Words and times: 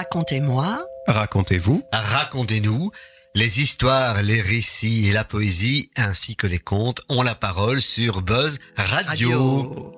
Racontez-moi. 0.00 0.86
Racontez-vous. 1.08 1.82
Racontez-nous. 1.92 2.90
Les 3.34 3.60
histoires, 3.60 4.22
les 4.22 4.40
récits 4.40 5.06
et 5.08 5.12
la 5.12 5.24
poésie, 5.24 5.90
ainsi 5.94 6.36
que 6.36 6.46
les 6.46 6.58
contes, 6.58 7.02
ont 7.10 7.22
la 7.22 7.34
parole 7.34 7.82
sur 7.82 8.22
Buzz 8.22 8.60
Radio. 8.78 9.92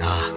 Ah. 0.00 0.29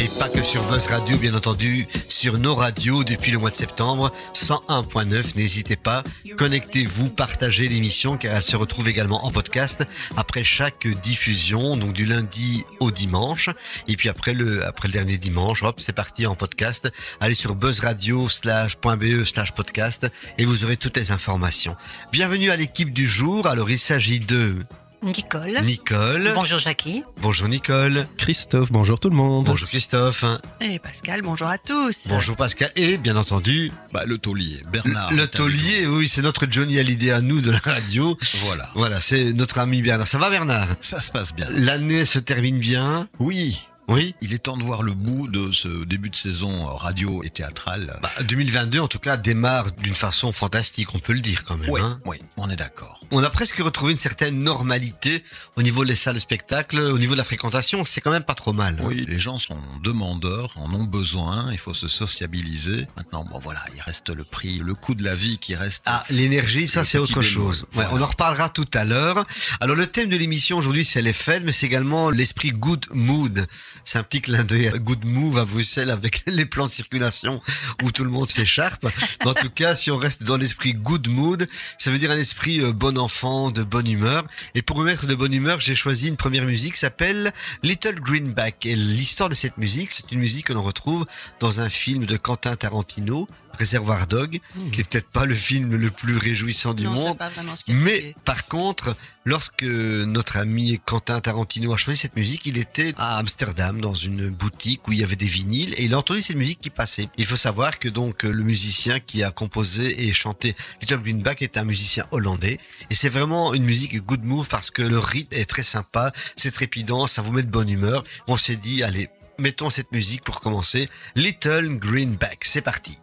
Et 0.00 0.08
pas 0.16 0.28
que 0.28 0.44
sur 0.44 0.62
Buzz 0.68 0.86
Radio, 0.86 1.18
bien 1.18 1.34
entendu, 1.34 1.88
sur 2.08 2.38
nos 2.38 2.54
radios 2.54 3.02
depuis 3.02 3.32
le 3.32 3.38
mois 3.38 3.50
de 3.50 3.54
septembre, 3.56 4.12
101.9. 4.32 5.34
N'hésitez 5.34 5.74
pas, 5.74 6.04
connectez-vous, 6.36 7.08
partagez 7.08 7.68
l'émission 7.68 8.16
car 8.16 8.36
elle 8.36 8.44
se 8.44 8.54
retrouve 8.54 8.88
également 8.88 9.26
en 9.26 9.32
podcast 9.32 9.82
après 10.16 10.44
chaque 10.44 10.86
diffusion, 11.02 11.76
donc 11.76 11.94
du 11.94 12.04
lundi 12.04 12.64
au 12.78 12.92
dimanche. 12.92 13.50
Et 13.88 13.96
puis 13.96 14.08
après 14.08 14.34
le, 14.34 14.64
après 14.64 14.86
le 14.86 14.92
dernier 14.92 15.18
dimanche, 15.18 15.64
hop, 15.64 15.80
c'est 15.80 15.92
parti 15.92 16.26
en 16.26 16.36
podcast. 16.36 16.92
Allez 17.18 17.34
sur 17.34 17.56
buzzradio 17.56 18.28
slash.be 18.28 19.24
slash 19.24 19.50
podcast 19.50 20.06
et 20.38 20.44
vous 20.44 20.62
aurez 20.62 20.76
toutes 20.76 20.96
les 20.96 21.10
informations. 21.10 21.74
Bienvenue 22.12 22.50
à 22.50 22.56
l'équipe 22.56 22.92
du 22.92 23.08
jour. 23.08 23.48
Alors 23.48 23.68
il 23.68 23.80
s'agit 23.80 24.20
de 24.20 24.54
Nicole. 25.02 25.60
Nicole. 25.62 26.32
Bonjour 26.34 26.58
Jackie. 26.58 27.04
Bonjour 27.22 27.46
Nicole. 27.46 28.06
Christophe, 28.16 28.72
bonjour 28.72 28.98
tout 28.98 29.08
le 29.10 29.14
monde. 29.14 29.44
Bonjour 29.46 29.68
Christophe. 29.68 30.24
Et 30.60 30.80
Pascal, 30.80 31.22
bonjour 31.22 31.46
à 31.46 31.56
tous. 31.56 32.08
Bonjour 32.08 32.34
Pascal. 32.34 32.72
Et 32.74 32.98
bien 32.98 33.16
entendu, 33.16 33.70
Bah, 33.92 34.02
le 34.04 34.18
taulier, 34.18 34.58
Bernard. 34.72 35.12
le 35.12 35.28
taulier, 35.28 35.86
oui, 35.86 36.08
c'est 36.08 36.22
notre 36.22 36.46
Johnny 36.50 36.78
Hallyday 36.80 37.12
à 37.12 37.20
nous 37.20 37.40
de 37.40 37.52
la 37.52 37.58
radio. 37.58 38.18
Voilà. 38.44 38.68
Voilà, 38.74 39.00
c'est 39.00 39.32
notre 39.32 39.58
ami 39.58 39.82
Bernard. 39.82 40.08
Ça 40.08 40.18
va 40.18 40.30
Bernard? 40.30 40.68
Ça 40.80 41.00
se 41.00 41.12
passe 41.12 41.32
bien. 41.32 41.46
L'année 41.50 42.04
se 42.04 42.18
termine 42.18 42.58
bien? 42.58 43.08
Oui. 43.20 43.62
Oui. 43.88 44.14
Il 44.20 44.34
est 44.34 44.38
temps 44.38 44.56
de 44.56 44.62
voir 44.62 44.82
le 44.82 44.92
bout 44.94 45.28
de 45.28 45.50
ce 45.50 45.84
début 45.84 46.10
de 46.10 46.16
saison 46.16 46.66
radio 46.66 47.22
et 47.24 47.30
théâtrale. 47.30 47.98
Bah, 48.02 48.10
2022, 48.24 48.80
en 48.80 48.88
tout 48.88 48.98
cas, 48.98 49.16
démarre 49.16 49.72
d'une 49.72 49.94
façon 49.94 50.30
fantastique, 50.32 50.94
on 50.94 50.98
peut 50.98 51.14
le 51.14 51.20
dire 51.20 51.44
quand 51.44 51.56
même. 51.56 51.70
oui, 51.70 51.80
hein. 51.82 52.00
oui, 52.04 52.18
on 52.36 52.50
est 52.50 52.56
d'accord. 52.56 53.04
On 53.10 53.22
a 53.22 53.30
presque 53.30 53.56
retrouvé 53.58 53.92
une 53.92 53.98
certaine 53.98 54.42
normalité 54.42 55.24
au 55.56 55.62
niveau 55.62 55.84
des 55.84 55.94
salles 55.94 56.14
de 56.14 56.20
spectacle, 56.20 56.78
au 56.78 56.98
niveau 56.98 57.14
de 57.14 57.18
la 57.18 57.24
fréquentation, 57.24 57.84
c'est 57.84 58.00
quand 58.00 58.10
même 58.10 58.24
pas 58.24 58.34
trop 58.34 58.52
mal. 58.52 58.76
hein. 58.78 58.84
Oui, 58.84 59.06
les 59.08 59.18
gens 59.18 59.38
sont 59.38 59.56
demandeurs, 59.82 60.52
en 60.56 60.72
ont 60.74 60.84
besoin, 60.84 61.48
il 61.52 61.58
faut 61.58 61.74
se 61.74 61.88
sociabiliser. 61.88 62.86
Maintenant, 62.96 63.24
bon 63.24 63.38
voilà, 63.38 63.64
il 63.74 63.80
reste 63.80 64.10
le 64.10 64.24
prix, 64.24 64.58
le 64.58 64.74
coût 64.74 64.94
de 64.94 65.02
la 65.04 65.14
vie 65.14 65.38
qui 65.38 65.54
reste. 65.54 65.84
Ah, 65.86 66.04
l'énergie, 66.10 66.68
ça 66.68 66.84
c'est 66.84 66.98
autre 66.98 67.22
chose. 67.22 67.62
Ouais, 67.74 67.84
voilà. 67.86 67.94
On 67.94 68.02
en 68.02 68.06
reparlera 68.06 68.50
tout 68.50 68.66
à 68.74 68.84
l'heure. 68.84 69.24
Alors 69.60 69.76
le 69.76 69.86
thème 69.86 70.10
de 70.10 70.16
l'émission 70.16 70.58
aujourd'hui 70.58 70.84
c'est 70.84 71.02
les 71.02 71.12
fêtes, 71.12 71.42
mais 71.44 71.52
c'est 71.52 71.66
également 71.66 72.10
l'esprit 72.10 72.50
good 72.50 72.86
mood. 72.92 73.46
C'est 73.88 73.98
un 73.98 74.02
petit 74.02 74.20
clin 74.20 74.44
d'œil 74.44 74.70
good 74.76 75.06
move 75.06 75.38
à 75.38 75.46
Bruxelles 75.46 75.90
avec 75.90 76.22
les 76.26 76.44
plans 76.44 76.66
de 76.66 76.70
circulation 76.70 77.40
où 77.82 77.90
tout 77.90 78.04
le 78.04 78.10
monde 78.10 78.28
s'écharpe. 78.28 78.86
En 79.24 79.32
tout 79.32 79.48
cas, 79.48 79.74
si 79.74 79.90
on 79.90 79.96
reste 79.96 80.24
dans 80.24 80.36
l'esprit 80.36 80.74
good 80.74 81.08
mood, 81.08 81.48
ça 81.78 81.90
veut 81.90 81.96
dire 81.96 82.10
un 82.10 82.18
esprit 82.18 82.60
euh, 82.60 82.74
bon 82.74 82.98
enfant, 82.98 83.50
de 83.50 83.62
bonne 83.62 83.88
humeur. 83.88 84.26
Et 84.54 84.60
pour 84.60 84.78
me 84.78 84.84
mettre 84.84 85.06
de 85.06 85.14
bonne 85.14 85.32
humeur, 85.32 85.62
j'ai 85.62 85.74
choisi 85.74 86.08
une 86.08 86.18
première 86.18 86.44
musique 86.44 86.74
qui 86.74 86.80
s'appelle 86.80 87.32
Little 87.62 87.98
Greenback. 87.98 88.66
Et 88.66 88.76
l'histoire 88.76 89.30
de 89.30 89.34
cette 89.34 89.56
musique, 89.56 89.90
c'est 89.90 90.12
une 90.12 90.18
musique 90.18 90.48
que 90.48 90.52
l'on 90.52 90.62
retrouve 90.62 91.06
dans 91.40 91.60
un 91.60 91.70
film 91.70 92.04
de 92.04 92.18
Quentin 92.18 92.56
Tarantino, 92.56 93.26
Réservoir 93.58 94.06
Dog, 94.06 94.38
qui 94.72 94.80
est 94.80 94.88
peut-être 94.88 95.08
pas 95.10 95.24
le 95.26 95.34
film 95.34 95.74
le 95.74 95.90
plus 95.90 96.16
réjouissant 96.16 96.74
du 96.74 96.84
non, 96.84 96.92
monde. 96.92 97.18
pas 97.18 97.28
vraiment 97.28 97.56
ce 97.56 97.64
qu'il 97.64 97.74
Mais 97.74 98.00
fait. 98.00 98.16
par 98.24 98.46
contre, 98.46 98.96
lorsque 99.24 99.62
notre 99.64 100.36
ami 100.36 100.80
Quentin 100.84 101.20
Tarantino 101.20 101.72
a 101.72 101.76
choisi 101.76 101.98
cette 102.00 102.16
musique, 102.16 102.46
il 102.46 102.56
était 102.58 102.92
à 102.96 103.18
Amsterdam 103.18 103.80
dans 103.80 103.94
une 103.94 104.28
boutique 104.30 104.86
où 104.88 104.92
il 104.92 105.00
y 105.00 105.04
avait 105.04 105.16
des 105.16 105.26
vinyles 105.26 105.74
et 105.76 105.84
il 105.84 105.94
a 105.94 105.98
entendu 105.98 106.22
cette 106.22 106.36
musique 106.36 106.60
qui 106.60 106.70
passait. 106.70 107.08
Il 107.18 107.26
faut 107.26 107.36
savoir 107.36 107.78
que 107.78 107.88
donc 107.88 108.22
le 108.22 108.42
musicien 108.44 109.00
qui 109.00 109.22
a 109.22 109.30
composé 109.30 110.06
et 110.06 110.12
chanté 110.12 110.54
Little 110.80 110.98
Greenback 111.02 111.42
est 111.42 111.56
un 111.56 111.64
musicien 111.64 112.06
hollandais 112.10 112.58
et 112.90 112.94
c'est 112.94 113.08
vraiment 113.08 113.54
une 113.54 113.64
musique 113.64 113.96
good 114.04 114.22
move 114.24 114.48
parce 114.48 114.70
que 114.70 114.82
le 114.82 114.98
rythme 114.98 115.34
est 115.34 115.48
très 115.48 115.62
sympa, 115.64 116.12
c'est 116.36 116.52
trépidant, 116.52 117.06
ça 117.06 117.22
vous 117.22 117.32
met 117.32 117.42
de 117.42 117.50
bonne 117.50 117.68
humeur. 117.68 118.04
On 118.28 118.36
s'est 118.36 118.56
dit 118.56 118.82
allez, 118.82 119.08
mettons 119.38 119.70
cette 119.70 119.92
musique 119.92 120.22
pour 120.22 120.40
commencer. 120.40 120.88
Little 121.16 121.78
Greenback, 121.78 122.44
c'est 122.44 122.60
parti. 122.62 122.96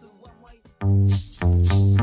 Thank 0.85 1.71
you. 1.73 1.94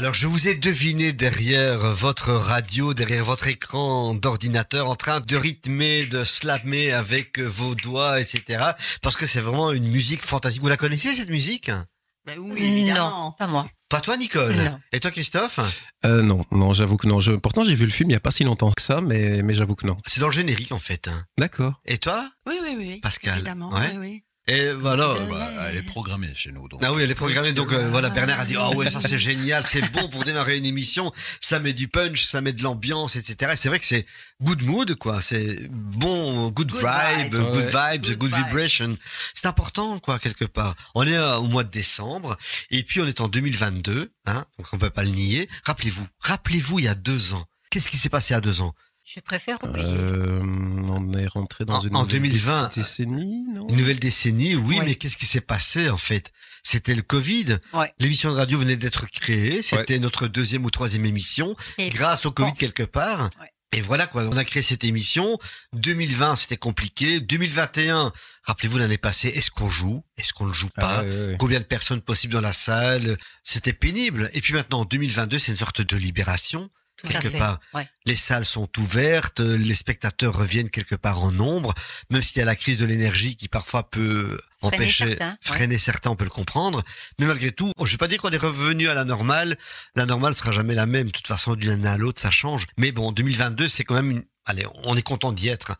Alors 0.00 0.14
je 0.14 0.26
vous 0.26 0.48
ai 0.48 0.54
deviné 0.54 1.12
derrière 1.12 1.78
votre 1.78 2.30
radio, 2.32 2.94
derrière 2.94 3.22
votre 3.22 3.48
écran 3.48 4.14
d'ordinateur, 4.14 4.88
en 4.88 4.96
train 4.96 5.20
de 5.20 5.36
rythmer, 5.36 6.06
de 6.06 6.24
slammer 6.24 6.90
avec 6.90 7.38
vos 7.38 7.74
doigts, 7.74 8.18
etc. 8.18 8.64
Parce 9.02 9.14
que 9.14 9.26
c'est 9.26 9.42
vraiment 9.42 9.72
une 9.72 9.86
musique 9.90 10.22
fantastique. 10.22 10.62
Vous 10.62 10.70
la 10.70 10.78
connaissiez 10.78 11.12
cette 11.12 11.28
musique? 11.28 11.70
Ben 12.24 12.38
oui, 12.38 12.62
évidemment. 12.62 13.10
Non, 13.26 13.32
pas 13.32 13.46
moi. 13.46 13.68
Pas 13.90 14.00
toi 14.00 14.16
Nicole 14.16 14.54
Non. 14.56 14.80
Et 14.92 15.00
toi 15.00 15.10
Christophe? 15.10 15.60
Euh, 16.06 16.22
non, 16.22 16.46
non, 16.50 16.72
j'avoue 16.72 16.96
que 16.96 17.06
non. 17.06 17.20
Je... 17.20 17.32
Pourtant, 17.32 17.62
j'ai 17.62 17.74
vu 17.74 17.84
le 17.84 17.90
film 17.90 18.08
il 18.08 18.14
y 18.14 18.16
a 18.16 18.20
pas 18.20 18.30
si 18.30 18.42
longtemps 18.42 18.72
que 18.72 18.80
ça, 18.80 19.02
mais, 19.02 19.42
mais 19.42 19.52
j'avoue 19.52 19.74
que 19.74 19.86
non. 19.86 19.98
C'est 20.06 20.20
dans 20.20 20.28
le 20.28 20.32
générique 20.32 20.72
en 20.72 20.78
fait. 20.78 21.10
D'accord. 21.38 21.74
Et 21.84 21.98
toi? 21.98 22.30
Oui, 22.46 22.54
oui, 22.62 22.74
oui. 22.78 23.00
Pascal. 23.02 23.34
Évidemment, 23.34 23.70
Ouais. 23.70 23.90
oui, 23.92 23.98
oui. 23.98 24.24
Et 24.50 24.72
voilà. 24.72 25.10
Euh, 25.10 25.26
Bah, 25.26 25.48
elle 25.68 25.76
est 25.76 25.82
programmée 25.82 26.30
chez 26.34 26.50
nous. 26.50 26.66
Donc. 26.68 26.80
Ah 26.82 26.92
oui, 26.92 27.02
elle 27.04 27.10
est 27.10 27.14
programmée. 27.14 27.52
Donc 27.52 27.72
euh, 27.72 27.88
voilà, 27.90 28.10
Bernard 28.10 28.40
a 28.40 28.44
dit 28.44 28.56
oh 28.58 28.74
ouais 28.74 28.90
ça 28.90 29.00
c'est 29.00 29.18
génial, 29.18 29.64
c'est 29.64 29.82
bon 29.92 30.08
pour 30.08 30.24
démarrer 30.24 30.56
une 30.58 30.66
émission. 30.66 31.12
Ça 31.40 31.60
met 31.60 31.72
du 31.72 31.86
punch, 31.86 32.24
ça 32.24 32.40
met 32.40 32.52
de 32.52 32.62
l'ambiance, 32.62 33.14
etc. 33.14 33.52
Et 33.52 33.56
C'est 33.56 33.68
vrai 33.68 33.78
que 33.78 33.84
c'est 33.84 34.06
good 34.42 34.62
mood 34.64 34.94
quoi. 34.96 35.20
C'est 35.22 35.68
bon, 35.70 36.50
good, 36.50 36.70
Good 36.72 36.80
vibe, 36.82 37.34
vibes. 37.34 37.40
good 37.40 37.70
vibes, 38.08 38.18
Good 38.18 38.32
vibration. 38.34 38.96
C'est 39.34 39.46
important 39.46 39.98
quoi 40.00 40.18
quelque 40.18 40.44
part. 40.46 40.74
On 40.96 41.06
est 41.06 41.16
euh, 41.16 41.36
au 41.36 41.46
mois 41.46 41.62
de 41.64 41.70
décembre 41.70 42.36
et 42.70 42.82
puis 42.82 43.00
on 43.00 43.06
est 43.06 43.20
en 43.20 43.28
2022, 43.28 44.10
hein, 44.26 44.44
donc 44.58 44.66
on 44.72 44.78
peut 44.78 44.90
pas 44.90 45.04
le 45.04 45.10
nier. 45.10 45.48
Rappelez-vous, 45.64 46.06
rappelez-vous 46.20 46.80
il 46.80 46.84
y 46.86 46.88
a 46.88 46.94
deux 46.96 47.34
ans. 47.34 47.44
Qu'est-ce 47.70 47.88
qui 47.88 47.98
s'est 47.98 48.08
passé 48.08 48.32
il 48.32 48.34
y 48.34 48.36
a 48.36 48.40
deux 48.40 48.62
ans? 48.62 48.74
Je 49.12 49.18
préfère 49.18 49.58
oublier. 49.64 49.88
Euh, 49.88 50.40
on 50.40 51.12
est 51.14 51.26
rentré 51.26 51.64
dans 51.64 51.78
En- 51.78 51.82
une 51.82 51.96
en 51.96 52.02
nouvelle 52.04 52.20
2020, 52.22 52.68
déc- 52.68 52.74
décennie, 52.76 53.44
non 53.52 53.66
Une 53.68 53.76
nouvelle 53.76 53.98
décennie, 53.98 54.54
oui, 54.54 54.78
Ouais. 54.78 54.84
mais 54.84 54.94
qu'est-ce 54.94 55.16
qui 55.16 55.26
s'est 55.26 55.40
passé 55.40 55.88
en 55.90 55.96
fait? 55.96 56.32
C'était 56.62 56.94
le 56.94 57.02
Covid. 57.02 57.56
Ouais. 57.72 57.92
L'émission 57.98 58.30
de 58.30 58.36
radio 58.36 58.56
venait 58.58 58.76
d'être 58.76 59.06
créée. 59.10 59.62
C'était 59.62 59.98
notre 59.98 60.28
deuxième 60.28 60.64
ou 60.64 60.70
troisième 60.70 61.04
émission. 61.06 61.56
Et 61.78 61.88
grâce 61.90 62.24
au 62.24 62.30
Covid 62.30 62.50
bon. 62.52 62.56
quelque 62.56 62.84
part. 62.84 63.30
Ouais. 63.40 63.48
Et 63.72 63.80
voilà 63.80 64.06
quoi, 64.06 64.24
on 64.24 64.36
a 64.36 64.44
créé 64.44 64.62
cette 64.62 64.84
émission. 64.84 65.38
2020, 65.72 66.36
c'était 66.36 66.56
compliqué. 66.56 67.20
2021, 67.20 68.12
rappelez-vous 68.44 68.78
l'année 68.78 68.98
passée, 68.98 69.28
est-ce 69.28 69.50
qu'on 69.50 69.70
joue? 69.70 70.04
Est-ce 70.18 70.32
qu'on 70.32 70.46
ne 70.46 70.52
joue 70.52 70.70
pas? 70.74 71.02
Ouais, 71.02 71.08
ouais, 71.08 71.26
ouais. 71.28 71.36
Combien 71.38 71.58
de 71.60 71.64
personnes 71.64 72.00
possibles 72.00 72.32
dans 72.32 72.40
la 72.40 72.52
salle? 72.52 73.16
C'était 73.44 73.72
pénible. 73.72 74.28
Et 74.34 74.40
puis 74.40 74.52
maintenant, 74.54 74.80
en 74.80 74.84
2022, 74.84 75.38
c'est 75.40 75.52
une 75.52 75.58
sorte 75.58 75.80
de 75.82 75.96
libération. 75.96 76.68
Tout 77.00 77.08
à 77.08 77.20
quelque 77.20 77.30
fait. 77.30 77.38
part. 77.38 77.60
Ouais. 77.74 77.88
Les 78.06 78.14
salles 78.14 78.44
sont 78.44 78.68
ouvertes, 78.78 79.40
les 79.40 79.74
spectateurs 79.74 80.36
reviennent 80.36 80.70
quelque 80.70 80.94
part 80.94 81.22
en 81.22 81.32
nombre, 81.32 81.74
même 82.10 82.22
s'il 82.22 82.38
y 82.38 82.42
a 82.42 82.44
la 82.44 82.56
crise 82.56 82.78
de 82.78 82.86
l'énergie 82.86 83.36
qui 83.36 83.48
parfois 83.48 83.88
peut 83.90 84.38
Freiner 84.58 84.76
empêcher, 84.76 85.08
certains, 85.08 85.30
ouais. 85.30 85.36
freiner 85.42 85.78
certains, 85.78 86.10
on 86.10 86.16
peut 86.16 86.24
le 86.24 86.30
comprendre. 86.30 86.82
Mais 87.18 87.26
malgré 87.26 87.50
tout, 87.52 87.72
je 87.82 87.90
vais 87.90 87.96
pas 87.98 88.08
dire 88.08 88.18
qu'on 88.20 88.30
est 88.30 88.36
revenu 88.36 88.88
à 88.88 88.94
la 88.94 89.04
normale. 89.04 89.56
La 89.94 90.06
normale 90.06 90.34
sera 90.34 90.52
jamais 90.52 90.74
la 90.74 90.86
même. 90.86 91.06
De 91.06 91.12
toute 91.12 91.26
façon, 91.26 91.54
d'une 91.54 91.70
année 91.70 91.88
à 91.88 91.96
l'autre, 91.96 92.20
ça 92.20 92.30
change. 92.30 92.66
Mais 92.78 92.92
bon, 92.92 93.12
2022, 93.12 93.68
c'est 93.68 93.84
quand 93.84 93.94
même 93.94 94.10
une... 94.10 94.24
Allez, 94.46 94.66
on 94.82 94.96
est 94.96 95.02
content 95.02 95.32
d'y 95.32 95.48
être. 95.48 95.72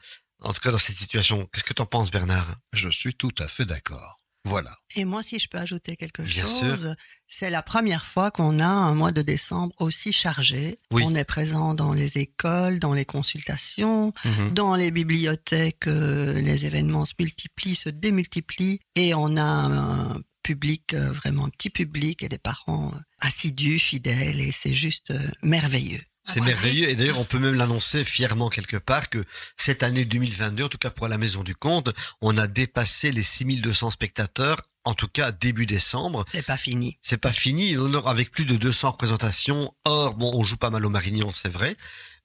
En 0.43 0.53
tout 0.53 0.61
cas, 0.61 0.71
dans 0.71 0.79
cette 0.79 0.97
situation. 0.97 1.49
Qu'est-ce 1.53 1.65
que 1.65 1.75
t'en 1.75 1.87
penses, 1.87 2.11
Bernard? 2.11 2.55
Je 2.73 2.89
suis 2.89 3.15
tout 3.15 3.35
à 3.39 3.49
fait 3.49 3.65
d'accord. 3.65 4.20
Voilà. 4.45 4.77
Et 4.97 5.05
moi, 5.05 5.23
si 5.23 5.39
je 5.39 5.49
peux 5.49 5.59
ajouter 5.59 5.97
quelque 5.97 6.23
Bien 6.23 6.47
chose, 6.47 6.95
c'est 7.29 7.51
la 7.51 7.63
première 7.63 8.05
fois 8.07 8.31
qu'on 8.31 8.59
a 8.59 8.67
un 8.67 8.95
mois 8.95 9.13
de 9.13 9.23
décembre 9.23 9.75
aussi 9.79 10.13
chargé. 10.13 10.79
Oui. 10.91 11.03
On 11.05 11.15
est 11.15 11.25
présent 11.25 11.75
dans 11.75 11.93
les 11.93 12.19
écoles, 12.19 12.79
dans 12.79 12.95
les 12.95 13.05
consultations, 13.05 14.13
Mhm. 14.25 14.55
dans 14.55 14.75
les 14.75 14.91
bibliothèques, 14.91 15.87
euh, 15.87 16.33
les 16.41 16.67
événements 16.67 17.05
se 17.05 17.13
multiplient, 17.19 17.77
se 17.77 17.91
démultiplient, 17.91 18.81
et 18.97 19.15
on 19.15 19.37
a 19.37 19.43
un 19.43 20.21
public, 20.43 20.95
euh, 20.95 21.13
vraiment 21.13 21.45
un 21.45 21.51
petit 21.51 21.71
public, 21.71 22.23
et 22.23 22.29
des 22.29 22.39
parents 22.39 22.93
euh, 22.95 22.99
assidus, 23.21 23.79
fidèles, 23.79 24.41
et 24.41 24.53
c'est 24.53 24.75
juste 24.75 25.13
merveilleux. 25.43 26.03
C'est 26.33 26.41
merveilleux 26.43 26.89
et 26.89 26.95
d'ailleurs 26.95 27.19
on 27.19 27.25
peut 27.25 27.41
même 27.41 27.57
l'annoncer 27.57 28.05
fièrement 28.05 28.51
quelque 28.51 28.77
part 28.77 29.11
que 29.11 29.25
cette 29.57 29.83
année 29.83 30.05
2022, 30.05 30.63
en 30.63 30.69
tout 30.69 30.79
cas 30.79 30.91
pour 30.91 31.09
la 31.09 31.19
Maison 31.19 31.43
du 31.43 31.57
Comte, 31.57 31.91
on 32.21 32.39
a 32.39 32.47
dépassé 32.47 33.11
les 33.11 33.25
6200 33.25 33.91
spectateurs, 33.91 34.61
en 34.85 34.95
tout 34.95 35.09
cas 35.09 35.33
début 35.33 35.67
décembre. 35.67 36.25
C'est 36.29 36.47
pas 36.47 36.57
fini. 36.57 36.97
C'est 37.03 37.19
pas 37.19 37.33
fini, 37.33 37.77
on 37.77 37.93
aura 37.95 38.13
avec 38.13 38.31
plus 38.31 38.45
de 38.45 38.55
200 38.55 38.93
représentations. 38.93 39.75
Or, 39.85 40.15
bon, 40.15 40.31
on 40.33 40.45
joue 40.45 40.57
pas 40.57 40.71
mal 40.71 40.87
au 40.87 40.89
Marignan, 40.89 41.33
c'est 41.33 41.49
vrai. 41.49 41.77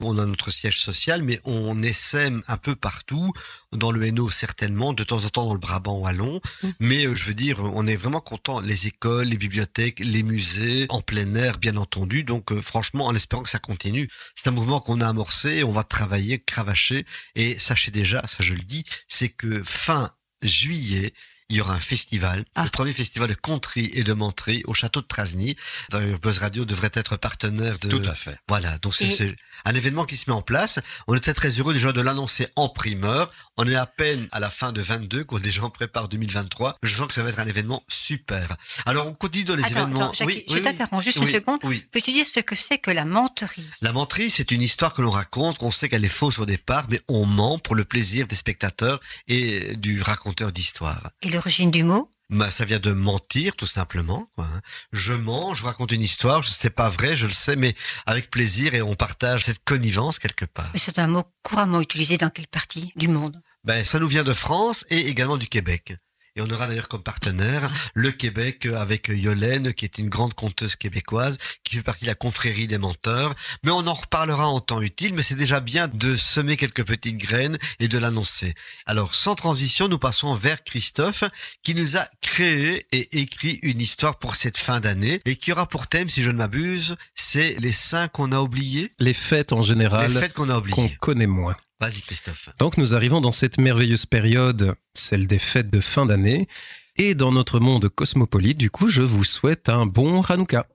On 0.02 0.18
a 0.18 0.26
notre 0.26 0.52
siège 0.52 0.80
social, 0.80 1.22
mais 1.22 1.40
on 1.46 1.82
essaime 1.82 2.44
un 2.48 2.58
peu 2.58 2.76
partout, 2.76 3.32
dans 3.72 3.92
le 3.92 4.04
Hainaut 4.06 4.30
certainement, 4.30 4.94
de 4.94 5.04
temps 5.04 5.26
en 5.26 5.30
temps 5.30 5.46
dans 5.46 5.54
le 5.54 5.60
Brabant 5.60 6.00
wallon. 6.00 6.42
Mm. 6.64 6.70
Mais 6.80 7.06
euh, 7.06 7.16
je 7.16 7.26
veux 7.26 7.34
dire, 7.34 7.60
on 7.60 7.88
est 7.88 7.96
vraiment 7.96 8.20
content. 8.20 8.60
Les 8.60 8.88
écoles, 8.88 9.28
les 9.28 9.38
bibliothèques, 9.38 10.00
les 10.00 10.24
musées, 10.24 10.86
en 10.90 11.02
plein 11.02 11.34
air, 11.36 11.58
bien 11.58 11.78
entendu. 11.78 12.24
Donc, 12.24 12.52
euh, 12.52 12.62
franchement, 12.62 13.06
en 13.06 13.16
espérant 13.16 13.44
que 13.44 13.50
ça 13.50 13.60
continue. 13.60 14.10
C'est 14.36 14.48
un 14.48 14.52
mouvement 14.52 14.80
qu'on 14.80 15.02
a 15.02 15.08
amorcé, 15.08 15.64
on 15.64 15.72
va 15.72 15.84
travailler, 15.84 16.40
cravacher. 16.40 17.06
Et 17.36 17.58
sachez 17.58 17.92
déjà, 17.92 18.26
ça 18.28 18.44
je 18.44 18.54
le 18.54 18.64
dis, 18.64 18.86
c'est 19.08 19.30
que 19.30 19.64
fin 19.64 20.12
juillet, 20.42 21.14
il 21.50 21.58
y 21.58 21.62
aura 21.62 21.74
un 21.76 21.80
festival, 21.80 22.44
Ah. 22.56 22.64
le 22.64 22.70
premier 22.70 22.92
festival 22.92 23.30
de 23.30 23.36
conterie 23.36 23.92
et 23.94 24.04
de 24.04 24.14
menterie 24.14 24.64
au 24.66 24.74
château 24.74 25.02
de 25.02 25.06
Trasny. 25.08 25.56
D'ailleurs, 25.92 26.20
Buzz 26.20 26.40
Radio 26.40 26.66
devrait 26.66 26.92
être 26.94 27.18
partenaire 27.18 27.78
de... 27.80 27.90
Tout 27.90 28.02
à 28.10 28.16
fait. 28.16 28.38
Voilà, 28.48 28.78
donc 28.80 28.96
c'est 28.96 29.06
Et- 29.06 29.36
un 29.66 29.74
événement 29.74 30.06
qui 30.06 30.18
se 30.18 30.30
met 30.30 30.36
en 30.36 30.42
place. 30.42 30.80
On 31.08 31.14
est 31.16 31.20
très 31.20 31.34
très 31.34 31.50
heureux 31.60 31.74
déjà 31.74 31.92
de 31.92 32.02
l'annoncer 32.02 32.48
en 32.56 32.70
primeur. 32.70 33.32
On 33.58 33.68
est 33.68 33.76
à 33.76 33.86
peine 33.86 34.28
à 34.32 34.40
la 34.40 34.50
fin 34.50 34.72
de 34.72 34.82
22 34.82 35.24
qu'on 35.24 35.40
déjà 35.40 35.64
en 35.64 35.70
prépare 35.70 36.08
2023. 36.10 36.78
Je 36.84 36.96
sens 36.96 37.08
que 37.08 37.14
ça 37.14 37.22
va 37.24 37.30
être 37.30 37.40
un 37.40 37.48
événement 37.48 37.84
super. 37.88 38.56
Alors 38.86 39.08
on 39.08 39.14
continue 39.14 39.44
dans 39.46 39.56
les 39.56 39.64
Attends, 39.66 39.82
événements. 39.82 40.02
attends, 40.12 40.14
Jackie, 40.14 40.44
je 40.50 40.58
t'interromps 40.58 41.04
juste 41.04 41.18
Oui, 41.20 41.28
une 41.28 41.34
seconde. 41.34 41.60
Oui. 41.64 41.86
Peux-tu 41.92 42.12
dire 42.12 42.26
ce 42.26 42.40
que 42.40 42.56
c'est 42.56 42.80
que 42.80 42.92
la 42.92 43.06
menterie? 43.06 43.66
La 43.82 43.92
menterie, 43.92 44.30
c'est 44.32 44.52
une 44.52 44.62
histoire 44.62 44.94
que 44.94 45.02
l'on 45.02 45.12
raconte, 45.12 45.58
qu'on 45.60 45.72
sait 45.72 45.90
qu'elle 45.90 46.06
est 46.06 46.10
fausse 46.10 46.40
au 46.40 46.46
départ, 46.46 46.88
mais 46.90 47.02
on 47.08 47.26
ment 47.26 47.60
pour 47.60 47.76
le 47.76 47.86
plaisir 47.86 48.28
des 48.28 48.36
spectateurs 48.36 49.00
et 49.28 49.76
du 49.78 50.02
raconteur 50.02 50.52
d'histoire. 50.52 51.12
et 51.22 51.30
l'origine 51.36 51.72
du 51.72 51.84
mot 51.84 52.10
Bah, 52.30 52.50
ça 52.52 52.66
vient 52.66 52.80
de 52.80 52.92
mentir, 52.92 53.56
tout 53.56 53.66
simplement. 53.68 54.30
Quoi. 54.36 54.46
hein. 54.46 54.62
Je 54.94 55.14
mens, 55.14 55.54
je 55.54 55.64
raconte 55.64 55.92
une 55.92 56.02
histoire, 56.02 56.42
je 56.42 56.50
sais 56.50 56.70
pas 56.70 56.90
vrai, 56.90 57.16
je 57.16 57.28
le 57.28 57.34
sais, 57.34 57.56
mais 57.56 57.76
avec 58.06 58.32
plaisir 58.32 58.74
et 58.74 58.82
on 58.82 58.96
partage 58.96 59.44
cette 59.46 59.64
connivence 59.64 60.18
quelque 60.20 60.46
part. 60.46 60.70
Mais 60.74 60.80
C'est 60.80 60.98
un 61.00 61.08
mot 61.08 61.24
couramment 61.44 61.82
utilisé 61.82 62.18
dans 62.18 62.30
quelle 62.30 62.48
partie 62.48 62.92
du 62.96 63.08
monde? 63.08 63.42
Ben, 63.64 63.84
ça 63.86 64.00
nous 64.00 64.08
vient 64.08 64.24
de 64.24 64.34
France 64.34 64.86
et 64.90 65.08
également 65.08 65.38
du 65.38 65.48
Québec. 65.48 65.96
Et 66.38 66.42
on 66.42 66.50
aura 66.50 66.68
d'ailleurs 66.68 66.90
comme 66.90 67.02
partenaire 67.02 67.72
le 67.94 68.12
Québec 68.12 68.66
avec 68.66 69.08
Yolène, 69.08 69.74
qui 69.74 69.86
est 69.86 69.98
une 69.98 70.10
grande 70.10 70.34
conteuse 70.34 70.76
québécoise, 70.76 71.38
qui 71.64 71.78
fait 71.78 71.82
partie 71.82 72.04
de 72.04 72.10
la 72.10 72.16
confrérie 72.16 72.68
des 72.68 72.78
menteurs. 72.78 73.34
Mais 73.64 73.72
on 73.72 73.88
en 73.88 73.94
reparlera 73.94 74.46
en 74.50 74.60
temps 74.60 74.82
utile, 74.82 75.14
mais 75.14 75.22
c'est 75.22 75.36
déjà 75.36 75.62
bien 75.62 75.88
de 75.88 76.18
semer 76.18 76.58
quelques 76.58 76.84
petites 76.86 77.18
graines 77.18 77.58
et 77.80 77.88
de 77.88 77.98
l'annoncer. 77.98 78.54
Alors, 78.86 79.16
sans 79.16 79.36
transition, 79.36 79.88
nous 79.88 79.98
passons 79.98 80.34
vers 80.34 80.62
Christophe, 80.66 81.24
qui 81.64 81.74
nous 81.74 81.96
a 81.96 82.10
créé 82.22 82.86
et 82.92 83.22
écrit 83.22 83.60
une 83.64 83.80
histoire 83.80 84.20
pour 84.20 84.36
cette 84.36 84.58
fin 84.58 84.82
d'année, 84.82 85.22
et 85.24 85.38
qui 85.38 85.54
aura 85.54 85.70
pour 85.70 85.88
thème, 85.88 86.10
si 86.10 86.22
je 86.22 86.32
ne 86.32 86.38
m'abuse, 86.38 86.98
c'est 87.16 87.56
les 87.60 87.72
saints 87.72 88.10
qu'on 88.10 88.34
a 88.34 88.42
oubliés, 88.42 88.92
Les 89.00 89.14
fêtes 89.14 89.54
en 89.54 89.62
général 89.62 90.12
les 90.12 90.20
fêtes 90.20 90.34
qu'on 90.34 90.50
a 90.50 90.54
qu'on 90.54 90.60
oubliées. 90.60 90.98
connaît 91.00 91.28
moins. 91.28 91.56
Vas-y, 91.80 92.02
Christophe. 92.02 92.50
Donc 92.58 92.78
nous 92.78 92.94
arrivons 92.94 93.22
dans 93.22 93.32
cette 93.32 93.58
merveilleuse 93.58 94.06
période, 94.06 94.76
celle 94.94 95.28
des 95.28 95.40
fêtes 95.40 95.70
de 95.70 95.80
fin 95.80 96.06
d'année, 96.06 96.48
et 96.96 97.16
dans 97.16 97.32
notre 97.32 97.60
monde 97.60 97.90
cosmopolite, 97.90 98.58
du 98.58 98.72
coup, 98.72 98.88
je 98.88 99.02
vous 99.02 99.26
souhaite 99.26 99.68
un 99.68 99.86
bon 99.86 100.22
Hanouka, 100.22 100.68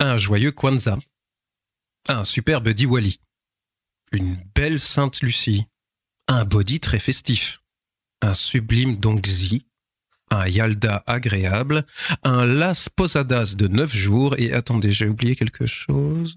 un 0.00 0.16
joyeux 0.16 0.50
Kwanzaa, 0.50 0.98
un 2.08 2.24
superbe 2.24 2.70
Diwali, 2.70 3.20
une 4.10 4.36
belle 4.54 4.80
Sainte 4.80 5.22
Lucie, 5.22 5.66
un 6.26 6.44
body 6.44 6.80
très 6.80 6.98
festif, 6.98 7.60
un 8.20 8.34
sublime 8.34 8.96
Dongzi, 8.96 9.66
un 10.30 10.48
Yalda 10.48 11.04
agréable, 11.06 11.86
un 12.24 12.44
Las 12.44 12.88
Posadas 12.88 13.54
de 13.56 13.68
9 13.68 13.94
jours, 13.94 14.34
et 14.38 14.52
attendez, 14.52 14.90
j'ai 14.90 15.06
oublié 15.06 15.36
quelque 15.36 15.66
chose. 15.66 16.34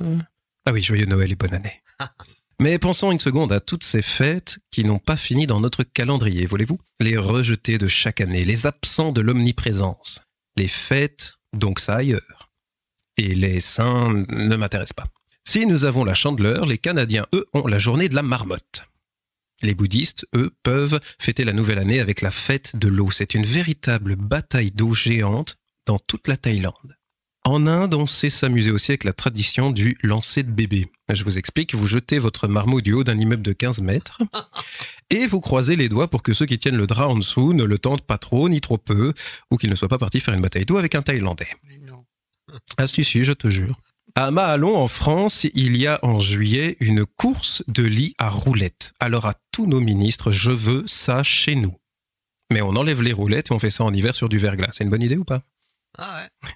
Ah 0.65 0.71
oui, 0.71 0.83
joyeux 0.83 1.05
Noël 1.05 1.31
et 1.31 1.35
bonne 1.35 1.55
année. 1.55 1.81
Mais 2.59 2.79
pensons 2.79 3.11
une 3.11 3.19
seconde 3.19 3.51
à 3.51 3.59
toutes 3.59 3.83
ces 3.83 4.01
fêtes 4.01 4.57
qui 4.71 4.83
n'ont 4.83 4.97
pas 4.97 5.15
fini 5.15 5.45
dans 5.45 5.59
notre 5.59 5.83
calendrier, 5.83 6.47
voulez-vous? 6.47 6.79
Les 6.99 7.15
rejetés 7.15 7.77
de 7.77 7.87
chaque 7.87 8.19
année, 8.19 8.45
les 8.45 8.65
absents 8.65 9.11
de 9.11 9.21
l'omniprésence, 9.21 10.23
les 10.55 10.67
fêtes, 10.67 11.35
donc 11.53 11.79
ça 11.79 11.97
ailleurs. 11.97 12.49
Et 13.17 13.35
les 13.35 13.59
saints 13.59 14.25
ne 14.29 14.55
m'intéressent 14.55 14.95
pas. 14.95 15.07
Si 15.47 15.67
nous 15.67 15.85
avons 15.85 16.03
la 16.03 16.15
chandeleur, 16.15 16.65
les 16.65 16.79
Canadiens, 16.79 17.27
eux, 17.33 17.45
ont 17.53 17.67
la 17.67 17.77
journée 17.77 18.09
de 18.09 18.15
la 18.15 18.23
marmotte. 18.23 18.81
Les 19.61 19.75
bouddhistes, 19.75 20.25
eux, 20.35 20.51
peuvent 20.63 20.99
fêter 21.19 21.43
la 21.43 21.53
nouvelle 21.53 21.79
année 21.79 21.99
avec 21.99 22.21
la 22.21 22.31
fête 22.31 22.75
de 22.75 22.87
l'eau. 22.87 23.11
C'est 23.11 23.35
une 23.35 23.45
véritable 23.45 24.15
bataille 24.15 24.71
d'eau 24.71 24.95
géante 24.95 25.57
dans 25.85 25.99
toute 25.99 26.27
la 26.27 26.37
Thaïlande. 26.37 26.96
En 27.47 27.65
Inde, 27.65 27.93
on 27.93 28.07
sait 28.07 28.29
s'amuser 28.29 28.71
aussi 28.71 28.91
avec 28.91 29.05
la 29.05 29.13
tradition 29.13 29.71
du 29.71 29.97
lancer 30.03 30.43
de 30.43 30.51
bébé. 30.51 30.87
Je 31.07 31.23
vous 31.23 31.37
explique, 31.37 31.75
vous 31.75 31.87
jetez 31.87 32.19
votre 32.19 32.49
marmot 32.49 32.81
du 32.81 32.91
haut 32.91 33.05
d'un 33.05 33.17
immeuble 33.17 33.41
de 33.41 33.53
15 33.53 33.79
mètres 33.79 34.21
et 35.09 35.25
vous 35.27 35.39
croisez 35.39 35.77
les 35.77 35.87
doigts 35.87 36.09
pour 36.09 36.23
que 36.23 36.33
ceux 36.33 36.45
qui 36.45 36.59
tiennent 36.59 36.75
le 36.75 36.87
drap 36.87 37.07
en 37.07 37.15
dessous 37.15 37.53
ne 37.53 37.63
le 37.63 37.77
tentent 37.77 38.05
pas 38.05 38.17
trop 38.17 38.49
ni 38.49 38.59
trop 38.59 38.77
peu 38.77 39.13
ou 39.49 39.55
qu'ils 39.55 39.69
ne 39.69 39.75
soient 39.75 39.87
pas 39.87 39.97
partis 39.97 40.19
faire 40.19 40.33
une 40.33 40.41
bataille 40.41 40.65
d'eau 40.65 40.75
avec 40.75 40.93
un 40.93 41.01
Thaïlandais. 41.01 41.47
Mais 41.63 41.77
non. 41.87 42.03
Ah 42.75 42.85
si 42.85 43.05
si, 43.05 43.23
je 43.23 43.31
te 43.31 43.47
jure. 43.47 43.79
À 44.15 44.29
Mahalon, 44.29 44.75
en 44.75 44.89
France, 44.89 45.47
il 45.53 45.77
y 45.77 45.87
a 45.87 45.99
en 46.03 46.19
juillet 46.19 46.75
une 46.81 47.05
course 47.05 47.63
de 47.69 47.83
lit 47.83 48.13
à 48.17 48.27
roulettes. 48.27 48.91
Alors 48.99 49.25
à 49.25 49.35
tous 49.53 49.67
nos 49.67 49.79
ministres, 49.79 50.31
je 50.31 50.51
veux 50.51 50.83
ça 50.85 51.23
chez 51.23 51.55
nous. 51.55 51.77
Mais 52.51 52.61
on 52.61 52.75
enlève 52.75 53.01
les 53.01 53.13
roulettes 53.13 53.51
et 53.51 53.53
on 53.53 53.59
fait 53.59 53.69
ça 53.69 53.85
en 53.85 53.93
hiver 53.93 54.15
sur 54.15 54.27
du 54.27 54.37
verglas. 54.37 54.71
C'est 54.73 54.83
une 54.83 54.89
bonne 54.89 55.01
idée 55.01 55.15
ou 55.15 55.23
pas? 55.23 55.43
Ah 55.97 56.23
ouais. 56.43 56.49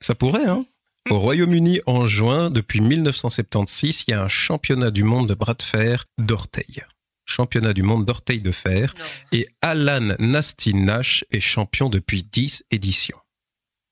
Ça 0.00 0.14
pourrait, 0.14 0.46
hein 0.46 0.64
Au 1.10 1.18
Royaume-Uni, 1.18 1.80
en 1.86 2.06
juin, 2.06 2.50
depuis 2.50 2.80
1976, 2.80 4.04
il 4.06 4.10
y 4.12 4.14
a 4.14 4.22
un 4.22 4.28
championnat 4.28 4.90
du 4.90 5.02
monde 5.02 5.28
de 5.28 5.34
bras 5.34 5.54
de 5.54 5.62
fer 5.62 6.04
d'orteil. 6.18 6.82
Championnat 7.24 7.74
du 7.74 7.82
monde 7.82 8.04
d'orteil 8.04 8.40
de 8.40 8.52
fer. 8.52 8.94
Et 9.32 9.48
Alan 9.60 10.14
Nasty 10.18 10.74
Nash 10.74 11.24
est 11.30 11.40
champion 11.40 11.90
depuis 11.90 12.24
10 12.24 12.64
éditions. 12.70 13.18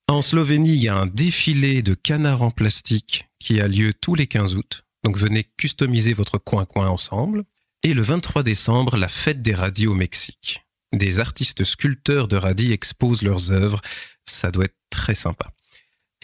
En 0.09 0.23
Slovénie, 0.23 0.75
il 0.75 0.83
y 0.83 0.89
a 0.89 0.97
un 0.97 1.07
défilé 1.07 1.83
de 1.83 1.95
canards 1.95 2.43
en 2.43 2.51
plastique 2.51 3.29
qui 3.41 3.61
a 3.61 3.67
lieu 3.67 3.93
tous 3.93 4.15
les 4.15 4.27
15 4.27 4.55
août. 4.55 4.85
Donc 5.05 5.19
venez 5.19 5.45
customiser 5.57 6.13
votre 6.13 6.39
coin-coin 6.39 6.89
ensemble. 6.89 7.45
Et 7.83 7.93
le 7.93 8.03
23 8.03 8.43
décembre, 8.43 8.97
la 8.97 9.09
fête 9.09 9.43
des 9.43 9.55
radis 9.55 9.87
au 9.87 9.95
Mexique. 9.95 10.65
Des 10.93 11.21
artistes 11.21 11.65
sculpteurs 11.65 12.29
de 12.29 12.37
radis 12.37 12.73
exposent 12.73 13.23
leurs 13.23 13.53
œuvres. 13.53 13.81
Ça 14.25 14.51
doit 14.51 14.65
être 14.65 14.77
très 14.91 15.15
sympa. 15.15 15.53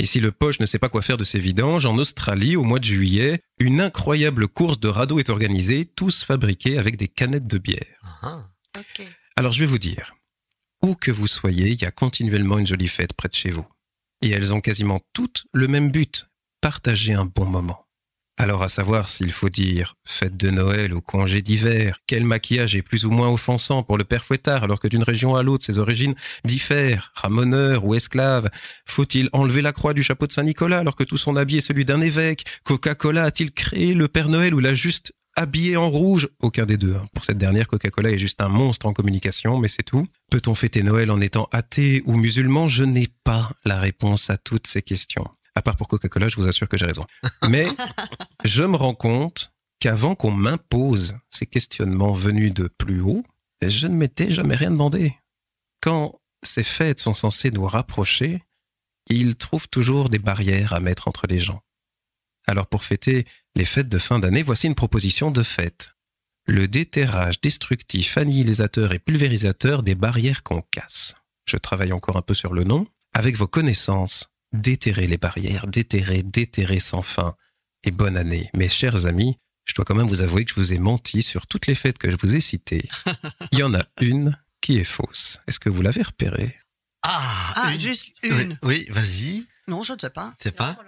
Et 0.03 0.07
si 0.07 0.19
le 0.19 0.33
poche 0.33 0.59
ne 0.59 0.67
sait 0.67 0.81
pas 0.81 0.89
quoi 0.89 1.01
faire 1.01 1.17
de 1.17 1.23
ses 1.23 1.39
vidanges, 1.39 1.87
en 1.87 1.97
Australie, 1.97 2.57
au 2.57 2.65
mois 2.65 2.81
de 2.81 2.85
juillet, 2.85 3.39
une 3.61 3.81
incroyable 3.81 4.49
course 4.49 4.81
de 4.81 4.89
radeaux 4.89 5.21
est 5.21 5.31
organisée, 5.31 5.85
tous 5.85 6.25
fabriqués 6.25 6.77
avec 6.77 6.97
des 6.97 7.07
canettes 7.07 7.47
de 7.47 7.59
bière. 7.59 8.01
Ah. 8.21 8.49
Ok. 8.77 9.07
Alors 9.37 9.53
je 9.53 9.61
vais 9.61 9.67
vous 9.67 9.79
dire, 9.79 10.17
où 10.83 10.97
que 10.97 11.13
vous 11.13 11.29
soyez, 11.29 11.69
il 11.69 11.81
y 11.81 11.85
a 11.85 11.93
continuellement 11.93 12.59
une 12.59 12.67
jolie 12.67 12.89
fête 12.89 13.13
près 13.13 13.29
de 13.29 13.35
chez 13.35 13.51
vous. 13.51 13.65
Et 14.23 14.31
elles 14.31 14.53
ont 14.53 14.61
quasiment 14.61 14.99
toutes 15.13 15.45
le 15.53 15.69
même 15.69 15.93
but, 15.93 16.27
partager 16.61 17.13
un 17.13 17.27
bon 17.27 17.47
moment. 17.47 17.87
Alors 18.39 18.63
à 18.63 18.69
savoir 18.69 19.09
s'il 19.09 19.31
faut 19.31 19.51
dire 19.51 19.95
fête 20.07 20.37
de 20.37 20.51
Noël 20.51 20.95
ou 20.95 21.01
congé 21.03 21.43
d'hiver, 21.43 21.99
quel 22.07 22.25
maquillage 22.25 22.75
est 22.75 22.83
plus 22.83 23.05
ou 23.05 23.11
moins 23.11 23.29
offensant 23.31 23.83
pour 23.83 23.99
le 23.99 24.05
père 24.05 24.25
fouettard 24.25 24.65
alors 24.65 24.81
que 24.81 24.89
d'une 24.89 25.03
région 25.03 25.37
à 25.37 25.43
l'autre 25.43 25.65
ses 25.65 25.79
origines 25.79 26.15
diffèrent, 26.45 27.13
ramoneur 27.15 27.85
ou 27.85 27.95
esclave, 27.95 28.51
faut-il 28.87 29.29
enlever 29.33 29.61
la 29.63 29.73
croix 29.73 29.93
du 29.95 30.03
chapeau 30.03 30.27
de 30.27 30.33
Saint-Nicolas 30.33 30.79
alors 30.79 30.97
que 30.97 31.05
tout 31.05 31.19
son 31.19 31.37
habit 31.37 31.59
est 31.59 31.61
celui 31.61 31.85
d'un 31.85 32.01
évêque, 32.01 32.45
Coca-Cola 32.65 33.25
a-t-il 33.25 33.53
créé 33.53 33.93
le 33.95 34.09
père 34.09 34.29
Noël 34.29 34.55
ou 34.55 34.61
l'a 34.61 34.75
juste 34.75 35.13
habillé 35.37 35.77
en 35.77 35.89
rouge? 35.91 36.29
Aucun 36.41 36.65
des 36.67 36.77
deux. 36.79 36.95
hein. 36.95 37.05
Pour 37.15 37.25
cette 37.25 37.39
dernière, 37.39 37.67
Coca-Cola 37.67 38.11
est 38.11 38.19
juste 38.19 38.41
un 38.43 38.49
monstre 38.49 38.87
en 38.87 38.93
communication, 38.93 39.59
mais 39.59 39.69
c'est 39.69 39.83
tout. 39.83 40.05
Peut-on 40.31 40.55
fêter 40.55 40.83
Noël 40.83 41.11
en 41.11 41.21
étant 41.21 41.49
athée 41.53 42.03
ou 42.07 42.17
musulman? 42.17 42.69
Je 42.69 42.85
n'ai 42.85 43.09
pas 43.25 43.51
la 43.65 43.79
réponse 43.79 44.31
à 44.31 44.37
toutes 44.37 44.67
ces 44.67 44.83
questions. 44.83 45.27
À 45.55 45.63
part 45.63 45.77
pour 45.77 45.89
Coca-Cola, 45.89 46.29
je 46.29 46.37
vous 46.37 46.49
assure 46.49 46.69
que 46.69 46.77
j'ai 46.77 46.87
raison. 46.87 47.05
Mais 47.49 47.67
je 48.45 48.65
me 48.65 48.77
rends 48.77 48.95
compte 48.95 49.53
qu'avant 49.81 50.15
qu'on 50.15 50.31
m'impose 50.31 51.17
ces 51.31 51.47
questionnements 51.47 52.13
venus 52.13 52.55
de 52.55 52.69
plus 52.69 53.01
haut, 53.01 53.25
je 53.61 53.87
ne 53.87 53.95
m'étais 53.95 54.31
jamais 54.31 54.55
rien 54.55 54.71
demandé. 54.71 55.15
Quand 55.81 56.21
ces 56.43 56.63
fêtes 56.63 57.01
sont 57.01 57.15
censées 57.15 57.51
nous 57.51 57.67
rapprocher, 57.67 58.43
ils 59.09 59.37
trouvent 59.37 59.69
toujours 59.69 60.09
des 60.09 60.19
barrières 60.19 60.73
à 60.73 60.81
mettre 60.81 61.09
entre 61.09 61.27
les 61.27 61.39
gens. 61.39 61.61
Alors 62.47 62.67
pour 62.67 62.85
fêter 62.85 63.27
les 63.55 63.65
fêtes 63.65 63.89
de 63.89 63.99
fin 63.99 64.19
d'année, 64.19 64.43
voici 64.43 64.67
une 64.67 64.75
proposition 64.75 65.31
de 65.31 65.43
fête. 65.43 65.93
Le 66.47 66.67
déterrage 66.67 67.41
destructif, 67.41 68.19
annihilateur 68.19 68.93
et 68.93 68.99
pulvérisateur 68.99 69.83
des 69.83 69.95
barrières 69.95 70.43
qu'on 70.43 70.63
casse. 70.63 71.15
Je 71.47 71.57
travaille 71.57 71.93
encore 71.93 72.17
un 72.17 72.23
peu 72.23 72.35
sur 72.35 72.53
le 72.53 72.65
nom. 72.65 72.87
Avec 73.15 73.37
vos 73.37 73.47
connaissances, 73.47 74.29
déterrer 74.53 75.07
les 75.07 75.19
barrières, 75.19 75.67
déterrer, 75.67 76.23
déterrer 76.23 76.79
sans 76.79 77.03
fin. 77.03 77.35
Et 77.85 77.91
bonne 77.91 78.17
année. 78.17 78.51
Mes 78.55 78.69
chers 78.69 79.07
amis, 79.07 79.39
je 79.65 79.75
dois 79.75 79.85
quand 79.85 79.95
même 79.95 80.07
vous 80.07 80.23
avouer 80.23 80.45
que 80.45 80.51
je 80.51 80.57
vous 80.57 80.73
ai 80.73 80.79
menti 80.79 81.23
sur 81.23 81.47
toutes 81.47 81.67
les 81.67 81.75
fêtes 81.75 81.99
que 81.99 82.11
je 82.11 82.17
vous 82.23 82.37
ai 82.37 82.41
citées. 82.41 82.89
Il 83.51 83.59
y 83.59 83.63
en 83.63 83.75
a 83.75 83.85
une 84.01 84.39
qui 84.61 84.79
est 84.79 84.85
fausse. 84.85 85.41
Est-ce 85.49 85.59
que 85.59 85.69
vous 85.69 85.83
l'avez 85.83 86.03
repérée? 86.03 86.57
Ah, 87.03 87.53
Ah, 87.57 87.75
une- 87.75 87.81
juste 87.81 88.13
une. 88.23 88.57
Oui, 88.63 88.87
vas-y. 88.91 89.45
Non, 89.69 89.83
je 89.83 89.93
ne 89.95 89.99
sais 89.99 90.11
pas. 90.11 90.35
C'est 90.39 90.55
pas? 90.55 90.79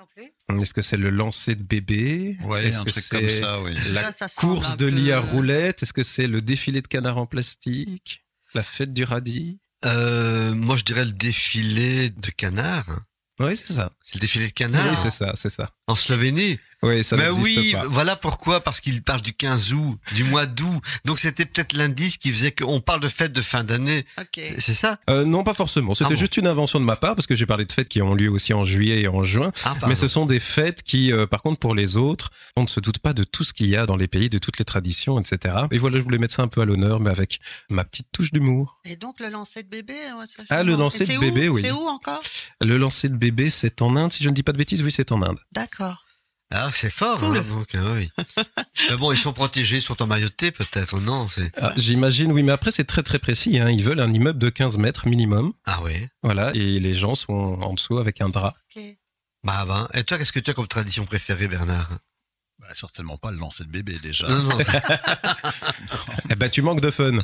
Est-ce 0.60 0.74
que 0.74 0.82
c'est 0.82 0.96
le 0.96 1.10
lancer 1.10 1.54
de 1.56 1.62
bébé? 1.62 2.36
Ouais, 2.44 2.66
Est-ce 2.68 2.80
un 2.80 2.84
que 2.84 2.90
truc 2.90 3.02
c'est 3.04 3.18
comme 3.20 3.30
ça, 3.30 3.60
oui. 3.62 3.74
la 3.74 3.80
Ça, 3.80 4.12
ça 4.12 4.28
semble 4.28 4.54
course 4.56 4.76
de 4.76 4.88
peu- 4.88 4.94
lit 4.96 5.10
à 5.12 5.18
roulettes 5.20 5.82
Est-ce 5.82 5.92
que 5.92 6.02
c'est 6.04 6.26
le 6.28 6.42
défilé 6.42 6.82
de 6.82 6.86
canards 6.88 7.18
en 7.18 7.26
plastique? 7.26 8.24
La 8.52 8.62
fête 8.62 8.92
du 8.92 9.02
radis? 9.04 9.58
Euh, 9.84 10.54
Moi, 10.54 10.76
je 10.76 10.84
dirais 10.84 11.04
le 11.04 11.12
défilé 11.12 12.10
de 12.10 12.30
canards. 12.30 13.00
Oui, 13.40 13.56
c'est 13.56 13.72
ça. 13.72 13.90
C'est 14.02 14.14
le 14.16 14.20
défilé 14.20 14.46
de 14.46 14.52
canards 14.52 14.90
Oui, 14.90 14.96
c'est 14.96 15.10
ça, 15.10 15.32
c'est 15.34 15.48
ça. 15.50 15.70
en 15.88 15.96
Slovénie. 15.96 16.58
Oui, 16.84 17.02
ça 17.02 17.16
Ben 17.16 17.32
n'existe 17.32 17.58
oui, 17.58 17.72
pas. 17.72 17.86
voilà 17.86 18.14
pourquoi, 18.16 18.60
parce 18.62 18.80
qu'il 18.80 19.02
parle 19.02 19.22
du 19.22 19.32
15 19.32 19.72
août, 19.72 19.98
du 20.14 20.24
mois 20.24 20.46
d'août. 20.46 20.80
Donc 21.04 21.18
c'était 21.18 21.46
peut-être 21.46 21.72
l'indice 21.72 22.16
qui 22.18 22.30
faisait 22.30 22.52
qu'on 22.52 22.80
parle 22.80 23.00
de 23.00 23.08
fête 23.08 23.32
de 23.32 23.42
fin 23.42 23.64
d'année. 23.64 24.04
Ok. 24.20 24.40
C'est 24.58 24.74
ça? 24.74 24.98
Euh, 25.10 25.24
non, 25.24 25.44
pas 25.44 25.54
forcément. 25.54 25.94
C'était 25.94 26.06
Ah 26.06 26.14
bon 26.14 26.20
juste 26.20 26.36
une 26.36 26.46
invention 26.46 26.78
de 26.80 26.84
ma 26.84 26.96
part 26.96 27.14
parce 27.14 27.26
que 27.26 27.34
j'ai 27.34 27.46
parlé 27.46 27.64
de 27.64 27.72
fêtes 27.72 27.88
qui 27.88 28.02
ont 28.02 28.14
lieu 28.14 28.30
aussi 28.30 28.52
en 28.54 28.62
juillet 28.62 29.00
et 29.00 29.08
en 29.08 29.22
juin. 29.22 29.50
Ah. 29.64 29.74
Mais 29.88 29.94
ce 29.94 30.08
sont 30.08 30.26
des 30.26 30.40
fêtes 30.40 30.82
qui, 30.82 31.12
euh, 31.12 31.26
par 31.26 31.42
contre, 31.42 31.58
pour 31.58 31.74
les 31.74 31.96
autres, 31.96 32.30
on 32.56 32.62
ne 32.62 32.68
se 32.68 32.80
doute 32.80 32.98
pas 32.98 33.12
de 33.14 33.24
tout 33.24 33.44
ce 33.44 33.52
qu'il 33.52 33.66
y 33.68 33.76
a 33.76 33.86
dans 33.86 33.96
les 33.96 34.08
pays, 34.08 34.28
de 34.28 34.38
toutes 34.38 34.58
les 34.58 34.64
traditions, 34.64 35.18
etc. 35.18 35.54
Et 35.70 35.78
voilà, 35.78 35.98
je 35.98 36.04
voulais 36.04 36.18
mettre 36.18 36.34
ça 36.34 36.42
un 36.42 36.48
peu 36.48 36.60
à 36.60 36.64
l'honneur, 36.64 37.00
mais 37.00 37.10
avec 37.10 37.40
ma 37.70 37.84
petite 37.84 38.08
touche 38.12 38.30
d'humour. 38.32 38.78
Et 38.84 38.96
donc 38.96 39.20
le 39.20 39.30
lancer 39.30 39.62
de 39.62 39.68
bébé 39.68 39.94
ouais, 39.94 40.26
ça, 40.26 40.42
Ah, 40.50 40.62
le 40.62 40.74
lancer 40.74 41.06
de 41.06 41.18
bébé, 41.18 41.48
où 41.48 41.54
oui. 41.54 41.62
C'est 41.64 41.72
où 41.72 41.86
encore? 41.86 42.20
Le 42.60 42.76
lancer 42.76 43.08
de 43.08 43.16
bébé, 43.16 43.48
c'est 43.50 43.80
en 43.82 43.96
Inde, 43.96 44.12
si 44.12 44.22
je 44.22 44.28
ne 44.28 44.34
dis 44.34 44.42
pas 44.42 44.52
de 44.52 44.58
bêtises. 44.58 44.82
Oui, 44.82 44.92
c'est 44.92 45.12
en 45.12 45.22
Inde. 45.22 45.38
D'accord. 45.52 46.03
Ah, 46.56 46.70
c'est 46.70 46.90
fort. 46.90 47.18
Cool. 47.18 47.38
hein, 47.38 47.44
donc, 47.48 47.66
ah 47.74 47.92
oui. 47.94 48.10
Mais 48.90 48.96
bon, 48.96 49.10
ils 49.12 49.18
sont 49.18 49.32
protégés 49.32 49.80
maillot 50.06 50.28
de 50.28 50.32
thé, 50.32 50.52
peut-être, 50.52 51.00
non 51.00 51.26
c'est... 51.28 51.50
Ah, 51.60 51.72
J'imagine, 51.76 52.30
oui, 52.32 52.42
mais 52.42 52.52
après, 52.52 52.70
c'est 52.70 52.84
très 52.84 53.02
très 53.02 53.18
précis. 53.18 53.58
Hein. 53.58 53.70
Ils 53.70 53.82
veulent 53.82 54.00
un 54.00 54.12
immeuble 54.12 54.38
de 54.38 54.48
15 54.48 54.78
mètres 54.78 55.06
minimum. 55.08 55.52
Ah 55.64 55.80
oui. 55.82 56.08
Voilà, 56.22 56.52
et 56.54 56.78
les 56.78 56.94
gens 56.94 57.14
sont 57.14 57.32
en 57.32 57.74
dessous 57.74 57.98
avec 57.98 58.20
un 58.20 58.28
drap. 58.28 58.54
Ok. 58.76 58.82
Bah, 59.42 59.64
ben. 59.66 59.88
Et 59.94 60.04
toi, 60.04 60.16
qu'est-ce 60.18 60.32
que 60.32 60.40
tu 60.40 60.50
as 60.50 60.54
comme 60.54 60.66
tradition 60.66 61.04
préférée, 61.06 61.48
Bernard? 61.48 61.90
Bah, 62.60 62.68
certainement 62.74 63.18
pas 63.18 63.30
le 63.32 63.36
lancer 63.38 63.64
de 63.64 63.68
bébé 63.70 63.98
déjà. 64.02 64.28
Non, 64.28 64.42
non, 64.44 64.58
Eh 66.30 66.34
ben, 66.36 66.48
tu 66.48 66.62
manques 66.62 66.80
de 66.80 66.90
fun. 66.90 67.18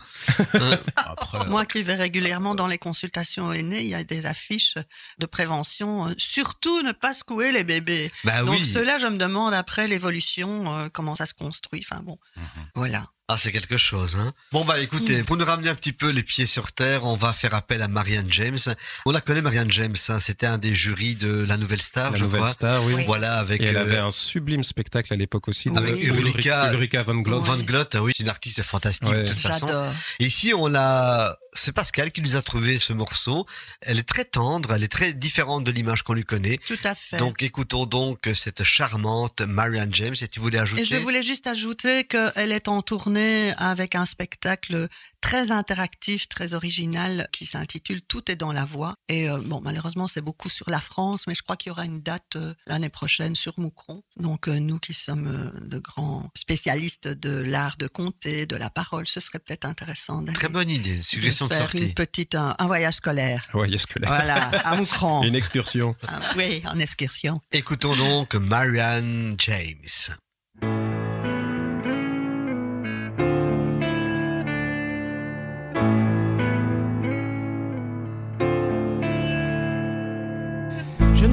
Après, 0.96 1.46
Moi 1.46 1.64
qui 1.66 1.82
vais 1.82 1.94
régulièrement 1.94 2.54
dans 2.54 2.66
les 2.66 2.78
consultations 2.78 3.46
aux 3.48 3.52
aînés, 3.52 3.80
il 3.82 3.88
y 3.88 3.94
a 3.94 4.04
des 4.04 4.26
affiches 4.26 4.74
de 5.18 5.26
prévention. 5.26 6.08
euh, 6.08 6.14
surtout 6.18 6.82
ne 6.82 6.92
pas 6.92 7.14
secouer 7.14 7.52
les 7.52 7.64
bébés. 7.64 8.10
bah 8.24 8.42
Donc 8.42 8.58
oui. 8.58 8.70
cela, 8.72 8.98
je 8.98 9.06
me 9.06 9.16
demande 9.18 9.54
après 9.54 9.88
l'évolution, 9.88 10.72
euh, 10.76 10.88
comment 10.92 11.14
ça 11.16 11.26
se 11.26 11.34
construit. 11.34 11.84
Enfin 11.88 12.02
bon, 12.02 12.18
Mhm. 12.36 12.44
voilà. 12.74 13.06
Ah, 13.32 13.36
c'est 13.38 13.52
quelque 13.52 13.76
chose, 13.76 14.16
hein. 14.16 14.32
Bon, 14.50 14.64
bah, 14.64 14.80
écoutez, 14.80 15.22
pour 15.22 15.36
nous 15.36 15.44
ramener 15.44 15.68
un 15.68 15.76
petit 15.76 15.92
peu 15.92 16.10
les 16.10 16.24
pieds 16.24 16.46
sur 16.46 16.72
terre, 16.72 17.04
on 17.06 17.14
va 17.14 17.32
faire 17.32 17.54
appel 17.54 17.80
à 17.80 17.86
Marianne 17.86 18.26
James. 18.32 18.58
On 19.06 19.12
la 19.12 19.20
connaît, 19.20 19.40
Marianne 19.40 19.70
James, 19.70 19.94
hein. 20.08 20.18
C'était 20.18 20.46
un 20.46 20.58
des 20.58 20.74
jurys 20.74 21.14
de 21.14 21.44
la 21.46 21.56
Nouvelle 21.56 21.80
Star, 21.80 22.10
La 22.10 22.18
je 22.18 22.24
nouvelle 22.24 22.40
crois. 22.40 22.52
star, 22.52 22.84
oui. 22.84 23.04
Voilà, 23.06 23.36
avec, 23.38 23.60
Et 23.60 23.66
elle 23.66 23.76
euh, 23.76 23.82
avait 23.82 23.98
un 23.98 24.10
sublime 24.10 24.64
spectacle 24.64 25.12
à 25.12 25.16
l'époque 25.16 25.46
aussi. 25.46 25.68
Avec 25.76 25.94
Ulrika- 26.02 26.72
Ulrika 26.72 27.04
von 27.04 27.14
Glott. 27.20 27.44
Van 27.44 27.56
Glott, 27.58 27.96
oui, 28.00 28.12
c'est 28.16 28.24
une 28.24 28.28
artiste 28.30 28.62
fantastique, 28.64 29.08
Ouais. 29.08 29.22
de 29.22 29.28
toute 29.28 29.38
façon. 29.38 29.68
J'adore. 29.68 29.94
Et 30.18 30.26
ici, 30.26 30.52
on 30.56 30.74
a, 30.74 31.36
c'est 31.52 31.72
Pascal 31.72 32.10
qui 32.12 32.22
nous 32.22 32.36
a 32.36 32.42
trouvé 32.42 32.78
ce 32.78 32.92
morceau. 32.92 33.46
Elle 33.80 33.98
est 33.98 34.08
très 34.08 34.24
tendre, 34.24 34.72
elle 34.72 34.82
est 34.82 34.92
très 34.92 35.12
différente 35.12 35.64
de 35.64 35.70
l'image 35.70 36.02
qu'on 36.02 36.14
lui 36.14 36.24
connaît. 36.24 36.58
Tout 36.58 36.78
à 36.84 36.94
fait. 36.94 37.16
Donc, 37.16 37.42
écoutons 37.42 37.86
donc 37.86 38.28
cette 38.34 38.62
charmante 38.62 39.40
Marianne 39.42 39.92
James. 39.94 40.14
Et 40.20 40.28
tu 40.28 40.40
voulais 40.40 40.58
ajouter 40.58 40.82
Et 40.82 40.84
je 40.84 40.96
voulais 40.96 41.22
juste 41.22 41.46
ajouter 41.46 42.04
qu'elle 42.04 42.52
est 42.52 42.68
en 42.68 42.82
tournée 42.82 43.52
avec 43.58 43.94
un 43.94 44.06
spectacle 44.06 44.88
très 45.20 45.50
interactif, 45.52 46.28
très 46.28 46.54
original, 46.54 47.28
qui 47.32 47.46
s'intitule 47.46 48.02
Tout 48.02 48.30
est 48.30 48.36
dans 48.36 48.52
la 48.52 48.64
voix. 48.64 48.94
Et 49.08 49.28
euh, 49.30 49.38
bon, 49.44 49.60
malheureusement, 49.60 50.08
c'est 50.08 50.20
beaucoup 50.22 50.48
sur 50.48 50.68
la 50.70 50.80
France, 50.80 51.26
mais 51.26 51.34
je 51.34 51.42
crois 51.42 51.56
qu'il 51.56 51.70
y 51.70 51.72
aura 51.72 51.84
une 51.84 52.00
date 52.02 52.36
euh, 52.36 52.54
l'année 52.66 52.88
prochaine 52.88 53.36
sur 53.36 53.52
Moucron. 53.58 54.02
Donc, 54.16 54.48
euh, 54.48 54.58
nous 54.58 54.78
qui 54.78 54.94
sommes 54.94 55.26
euh, 55.28 55.66
de 55.66 55.78
grands 55.78 56.28
spécialistes 56.36 57.08
de 57.08 57.30
l'art 57.42 57.76
de 57.76 57.86
compter, 57.86 58.46
de 58.46 58.56
la 58.56 58.70
parole, 58.70 59.06
ce 59.06 59.20
serait 59.20 59.38
peut-être 59.38 59.64
intéressant 59.64 60.24
Très 60.34 60.48
bonne 60.48 60.70
idée, 60.70 61.00
suggestion 61.00 61.46
de, 61.46 61.52
faire 61.54 61.62
sortie. 61.70 61.86
une 61.86 61.94
petite, 61.94 62.34
un, 62.34 62.54
un 62.58 62.66
voyage 62.66 62.94
scolaire. 62.94 63.46
Est-ce 63.72 63.86
que 63.86 63.98
là- 63.98 64.08
Voilà, 64.08 64.48
à 64.66 64.76
Moucron. 64.76 65.22
Une 65.30 65.34
excursion. 65.34 65.94
Ah, 66.08 66.20
oui, 66.36 66.62
en 66.66 66.78
excursion. 66.78 67.40
Écoutons 67.52 67.94
donc 67.96 68.34
Marianne 68.34 69.36
James. 69.38 70.16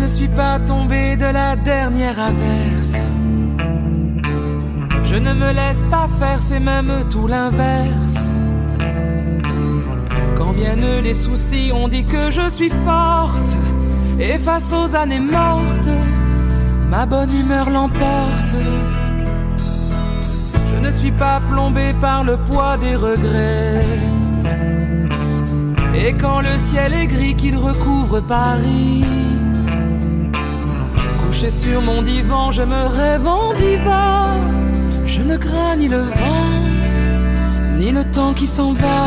Ne 0.07 0.11
suis 0.13 0.29
pas 0.29 0.57
tombé 0.59 1.17
de 1.17 1.25
la 1.25 1.57
dernière 1.57 2.17
averse. 2.17 3.05
Je 5.03 5.17
ne 5.17 5.33
me 5.33 5.51
laisse 5.51 5.83
pas 5.91 6.07
faire, 6.07 6.39
c'est 6.39 6.61
même 6.61 6.91
tout 7.09 7.27
l'inverse. 7.27 8.29
Quand 10.37 10.51
viennent 10.51 10.99
les 10.99 11.13
soucis, 11.13 11.71
on 11.73 11.89
dit 11.89 12.05
que 12.05 12.31
je 12.31 12.49
suis 12.49 12.69
forte. 12.69 13.57
Et 14.17 14.37
face 14.37 14.71
aux 14.71 14.95
années 14.95 15.19
mortes, 15.19 15.89
ma 16.89 17.05
bonne 17.05 17.33
humeur 17.41 17.69
l'emporte. 17.69 18.55
Je 20.71 20.77
ne 20.77 20.89
suis 20.89 21.11
pas 21.11 21.41
plombé 21.51 21.93
par 21.99 22.23
le 22.23 22.37
poids 22.37 22.77
des 22.77 22.95
regrets. 22.95 23.83
Et 25.93 26.13
quand 26.13 26.39
le 26.39 26.57
ciel 26.57 26.93
est 26.93 27.07
gris 27.07 27.35
qu'il 27.35 27.57
recouvre 27.57 28.21
Paris, 28.21 29.03
couché 31.37 31.49
sur 31.51 31.81
mon 31.81 32.01
divan, 32.01 32.51
je 32.51 32.63
me 32.63 32.87
rêve 32.87 33.27
en 33.27 33.53
diva. 33.53 34.25
Je 35.05 35.21
ne 35.21 35.37
crains 35.37 35.75
ni 35.75 35.87
le 35.87 36.01
vent, 36.01 36.57
ni 37.77 37.91
le 37.91 38.03
temps 38.05 38.33
qui 38.33 38.47
s'en 38.47 38.71
va. 38.73 39.03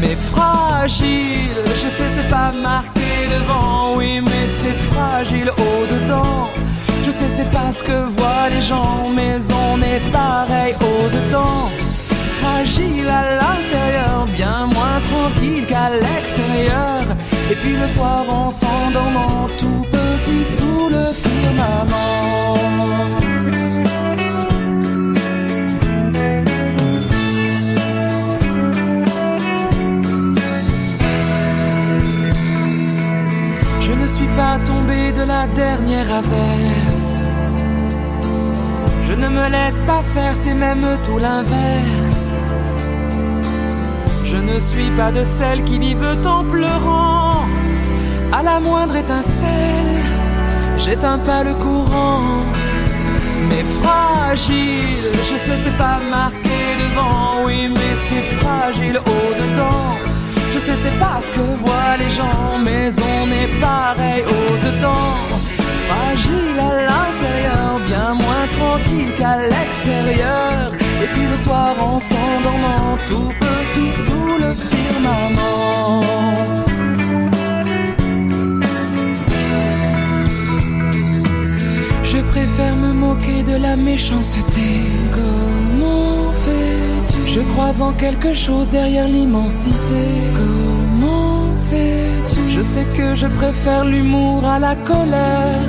Mais 0.00 0.16
fragile, 0.16 1.58
je 1.82 1.88
sais 1.88 2.08
c'est 2.08 2.28
pas 2.28 2.52
marqué 2.62 3.10
devant, 3.34 3.96
oui 3.96 4.20
mais 4.20 4.46
c'est 4.46 4.78
fragile 4.90 5.50
au-dedans. 5.50 6.50
Je 7.04 7.10
sais 7.10 7.30
c'est 7.36 7.50
pas 7.50 7.70
ce 7.72 7.84
que 7.84 7.98
voient 8.16 8.48
les 8.50 8.60
gens, 8.60 9.08
mais 9.14 9.36
on 9.66 9.80
est 9.82 10.04
pareil 10.10 10.74
au-dedans. 10.80 11.68
Fragile 12.40 13.08
à 13.08 13.22
l'intérieur, 13.40 14.26
bien 14.36 14.66
moins 14.66 15.00
tranquille 15.10 15.64
qu'à 15.66 15.90
l'extérieur. 15.90 17.02
Et 17.50 17.54
puis 17.54 17.76
le 17.76 17.86
soir 17.86 18.24
en 18.28 18.50
s'endormant 18.50 19.48
tout 19.58 19.97
sous 20.44 20.88
le 20.88 21.04
firmament. 21.24 22.58
Je 33.80 33.92
ne 33.92 34.06
suis 34.06 34.26
pas 34.36 34.58
tombé 34.66 35.12
de 35.12 35.22
la 35.22 35.46
dernière 35.48 36.10
averse. 36.22 37.20
Je 39.06 39.14
ne 39.14 39.28
me 39.28 39.48
laisse 39.48 39.80
pas 39.80 40.02
faire, 40.14 40.34
c'est 40.36 40.54
même 40.54 40.84
tout 41.04 41.18
l'inverse. 41.18 42.34
Je 44.24 44.36
ne 44.36 44.60
suis 44.60 44.90
pas 44.90 45.10
de 45.10 45.24
celles 45.24 45.64
qui 45.64 45.78
vivent 45.78 46.18
en 46.26 46.44
pleurant. 46.44 47.46
À 48.30 48.42
la 48.42 48.60
moindre 48.60 48.96
étincelle, 48.96 49.87
j'éteins 50.78 51.18
pas 51.18 51.42
le 51.42 51.54
courant. 51.54 52.44
Mais 53.48 53.64
fragile, 53.80 55.04
je 55.30 55.36
sais 55.36 55.56
c'est 55.56 55.76
pas 55.76 55.98
marqué 56.10 56.58
devant, 56.82 57.44
oui 57.46 57.68
mais 57.68 57.94
c'est 57.94 58.26
fragile 58.38 58.98
au-dedans. 58.98 59.96
Je 60.52 60.58
sais 60.58 60.76
c'est 60.82 60.98
pas 60.98 61.20
ce 61.20 61.30
que 61.30 61.40
voient 61.62 61.96
les 61.98 62.10
gens, 62.10 62.58
mais 62.64 62.90
on 63.14 63.30
est 63.30 63.60
pareil 63.60 64.22
au-dedans. 64.38 65.14
Fragile 65.86 66.58
à 66.58 66.72
l'intérieur, 66.90 67.80
bien 67.86 68.14
moins 68.14 68.46
tranquille 68.58 69.12
qu'à 69.16 69.36
l'extérieur. 69.36 70.72
Et 71.02 71.06
puis 71.12 71.26
le 71.26 71.36
soir 71.36 71.74
en 71.80 71.98
s'endormant, 71.98 72.98
tout 73.06 73.32
petit 73.40 73.90
sous 73.90 74.36
le 74.44 74.52
firmament. 74.54 76.02
Préfère 82.38 82.76
me 82.76 82.92
moquer 82.92 83.42
de 83.42 83.56
la 83.56 83.74
méchanceté. 83.74 84.68
Comment 85.16 86.32
fais-tu? 86.44 87.20
Je 87.34 87.40
crois 87.50 87.74
en 87.80 87.92
quelque 87.92 88.32
chose 88.32 88.68
derrière 88.68 89.08
l'immensité. 89.08 90.04
Comment 90.40 91.56
sais-tu? 91.56 92.42
Je 92.56 92.62
sais 92.62 92.86
que 92.96 93.16
je 93.16 93.26
préfère 93.26 93.84
l'humour 93.84 94.44
à 94.46 94.58
la 94.60 94.76
colère. 94.76 95.64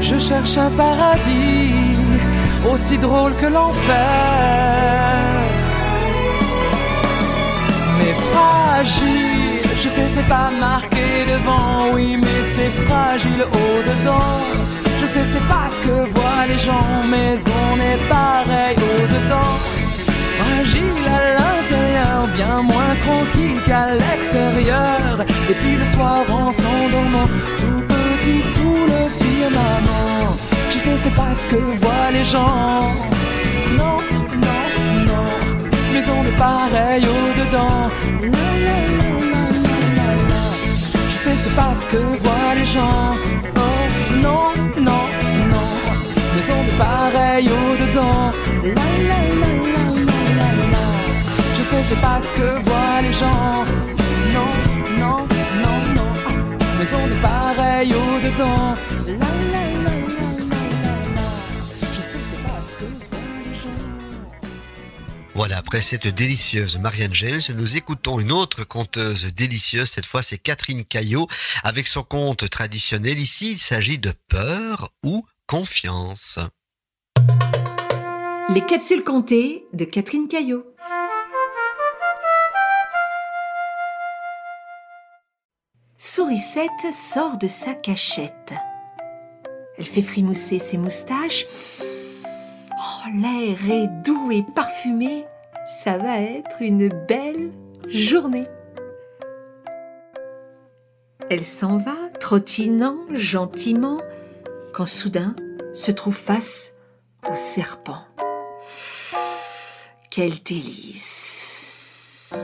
Je 0.00 0.16
cherche 0.16 0.56
un 0.56 0.70
paradis 0.70 1.72
aussi 2.72 2.96
drôle 2.96 3.34
que 3.40 3.48
l'enfer. 3.56 3.98
Mais 7.98 8.14
fragile, 8.30 9.68
je 9.82 9.88
sais 9.96 10.08
c'est 10.14 10.28
pas 10.28 10.50
marqué 10.68 11.08
devant, 11.32 11.94
oui 11.94 12.16
mais 12.22 12.40
c'est 12.54 12.72
fragile 12.84 13.42
au-dedans. 13.64 14.40
Je 14.54 14.59
sais 15.10 15.24
c'est 15.32 15.48
pas 15.48 15.68
ce 15.74 15.80
que 15.80 15.96
voient 16.14 16.46
les 16.46 16.58
gens, 16.58 16.92
mais 17.12 17.34
on 17.64 17.76
est 17.90 18.02
pareil 18.08 18.76
au-dedans. 18.92 19.54
Fragile 20.36 21.06
à 21.18 21.20
l'intérieur, 21.38 22.18
bien 22.36 22.62
moins 22.62 22.94
tranquille 23.04 23.60
qu'à 23.66 23.86
l'extérieur. 24.02 25.14
Et 25.50 25.54
puis 25.54 25.74
le 25.82 25.86
soir 25.94 26.20
en 26.40 26.52
s'endormant, 26.52 27.28
tout 27.60 27.82
petit 27.94 28.42
sous 28.54 28.82
le 28.92 29.02
firmament. 29.20 30.36
Je 30.70 30.78
sais 30.78 30.96
c'est 31.02 31.16
pas 31.22 31.34
ce 31.34 31.46
que 31.48 31.60
voient 31.80 32.10
les 32.12 32.26
gens. 32.34 32.78
Non, 33.80 33.96
non, 34.46 34.62
non. 35.10 35.28
Mais 35.92 36.04
on 36.16 36.22
est 36.30 36.38
pareil 36.48 37.04
au-dedans. 37.16 37.82
Je 41.12 41.16
sais 41.24 41.36
c'est 41.42 41.56
pas 41.56 41.74
ce 41.74 41.86
que 41.92 42.02
voient 42.22 42.54
les 42.56 42.66
gens. 42.76 43.16
Oh 43.56 44.16
non. 44.22 44.59
Mais 46.40 46.54
on 46.54 46.64
est 46.66 46.78
pareil 46.78 47.50
au-dedans. 47.50 48.32
La, 48.64 48.72
la, 48.72 49.20
la, 49.28 49.50
la, 49.74 49.84
la, 50.38 50.48
la. 50.70 50.84
Je 51.54 51.62
sais 51.62 51.82
c'est 51.86 52.00
pas 52.00 52.18
ce 52.22 52.32
que 52.32 52.62
voient 52.64 53.00
les 53.02 53.12
gens. 53.12 53.64
Non, 54.32 54.48
non, 54.98 55.28
non, 55.62 55.78
non. 55.94 56.10
Mais 56.78 56.88
on 56.94 57.12
est 57.12 57.20
pareil 57.20 57.92
au-dedans. 57.92 58.74
La, 59.06 59.14
la, 59.16 59.64
la, 59.84 59.94
la, 60.06 60.28
la, 60.80 60.94
la. 61.14 61.28
Je 61.92 62.00
sais 62.00 62.22
c'est 62.30 62.42
pas 62.42 62.64
ce 62.64 62.74
que 62.76 62.84
voient 62.84 63.40
les 63.44 63.54
gens. 63.54 63.84
Voilà, 65.34 65.58
après 65.58 65.82
cette 65.82 66.06
délicieuse 66.06 66.78
Marianne 66.78 67.14
James, 67.14 67.40
nous 67.54 67.76
écoutons 67.76 68.18
une 68.18 68.32
autre 68.32 68.64
conteuse 68.64 69.26
délicieuse. 69.34 69.90
Cette 69.90 70.06
fois, 70.06 70.22
c'est 70.22 70.38
Catherine 70.38 70.84
Caillot 70.86 71.26
avec 71.64 71.86
son 71.86 72.02
conte 72.02 72.48
traditionnel. 72.48 73.18
Ici, 73.18 73.52
il 73.52 73.58
s'agit 73.58 73.98
de 73.98 74.14
peur 74.30 74.88
ou 75.02 75.26
confiance. 75.50 76.38
Les 78.50 78.64
capsules 78.66 79.02
comptées 79.02 79.66
de 79.72 79.84
Catherine 79.84 80.28
Caillot. 80.28 80.64
Sourisette 85.98 86.92
sort 86.92 87.36
de 87.36 87.48
sa 87.48 87.74
cachette. 87.74 88.54
Elle 89.76 89.86
fait 89.86 90.02
frimousser 90.02 90.60
ses 90.60 90.76
moustaches. 90.76 91.46
Oh, 91.82 93.08
l'air 93.12 93.58
est 93.72 93.88
doux 94.04 94.30
et 94.30 94.44
parfumé. 94.54 95.24
Ça 95.82 95.98
va 95.98 96.20
être 96.20 96.62
une 96.62 96.88
belle 97.08 97.50
journée. 97.88 98.46
Elle 101.28 101.44
s'en 101.44 101.78
va, 101.78 101.96
trottinant 102.20 102.98
gentiment, 103.14 103.98
quand 104.72 104.86
soudain 104.86 105.34
se 105.72 105.90
trouve 105.90 106.16
face 106.16 106.74
au 107.30 107.34
serpent. 107.34 108.04
Quel 110.10 110.42
délice 110.42 112.34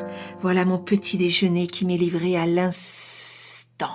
Voilà 0.41 0.65
mon 0.65 0.79
petit 0.79 1.17
déjeuner 1.17 1.67
qui 1.67 1.85
m'est 1.85 1.97
livré 1.97 2.37
à 2.37 2.47
l'instant. 2.47 3.89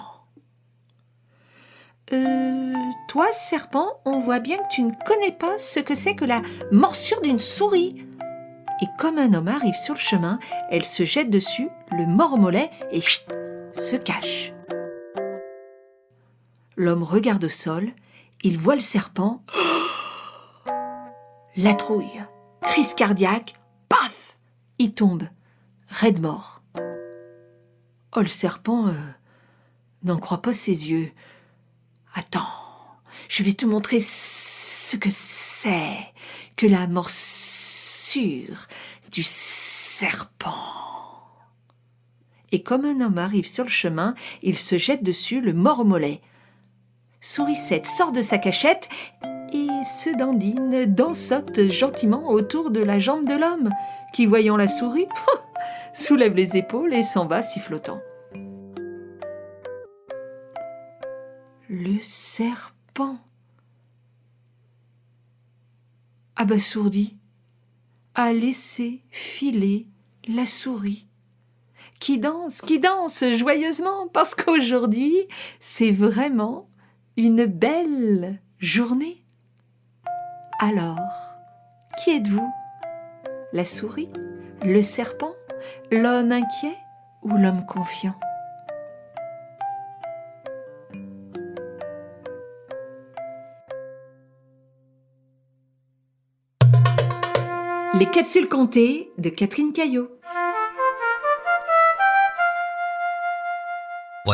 Euh, 2.12 2.74
toi, 3.08 3.32
serpent, 3.32 4.02
on 4.06 4.20
voit 4.20 4.40
bien 4.40 4.58
que 4.58 4.70
tu 4.70 4.84
ne 4.84 4.92
connais 5.06 5.32
pas 5.32 5.58
ce 5.58 5.80
que 5.80 5.96
c'est 5.96 6.16
que 6.16 6.26
la 6.26 6.42
morsure 6.72 7.22
d'une 7.22 7.40
souris. 7.40 8.06
Et 8.82 8.88
comme 8.98 9.18
un 9.18 9.34
homme 9.34 9.48
arrive 9.48 9.76
sur 9.76 9.94
le 9.94 10.00
chemin, 10.00 10.40
elle 10.70 10.84
se 10.84 11.06
jette 11.06 11.30
dessus, 11.30 11.70
le 11.92 12.06
mollet 12.06 12.72
et 12.92 13.02
se 13.02 13.96
cache. 13.96 14.54
L'homme 16.76 17.04
regarde 17.04 17.44
au 17.44 17.50
sol, 17.50 17.92
il 18.44 18.58
voit 18.58 18.76
le 18.76 18.82
serpent. 18.82 19.44
La 21.58 21.76
trouille, 21.76 22.24
crise 22.62 22.94
cardiaque, 22.94 23.54
paf 23.90 24.38
Il 24.80 24.94
tombe, 24.94 25.28
raide 25.88 26.22
mort. 26.22 26.64
Oh, 28.16 28.22
le 28.22 28.28
serpent 28.28 28.88
euh, 28.88 28.94
n'en 30.04 30.18
croit 30.18 30.42
pas 30.42 30.54
ses 30.54 30.90
yeux. 30.90 31.12
Attends, 32.14 32.48
je 33.30 33.44
vais 33.44 33.54
te 33.54 33.66
montrer 33.66 34.00
ce 34.00 34.98
que 34.98 35.10
c'est 35.10 35.98
que 36.56 36.68
la 36.68 36.88
morsure 36.88 38.68
du 39.12 39.24
serpent. 39.24 40.52
Et 42.52 42.64
comme 42.64 42.86
un 42.86 43.00
homme 43.02 43.18
arrive 43.18 43.48
sur 43.48 43.64
le 43.64 43.70
chemin, 43.70 44.16
il 44.42 44.58
se 44.58 44.78
jette 44.78 45.04
dessus, 45.04 45.42
le 45.42 45.54
mord 45.54 45.82
au 45.82 45.86
mollet. 45.86 46.22
Sourisette 47.22 47.86
sort 47.86 48.12
de 48.12 48.22
sa 48.22 48.40
cachette 48.40 48.90
et 49.54 49.68
se 49.86 50.10
dandine, 50.18 50.86
dansote 50.86 51.70
gentiment 51.70 52.30
autour 52.30 52.72
de 52.72 52.84
la 52.84 52.98
jambe 52.98 53.28
de 53.28 53.36
l'homme, 53.36 53.70
qui, 54.12 54.26
voyant 54.26 54.58
la 54.58 54.68
souris, 54.68 55.08
soulève 55.94 56.36
les 56.36 56.58
épaules 56.58 56.94
et 56.94 57.04
s'en 57.04 57.28
va 57.28 57.44
sifflotant. 57.44 58.02
Le 61.70 62.00
serpent 62.02 63.20
abasourdi, 66.36 67.18
a 68.16 68.34
laissé 68.34 69.04
filer 69.12 69.86
la 70.28 70.48
souris, 70.48 71.08
qui 72.00 72.18
danse, 72.18 72.62
qui 72.62 72.80
danse 72.80 73.24
joyeusement, 73.36 74.08
parce 74.08 74.34
qu'aujourd'hui, 74.34 75.16
c'est 75.60 75.92
vraiment 75.92 76.68
une 77.18 77.46
belle 77.46 78.40
journée. 78.60 79.24
Alors, 80.60 80.98
qui 81.98 82.12
êtes-vous? 82.12 82.52
La 83.54 83.66
souris 83.66 84.10
Le 84.64 84.82
serpent 84.82 85.34
L'homme 85.92 86.32
inquiet 86.32 86.78
ou 87.24 87.36
l'homme 87.38 87.66
confiant? 87.66 88.16
Les 98.00 98.10
capsules 98.10 98.48
comptées 98.48 99.12
de 99.18 99.30
Catherine 99.30 99.74
Caillot. 99.74 100.10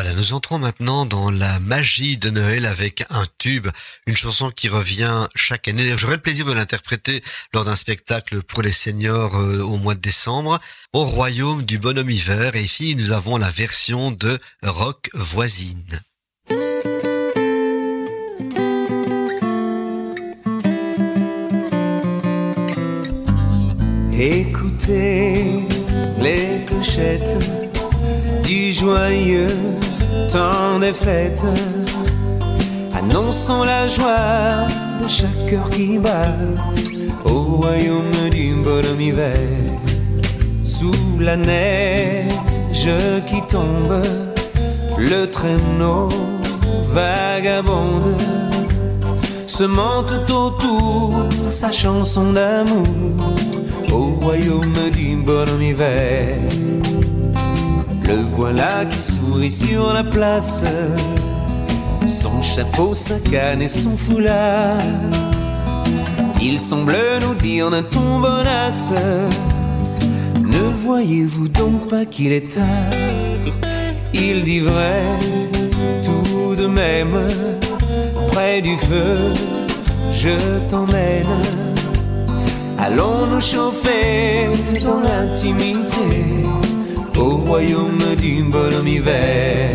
Voilà, 0.00 0.12
nous 0.12 0.32
entrons 0.32 0.60
maintenant 0.60 1.06
dans 1.06 1.28
la 1.28 1.58
magie 1.58 2.18
de 2.18 2.30
Noël 2.30 2.66
avec 2.66 3.04
un 3.10 3.24
tube, 3.36 3.66
une 4.06 4.16
chanson 4.16 4.52
qui 4.52 4.68
revient 4.68 5.26
chaque 5.34 5.66
année. 5.66 5.92
J'aurai 5.96 6.14
le 6.14 6.22
plaisir 6.22 6.46
de 6.46 6.52
l'interpréter 6.52 7.20
lors 7.52 7.64
d'un 7.64 7.74
spectacle 7.74 8.44
pour 8.44 8.62
les 8.62 8.70
seniors 8.70 9.36
euh, 9.36 9.58
au 9.60 9.76
mois 9.76 9.96
de 9.96 10.00
décembre, 10.00 10.60
au 10.92 11.02
royaume 11.02 11.64
du 11.64 11.80
bonhomme 11.80 12.10
hiver. 12.10 12.54
Et 12.54 12.60
ici, 12.60 12.94
nous 12.94 13.10
avons 13.10 13.38
la 13.38 13.50
version 13.50 14.12
de 14.12 14.38
Rock 14.62 15.10
Voisine. 15.14 16.00
Écoutez 24.12 25.44
les 26.20 26.64
clochettes 26.68 27.67
du 28.48 28.72
joyeux 28.72 29.54
temps 30.32 30.78
des 30.80 30.94
fêtes, 30.94 31.44
annonçons 32.94 33.62
la 33.62 33.86
joie 33.86 34.66
de 35.02 35.06
chaque 35.06 35.46
cœur 35.50 35.68
qui 35.68 35.98
bat 35.98 36.34
au 37.26 37.40
royaume 37.60 38.30
du 38.30 38.54
bonhomme 38.64 39.02
hiver. 39.02 39.36
Sous 40.62 41.18
la 41.20 41.36
neige 41.36 42.90
qui 43.26 43.42
tombe, 43.54 44.00
le 44.98 45.26
traîneau 45.26 46.08
vagabonde, 46.94 48.16
semant 49.46 50.04
tout 50.04 50.32
autour 50.32 51.12
sa 51.50 51.70
chanson 51.70 52.32
d'amour 52.32 52.86
au 53.92 54.04
royaume 54.22 54.88
du 54.94 55.16
bonhomme 55.16 55.62
hiver. 55.62 56.38
Le 58.08 58.22
voilà 58.22 58.86
qui 58.86 58.98
sourit 58.98 59.50
sur 59.50 59.92
la 59.92 60.02
place, 60.02 60.62
son 62.06 62.40
chapeau, 62.40 62.94
sa 62.94 63.18
canne 63.18 63.60
et 63.60 63.68
son 63.68 63.94
foulard. 63.98 64.78
Il 66.40 66.58
semble 66.58 66.96
nous 67.20 67.34
dire 67.34 67.70
d'un 67.70 67.82
ton 67.82 68.18
bonasse, 68.20 68.94
ne 70.40 70.58
voyez-vous 70.86 71.48
donc 71.48 71.88
pas 71.88 72.06
qu'il 72.06 72.32
est 72.32 72.50
tard? 72.50 72.64
Il 74.14 74.42
dit 74.42 74.60
vrai, 74.60 75.02
tout 76.02 76.56
de 76.56 76.66
même, 76.66 77.20
près 78.28 78.62
du 78.62 78.74
feu, 78.78 79.34
je 80.14 80.30
t'emmène. 80.70 81.26
Allons 82.78 83.26
nous 83.26 83.42
chauffer 83.42 84.48
dans 84.82 85.00
l'intimité 85.00 86.38
au 87.18 87.36
royaume 87.36 88.14
du 88.16 88.42
bonhomme 88.42 88.86
hiver. 88.86 89.70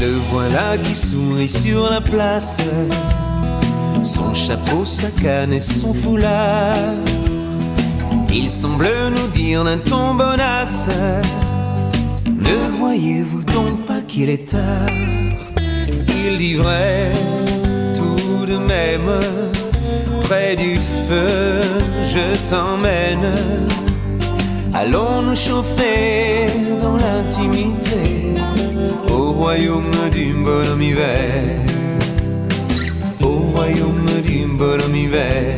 Le 0.00 0.10
voilà 0.30 0.76
qui 0.78 0.94
sourit 0.94 1.48
sur 1.48 1.90
la 1.90 2.00
place 2.00 2.58
son 4.04 4.34
chapeau, 4.34 4.84
sa 4.84 5.08
canne 5.10 5.52
et 5.52 5.60
son 5.60 5.94
foulard. 5.94 7.13
Il 8.36 8.50
semble 8.50 8.90
nous 9.16 9.28
dire 9.28 9.62
d'un 9.62 9.78
ton 9.78 10.14
bonasse. 10.14 10.88
Ne 12.26 12.68
voyez-vous 12.80 13.44
donc 13.44 13.86
pas 13.86 14.00
qu'il 14.00 14.28
est 14.28 14.48
tard? 14.48 14.88
Il 16.08 16.38
dit 16.38 16.54
vrai, 16.54 17.12
tout 17.94 18.44
de 18.44 18.56
même, 18.56 19.10
près 20.22 20.56
du 20.56 20.74
feu, 20.74 21.60
je 22.12 22.50
t'emmène. 22.50 23.32
Allons 24.74 25.22
nous 25.22 25.36
chauffer 25.36 26.46
dans 26.82 26.96
l'intimité 26.96 28.34
au 29.08 29.30
royaume 29.30 29.92
du 30.10 30.34
bonhomme 30.34 30.82
hiver. 30.82 31.60
Au 33.22 33.36
royaume 33.54 34.10
du 34.24 34.44
bonhomme 34.58 34.96
hiver, 34.96 35.54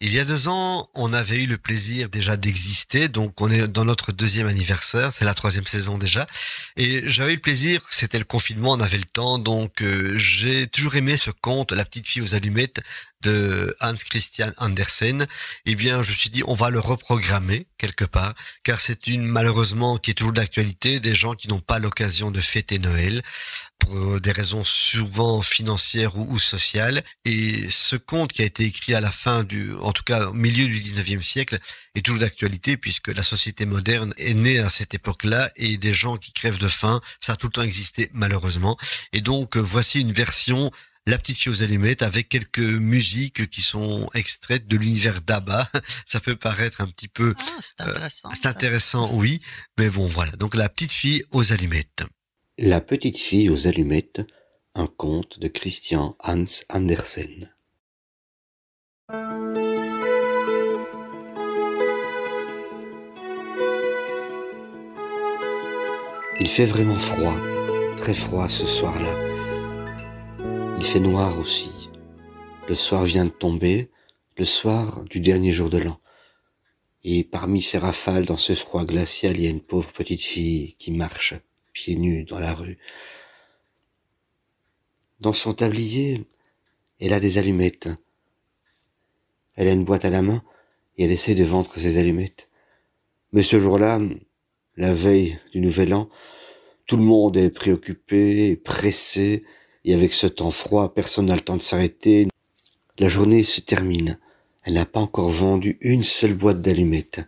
Il 0.00 0.18
y 0.18 0.20
a 0.20 0.24
deux 0.24 0.46
ans, 0.46 0.88
on 0.94 1.12
avait 1.12 1.42
eu 1.42 1.46
le 1.46 1.58
plaisir 1.58 2.08
déjà 2.08 2.36
d'exister, 2.36 3.08
donc 3.08 3.40
on 3.40 3.50
est 3.50 3.66
dans 3.66 3.84
notre 3.84 4.12
deuxième 4.12 4.46
anniversaire, 4.46 5.12
c'est 5.12 5.24
la 5.24 5.34
troisième 5.34 5.66
saison 5.66 5.98
déjà, 5.98 6.28
et 6.76 7.02
j'avais 7.08 7.32
eu 7.32 7.36
le 7.36 7.40
plaisir, 7.40 7.80
c'était 7.90 8.20
le 8.20 8.24
confinement, 8.24 8.72
on 8.72 8.80
avait 8.80 8.98
le 8.98 9.04
temps, 9.12 9.40
donc 9.40 9.82
euh, 9.82 10.16
j'ai 10.16 10.68
toujours 10.68 10.94
aimé 10.94 11.16
ce 11.16 11.32
conte, 11.32 11.72
La 11.72 11.84
petite 11.84 12.06
fille 12.06 12.22
aux 12.22 12.36
allumettes 12.36 12.80
de 13.22 13.74
Hans 13.80 13.94
Christian 13.94 14.50
Andersen. 14.58 15.26
Eh 15.66 15.74
bien, 15.74 16.02
je 16.02 16.10
me 16.10 16.16
suis 16.16 16.30
dit, 16.30 16.42
on 16.46 16.54
va 16.54 16.70
le 16.70 16.78
reprogrammer 16.80 17.66
quelque 17.78 18.04
part, 18.04 18.34
car 18.62 18.80
c'est 18.80 19.06
une 19.06 19.24
malheureusement 19.24 19.98
qui 19.98 20.10
est 20.10 20.14
toujours 20.14 20.32
d'actualité, 20.32 21.00
des 21.00 21.14
gens 21.14 21.34
qui 21.34 21.48
n'ont 21.48 21.60
pas 21.60 21.78
l'occasion 21.78 22.30
de 22.30 22.40
fêter 22.40 22.78
Noël 22.78 23.22
pour 23.78 24.20
des 24.20 24.32
raisons 24.32 24.64
souvent 24.64 25.42
financières 25.42 26.16
ou, 26.16 26.26
ou, 26.30 26.38
sociales. 26.38 27.02
Et 27.24 27.68
ce 27.70 27.96
conte 27.96 28.32
qui 28.32 28.42
a 28.42 28.44
été 28.44 28.64
écrit 28.64 28.94
à 28.94 29.00
la 29.00 29.10
fin 29.10 29.44
du, 29.44 29.74
en 29.74 29.92
tout 29.92 30.02
cas 30.04 30.28
au 30.28 30.32
milieu 30.32 30.66
du 30.66 30.80
19e 30.80 31.22
siècle, 31.22 31.58
est 31.94 32.02
toujours 32.02 32.20
d'actualité 32.20 32.76
puisque 32.76 33.08
la 33.08 33.22
société 33.22 33.66
moderne 33.66 34.14
est 34.16 34.34
née 34.34 34.58
à 34.58 34.68
cette 34.68 34.94
époque-là 34.94 35.50
et 35.56 35.76
des 35.76 35.94
gens 35.94 36.16
qui 36.16 36.32
crèvent 36.32 36.58
de 36.58 36.68
faim, 36.68 37.00
ça 37.20 37.32
a 37.32 37.36
tout 37.36 37.48
le 37.48 37.52
temps 37.52 37.62
existé 37.62 38.10
malheureusement. 38.12 38.76
Et 39.12 39.20
donc 39.20 39.56
voici 39.56 40.00
une 40.00 40.12
version 40.12 40.70
la 41.06 41.18
petite 41.18 41.38
fille 41.38 41.52
aux 41.52 41.62
allumettes 41.62 42.02
avec 42.02 42.28
quelques 42.28 42.58
musiques 42.58 43.48
qui 43.50 43.60
sont 43.60 44.08
extraites 44.14 44.66
de 44.66 44.76
l'univers 44.76 45.20
d'Abba. 45.20 45.68
Ça 46.06 46.20
peut 46.20 46.36
paraître 46.36 46.80
un 46.80 46.86
petit 46.86 47.08
peu... 47.08 47.34
Ah, 47.38 47.58
c'est 47.60 47.80
intéressant. 47.80 48.28
Euh, 48.28 48.32
c'est 48.34 48.46
intéressant, 48.46 49.14
oui. 49.14 49.40
Mais 49.78 49.90
bon, 49.90 50.06
voilà. 50.06 50.32
Donc 50.32 50.54
la 50.54 50.68
petite 50.68 50.92
fille 50.92 51.24
aux 51.30 51.52
allumettes. 51.52 52.04
La 52.56 52.80
petite 52.80 53.18
fille 53.18 53.50
aux 53.50 53.66
allumettes, 53.66 54.22
un 54.74 54.86
conte 54.86 55.38
de 55.38 55.48
Christian 55.48 56.16
Hans 56.22 56.44
Andersen. 56.70 57.50
Il 66.40 66.48
fait 66.48 66.66
vraiment 66.66 66.98
froid, 66.98 67.36
très 67.96 68.14
froid 68.14 68.48
ce 68.48 68.66
soir-là. 68.66 69.33
Il 70.84 70.90
fait 70.90 71.00
noir 71.00 71.38
aussi. 71.38 71.88
Le 72.68 72.74
soir 72.74 73.04
vient 73.04 73.24
de 73.24 73.30
tomber, 73.30 73.90
le 74.36 74.44
soir 74.44 75.02
du 75.04 75.18
dernier 75.18 75.50
jour 75.50 75.70
de 75.70 75.78
l'an. 75.78 75.98
Et 77.04 77.24
parmi 77.24 77.62
ces 77.62 77.78
rafales, 77.78 78.26
dans 78.26 78.36
ce 78.36 78.52
froid 78.52 78.84
glacial, 78.84 79.38
il 79.38 79.44
y 79.44 79.46
a 79.46 79.50
une 79.50 79.62
pauvre 79.62 79.90
petite 79.92 80.22
fille 80.22 80.74
qui 80.74 80.92
marche, 80.92 81.36
pieds 81.72 81.96
nus, 81.96 82.24
dans 82.24 82.38
la 82.38 82.52
rue. 82.52 82.76
Dans 85.20 85.32
son 85.32 85.54
tablier, 85.54 86.26
elle 87.00 87.14
a 87.14 87.18
des 87.18 87.38
allumettes. 87.38 87.88
Elle 89.54 89.68
a 89.68 89.72
une 89.72 89.86
boîte 89.86 90.04
à 90.04 90.10
la 90.10 90.20
main 90.20 90.44
et 90.98 91.04
elle 91.04 91.12
essaie 91.12 91.34
de 91.34 91.44
vendre 91.44 91.74
ses 91.74 91.96
allumettes. 91.96 92.50
Mais 93.32 93.42
ce 93.42 93.58
jour-là, 93.58 94.00
la 94.76 94.92
veille 94.92 95.38
du 95.50 95.60
nouvel 95.60 95.94
an, 95.94 96.10
tout 96.86 96.98
le 96.98 97.04
monde 97.04 97.38
est 97.38 97.48
préoccupé, 97.48 98.56
pressé, 98.56 99.44
Et 99.84 99.94
avec 99.94 100.12
ce 100.12 100.26
temps 100.26 100.50
froid, 100.50 100.94
personne 100.94 101.26
n'a 101.26 101.34
le 101.34 101.42
temps 101.42 101.56
de 101.56 101.62
s'arrêter. 101.62 102.28
La 102.98 103.08
journée 103.08 103.42
se 103.42 103.60
termine. 103.60 104.18
Elle 104.62 104.74
n'a 104.74 104.86
pas 104.86 105.00
encore 105.00 105.30
vendu 105.30 105.76
une 105.80 106.02
seule 106.02 106.34
boîte 106.34 106.62
d'allumettes. 106.62 107.20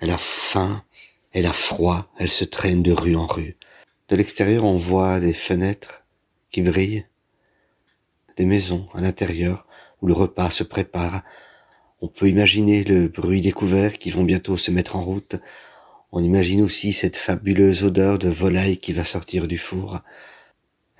Elle 0.00 0.10
a 0.10 0.18
faim, 0.18 0.82
elle 1.32 1.44
a 1.44 1.52
froid, 1.52 2.10
elle 2.18 2.30
se 2.30 2.44
traîne 2.44 2.82
de 2.82 2.92
rue 2.92 3.14
en 3.14 3.26
rue. 3.26 3.56
De 4.08 4.16
l'extérieur, 4.16 4.64
on 4.64 4.76
voit 4.76 5.20
des 5.20 5.34
fenêtres 5.34 6.04
qui 6.50 6.62
brillent, 6.62 7.04
des 8.36 8.46
maisons 8.46 8.86
à 8.94 9.02
l'intérieur 9.02 9.66
où 10.00 10.06
le 10.06 10.14
repas 10.14 10.50
se 10.50 10.64
prépare. 10.64 11.22
On 12.00 12.08
peut 12.08 12.28
imaginer 12.28 12.82
le 12.84 13.08
bruit 13.08 13.42
des 13.42 13.52
couverts 13.52 13.98
qui 13.98 14.10
vont 14.10 14.24
bientôt 14.24 14.56
se 14.56 14.70
mettre 14.70 14.96
en 14.96 15.02
route. 15.02 15.36
On 16.10 16.22
imagine 16.22 16.62
aussi 16.62 16.94
cette 16.94 17.16
fabuleuse 17.16 17.84
odeur 17.84 18.18
de 18.18 18.30
volaille 18.30 18.78
qui 18.78 18.94
va 18.94 19.04
sortir 19.04 19.46
du 19.46 19.58
four. 19.58 20.00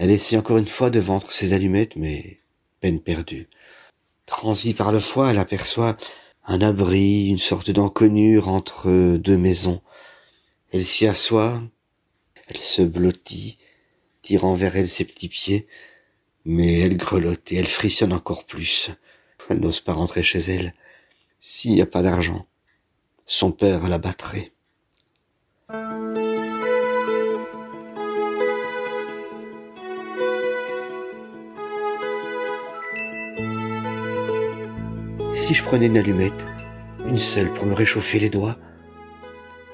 Elle 0.01 0.11
essaie 0.11 0.39
encore 0.39 0.57
une 0.57 0.65
fois 0.65 0.89
de 0.89 0.99
vendre 0.99 1.31
ses 1.31 1.53
allumettes, 1.53 1.95
mais 1.95 2.41
peine 2.81 3.01
perdue. 3.01 3.51
Transie 4.25 4.73
par 4.73 4.93
le 4.93 4.99
foie, 4.99 5.31
elle 5.31 5.39
aperçoit 5.39 5.99
un 6.47 6.63
abri, 6.63 7.29
une 7.29 7.37
sorte 7.37 7.71
d'enconure 7.71 8.49
entre 8.49 9.19
deux 9.19 9.37
maisons. 9.37 9.83
Elle 10.73 10.87
s'y 10.87 11.07
assoit, 11.07 11.61
elle 12.49 12.57
se 12.57 12.81
blottit, 12.81 13.59
tirant 14.23 14.55
vers 14.55 14.75
elle 14.75 14.89
ses 14.89 15.05
petits 15.05 15.29
pieds, 15.29 15.69
mais 16.47 16.81
elle 16.81 16.97
grelotte 16.97 17.53
et 17.53 17.57
elle 17.57 17.67
frissonne 17.67 18.15
encore 18.15 18.47
plus. 18.47 18.93
Elle 19.51 19.61
n'ose 19.61 19.81
pas 19.81 19.93
rentrer 19.93 20.23
chez 20.23 20.39
elle. 20.39 20.73
S'il 21.41 21.73
n'y 21.73 21.83
a 21.83 21.87
pas 21.87 22.01
d'argent, 22.01 22.47
son 23.27 23.53
père 23.53 23.87
la 23.87 23.99
battrait. 23.99 24.51
Si 35.51 35.57
je 35.57 35.65
prenais 35.65 35.87
une 35.87 35.99
allumette, 35.99 36.47
une 37.09 37.19
seule 37.19 37.53
pour 37.53 37.67
me 37.67 37.75
réchauffer 37.75 38.21
les 38.21 38.31
doigts, 38.31 38.57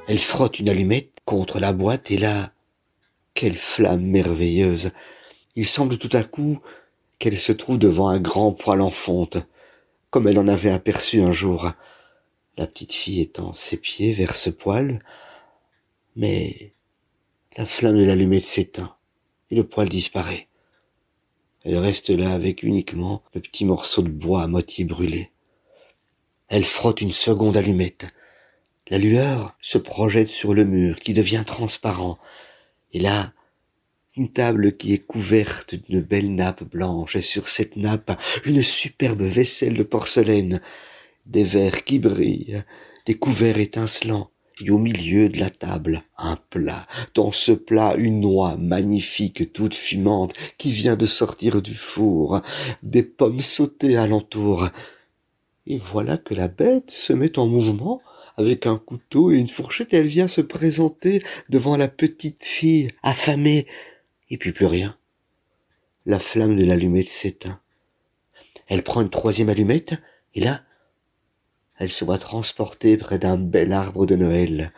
elle 0.09 0.19
frotte 0.19 0.59
une 0.59 0.71
allumette 0.71 1.19
contre 1.27 1.61
la 1.61 1.75
boîte 1.75 2.11
et 2.11 2.17
là, 2.17 2.55
quelle 3.35 3.59
flamme 3.59 4.07
merveilleuse. 4.07 4.93
Il 5.55 5.67
semble 5.67 5.99
tout 5.99 6.09
à 6.15 6.23
coup 6.23 6.61
qu'elle 7.19 7.37
se 7.37 7.53
trouve 7.53 7.79
devant 7.79 8.09
un 8.09 8.19
grand 8.19 8.53
poêle 8.53 8.81
en 8.81 8.91
fonte, 8.91 9.37
comme 10.09 10.27
elle 10.27 10.39
en 10.39 10.49
avait 10.49 10.71
aperçu 10.71 11.21
un 11.21 11.33
jour. 11.33 11.71
La 12.57 12.67
petite 12.67 12.95
fille 12.95 13.21
étend 13.21 13.53
ses 13.53 13.77
pieds 13.77 14.15
vers 14.15 14.35
ce 14.35 14.49
poêle, 14.49 15.05
mais 16.17 16.73
la 17.59 17.67
flamme 17.67 17.99
de 17.99 18.05
l'allumette 18.05 18.47
s'éteint 18.47 18.97
et 19.51 19.55
le 19.55 19.65
poêle 19.65 19.91
disparaît. 19.91 20.49
Elle 21.67 21.77
reste 21.77 22.09
là 22.09 22.33
avec 22.33 22.63
uniquement 22.63 23.23
le 23.35 23.43
petit 23.43 23.67
morceau 23.67 24.01
de 24.01 24.09
bois 24.09 24.43
à 24.43 24.47
moitié 24.47 24.87
brûlé. 24.87 25.33
Elle 26.49 26.65
frotte 26.65 27.01
une 27.01 27.13
seconde 27.13 27.57
allumette. 27.57 28.07
La 28.89 28.99
lueur 28.99 29.57
se 29.61 29.79
projette 29.79 30.29
sur 30.29 30.55
le 30.55 30.65
mur 30.65 30.97
qui 30.97 31.13
devient 31.13 31.43
transparent. 31.45 32.19
Et 32.93 33.01
là, 33.01 33.33
une 34.17 34.31
table 34.31 34.77
qui 34.77 34.95
est 34.95 35.05
couverte 35.05 35.75
d'une 35.75 36.01
belle 36.01 36.35
nappe 36.35 36.65
blanche 36.65 37.17
et 37.17 37.21
sur 37.21 37.49
cette 37.49 37.77
nappe 37.77 38.19
une 38.45 38.63
superbe 38.63 39.23
vaisselle 39.23 39.75
de 39.75 39.83
porcelaine, 39.83 40.61
des 41.27 41.45
verres 41.45 41.85
qui 41.85 41.99
brillent, 41.99 42.63
des 43.05 43.15
couverts 43.15 43.59
étincelants, 43.59 44.31
et 44.61 44.71
au 44.71 44.79
milieu 44.79 45.29
de 45.29 45.39
la 45.39 45.51
table 45.51 46.03
un 46.17 46.37
plat, 46.49 46.83
dans 47.15 47.31
ce 47.31 47.53
plat 47.53 47.95
une 47.97 48.21
noix 48.21 48.57
magnifique 48.57 49.53
toute 49.53 49.75
fumante 49.75 50.33
qui 50.57 50.73
vient 50.73 50.97
de 50.97 51.05
sortir 51.05 51.61
du 51.61 51.75
four, 51.75 52.41
des 52.83 53.03
pommes 53.03 53.43
sautées 53.43 53.99
alentour. 53.99 54.71
Et 55.67 55.79
voilà 55.79 56.17
que 56.17 56.35
la 56.35 56.49
bête 56.49 56.91
se 56.91 57.13
met 57.13 57.39
en 57.39 57.47
mouvement 57.47 58.01
avec 58.37 58.67
un 58.67 58.79
couteau 58.79 59.31
et 59.31 59.39
une 59.39 59.49
fourchette, 59.49 59.95
et 59.95 59.97
elle 59.97 60.07
vient 60.07 60.29
se 60.29 60.41
présenter 60.41 61.23
devant 61.49 61.77
la 61.77 61.89
petite 61.89 62.45
fille, 62.45 62.89
affamée, 63.03 63.67
et 64.31 64.37
puis 64.37 64.53
plus 64.53 64.67
rien. 64.67 64.97
La 66.05 66.19
flamme 66.19 66.57
de 66.57 66.65
l'allumette 66.65 67.09
s'éteint. 67.09 67.61
Elle 68.69 68.83
prend 68.83 69.01
une 69.01 69.11
troisième 69.11 69.49
allumette, 69.49 69.95
et 70.35 70.41
là, 70.41 70.63
elle 71.79 71.91
se 71.91 72.05
voit 72.05 72.19
transportée 72.19 72.97
près 72.97 73.19
d'un 73.19 73.37
bel 73.37 73.73
arbre 73.73 74.07
de 74.07 74.17
Noël. 74.17 74.73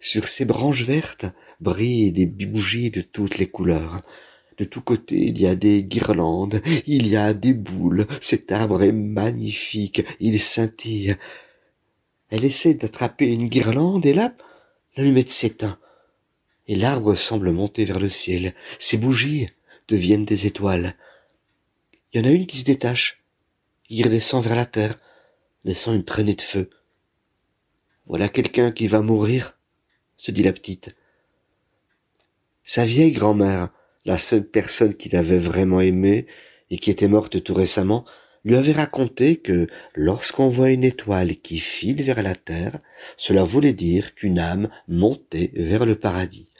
Sur 0.00 0.26
ses 0.26 0.44
branches 0.44 0.82
vertes 0.82 1.26
brillent 1.60 2.12
des 2.12 2.26
bougies 2.26 2.90
de 2.90 3.00
toutes 3.00 3.38
les 3.38 3.48
couleurs. 3.48 4.02
De 4.58 4.64
tous 4.64 4.80
côtés, 4.80 5.26
il 5.26 5.40
y 5.40 5.46
a 5.46 5.56
des 5.56 5.82
guirlandes, 5.82 6.62
il 6.86 7.08
y 7.08 7.16
a 7.16 7.34
des 7.34 7.54
boules. 7.54 8.06
Cet 8.20 8.52
arbre 8.52 8.82
est 8.82 8.92
magnifique, 8.92 10.04
il 10.20 10.40
scintille. 10.40 11.16
Elle 12.30 12.44
essaie 12.44 12.74
d'attraper 12.74 13.26
une 13.26 13.48
guirlande 13.48 14.06
et 14.06 14.14
là, 14.14 14.34
l'allumette 14.96 15.30
s'éteint. 15.30 15.78
Et 16.66 16.76
l'arbre 16.76 17.14
semble 17.14 17.50
monter 17.52 17.84
vers 17.84 18.00
le 18.00 18.08
ciel. 18.08 18.54
Ses 18.78 18.96
bougies 18.96 19.48
deviennent 19.88 20.24
des 20.24 20.46
étoiles. 20.46 20.96
Il 22.12 22.20
y 22.20 22.24
en 22.24 22.28
a 22.28 22.32
une 22.32 22.46
qui 22.46 22.58
se 22.58 22.64
détache. 22.64 23.22
Il 23.90 24.04
redescend 24.04 24.42
vers 24.42 24.56
la 24.56 24.66
terre, 24.66 24.96
laissant 25.64 25.92
une 25.92 26.04
traînée 26.04 26.34
de 26.34 26.40
feu. 26.40 26.70
Voilà 28.06 28.28
quelqu'un 28.28 28.70
qui 28.70 28.86
va 28.86 29.02
mourir, 29.02 29.58
se 30.16 30.30
dit 30.30 30.42
la 30.42 30.52
petite. 30.52 30.94
Sa 32.62 32.84
vieille 32.84 33.12
grand-mère, 33.12 33.68
la 34.04 34.18
seule 34.18 34.46
personne 34.46 34.94
qui 34.94 35.08
l'avait 35.08 35.38
vraiment 35.38 35.80
aimée 35.80 36.26
et 36.70 36.78
qui 36.78 36.90
était 36.90 37.08
morte 37.08 37.42
tout 37.42 37.54
récemment, 37.54 38.04
lui 38.44 38.56
avait 38.56 38.72
raconté 38.72 39.36
que 39.36 39.66
lorsqu'on 39.94 40.48
voit 40.48 40.70
une 40.70 40.84
étoile 40.84 41.36
qui 41.36 41.58
file 41.58 42.02
vers 42.02 42.22
la 42.22 42.34
terre, 42.34 42.78
cela 43.16 43.42
voulait 43.42 43.72
dire 43.72 44.14
qu'une 44.14 44.38
âme 44.38 44.68
montait 44.86 45.50
vers 45.54 45.86
le 45.86 45.96
paradis. 45.96 46.50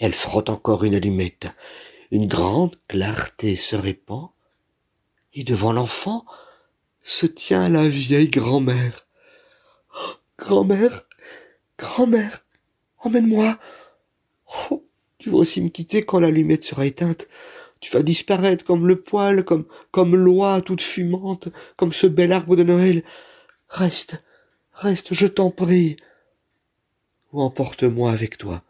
Elle 0.00 0.14
frotte 0.14 0.48
encore 0.48 0.84
une 0.84 0.94
allumette. 0.94 1.46
Une 2.10 2.26
grande 2.26 2.76
clarté 2.88 3.56
se 3.56 3.76
répand, 3.76 4.30
et 5.34 5.44
devant 5.44 5.72
l'enfant 5.72 6.24
se 7.02 7.26
tient 7.26 7.68
la 7.68 7.88
vieille 7.88 8.30
grand-mère. 8.30 9.06
Oh, 9.94 10.12
grand-mère, 10.38 11.06
grand-mère, 11.78 12.46
emmène-moi. 12.98 13.58
Oh, 14.70 14.83
tu 15.24 15.30
vas 15.30 15.38
aussi 15.38 15.62
me 15.62 15.70
quitter 15.70 16.02
quand 16.02 16.20
l'allumette 16.20 16.64
sera 16.64 16.84
éteinte. 16.84 17.28
Tu 17.80 17.90
vas 17.90 18.02
disparaître 18.02 18.62
comme 18.62 18.86
le 18.86 19.00
poil, 19.00 19.42
comme, 19.42 19.64
comme 19.90 20.14
l'oie 20.14 20.60
toute 20.60 20.82
fumante, 20.82 21.48
comme 21.76 21.94
ce 21.94 22.06
bel 22.06 22.30
arbre 22.30 22.56
de 22.56 22.62
Noël. 22.62 23.02
Reste, 23.70 24.22
reste, 24.72 25.14
je 25.14 25.26
t'en 25.26 25.48
prie. 25.48 25.96
Ou 27.32 27.40
emporte-moi 27.40 28.12
avec 28.12 28.36
toi. 28.36 28.64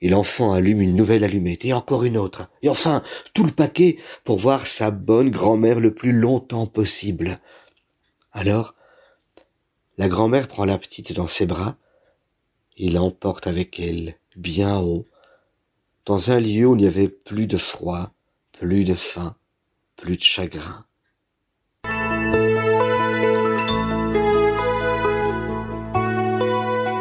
Et 0.00 0.08
l'enfant 0.08 0.52
allume 0.52 0.80
une 0.80 0.94
nouvelle 0.94 1.24
allumette, 1.24 1.64
et 1.64 1.72
encore 1.72 2.04
une 2.04 2.16
autre, 2.16 2.48
et 2.62 2.68
enfin 2.68 3.02
tout 3.34 3.42
le 3.42 3.50
paquet 3.50 3.98
pour 4.22 4.38
voir 4.38 4.68
sa 4.68 4.92
bonne 4.92 5.30
grand-mère 5.30 5.80
le 5.80 5.92
plus 5.92 6.12
longtemps 6.12 6.68
possible. 6.68 7.40
Alors, 8.30 8.76
la 9.96 10.06
grand-mère 10.08 10.46
prend 10.46 10.64
la 10.64 10.78
petite 10.78 11.14
dans 11.14 11.26
ses 11.26 11.46
bras, 11.46 11.76
et 12.76 12.90
l'emporte 12.90 13.48
avec 13.48 13.80
elle, 13.80 14.14
bien 14.38 14.78
haut, 14.78 15.04
dans 16.06 16.30
un 16.30 16.40
lieu 16.40 16.66
où 16.66 16.74
il 16.76 16.82
n'y 16.82 16.86
avait 16.86 17.08
plus 17.08 17.46
de 17.46 17.58
froid, 17.58 18.12
plus 18.52 18.84
de 18.84 18.94
faim, 18.94 19.36
plus 19.96 20.16
de 20.16 20.22
chagrin. 20.22 20.86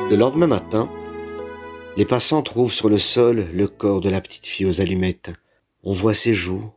Le 0.10 0.15
lendemain 0.15 0.47
matin, 0.47 0.89
les 1.95 2.06
passants 2.06 2.41
trouvent 2.41 2.73
sur 2.73 2.89
le 2.89 2.97
sol 2.97 3.47
le 3.54 3.67
corps 3.67 4.02
de 4.02 4.10
la 4.10 4.21
petite 4.21 4.45
fille 4.45 4.65
aux 4.65 4.82
allumettes. 4.82 5.32
On 5.84 5.93
voit 5.93 6.13
ses 6.13 6.34
joues, 6.34 6.71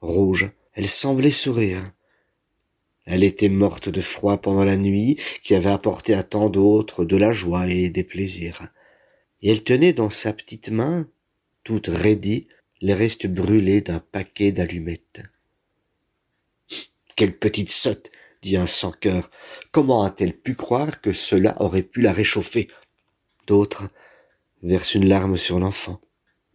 rouges, 0.00 0.50
elle 0.74 0.88
semblait 0.88 1.30
sourire. 1.30 1.82
Elle 3.06 3.24
était 3.24 3.48
morte 3.48 3.88
de 3.88 4.00
froid 4.00 4.38
pendant 4.38 4.64
la 4.64 4.76
nuit 4.76 5.18
qui 5.42 5.54
avait 5.54 5.70
apporté 5.70 6.14
à 6.14 6.22
tant 6.22 6.48
d'autres 6.48 7.04
de 7.04 7.16
la 7.16 7.32
joie 7.32 7.68
et 7.68 7.90
des 7.90 8.04
plaisirs. 8.04 8.68
Et 9.42 9.50
elle 9.50 9.64
tenait 9.64 9.92
dans 9.92 10.10
sa 10.10 10.32
petite 10.32 10.70
main, 10.70 11.08
toute 11.64 11.88
raidie, 11.88 12.48
les 12.80 12.94
restes 12.94 13.26
brûlés 13.26 13.80
d'un 13.80 14.00
paquet 14.00 14.52
d'allumettes. 14.52 15.22
Quelle 17.16 17.36
petite 17.36 17.70
sotte, 17.70 18.10
dit 18.42 18.56
un 18.56 18.66
sans-cœur. 18.66 19.30
Comment 19.72 20.02
a-t-elle 20.02 20.36
pu 20.36 20.54
croire 20.54 21.00
que 21.00 21.12
cela 21.12 21.60
aurait 21.60 21.82
pu 21.82 22.00
la 22.00 22.12
réchauffer? 22.12 22.68
D'autres 23.46 23.88
versent 24.62 24.94
une 24.94 25.08
larme 25.08 25.36
sur 25.36 25.58
l'enfant. 25.58 26.00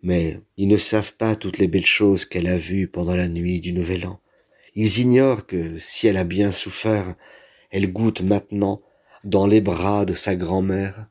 Mais 0.01 0.39
ils 0.57 0.67
ne 0.67 0.77
savent 0.77 1.15
pas 1.15 1.35
toutes 1.35 1.57
les 1.57 1.67
belles 1.67 1.85
choses 1.85 2.25
qu'elle 2.25 2.47
a 2.47 2.57
vues 2.57 2.87
pendant 2.87 3.15
la 3.15 3.27
nuit 3.27 3.59
du 3.59 3.73
Nouvel 3.73 4.07
An. 4.07 4.19
Ils 4.75 4.99
ignorent 4.99 5.45
que, 5.45 5.77
si 5.77 6.07
elle 6.07 6.17
a 6.17 6.23
bien 6.23 6.51
souffert, 6.51 7.15
elle 7.71 7.91
goûte 7.91 8.21
maintenant, 8.21 8.81
dans 9.23 9.47
les 9.47 9.61
bras 9.61 10.05
de 10.05 10.13
sa 10.13 10.35
grand-mère, 10.35 11.07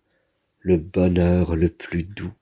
le 0.64 0.78
bonheur 0.78 1.56
le 1.56 1.68
plus 1.68 2.04
doux. 2.04 2.32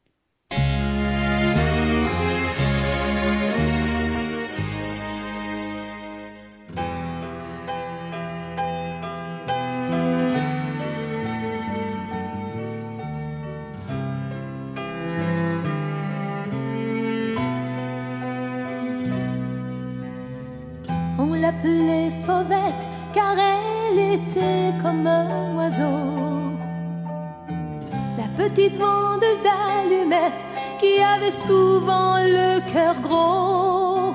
Qui 30.82 31.00
avait 31.00 31.36
souvent 31.48 32.16
le 32.38 32.48
cœur 32.72 32.96
gros. 33.06 34.14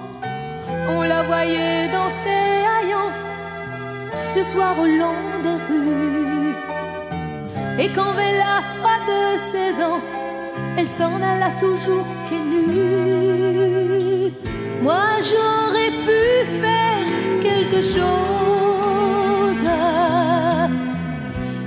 On 0.89 1.01
la 1.13 1.23
voyait 1.23 1.87
dans 1.97 2.09
ses 2.21 2.65
haillons 2.73 3.11
le 4.35 4.43
soir 4.43 4.73
au 4.77 4.85
long 5.01 5.21
des 5.45 5.57
rues. 5.67 6.55
Et 7.79 7.89
quand 7.95 8.13
vers 8.19 8.37
la 8.45 8.57
froide 8.73 9.13
saison, 9.53 9.95
elle 10.77 10.87
s'en 10.87 11.15
alla 11.31 11.51
toujours 11.59 12.07
pieds 12.25 12.45
nus. 12.53 14.33
Moi 14.81 15.07
j'aurais 15.29 15.93
pu 16.07 16.21
faire 16.61 17.07
quelque 17.47 17.81
chose. 17.95 19.65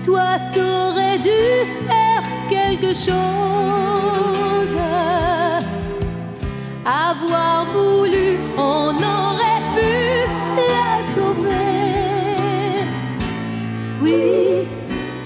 Toi 0.05 0.29
t'aurais 0.55 1.19
dû 1.19 1.41
faire 1.89 2.25
quelque 2.51 2.93
chose. 3.07 4.30
Avoir 6.85 7.67
voulu, 7.73 8.39
on 8.57 8.89
aurait 8.89 9.63
pu 9.77 10.25
la 10.57 11.03
sauver. 11.15 12.85
Oui, 14.01 14.67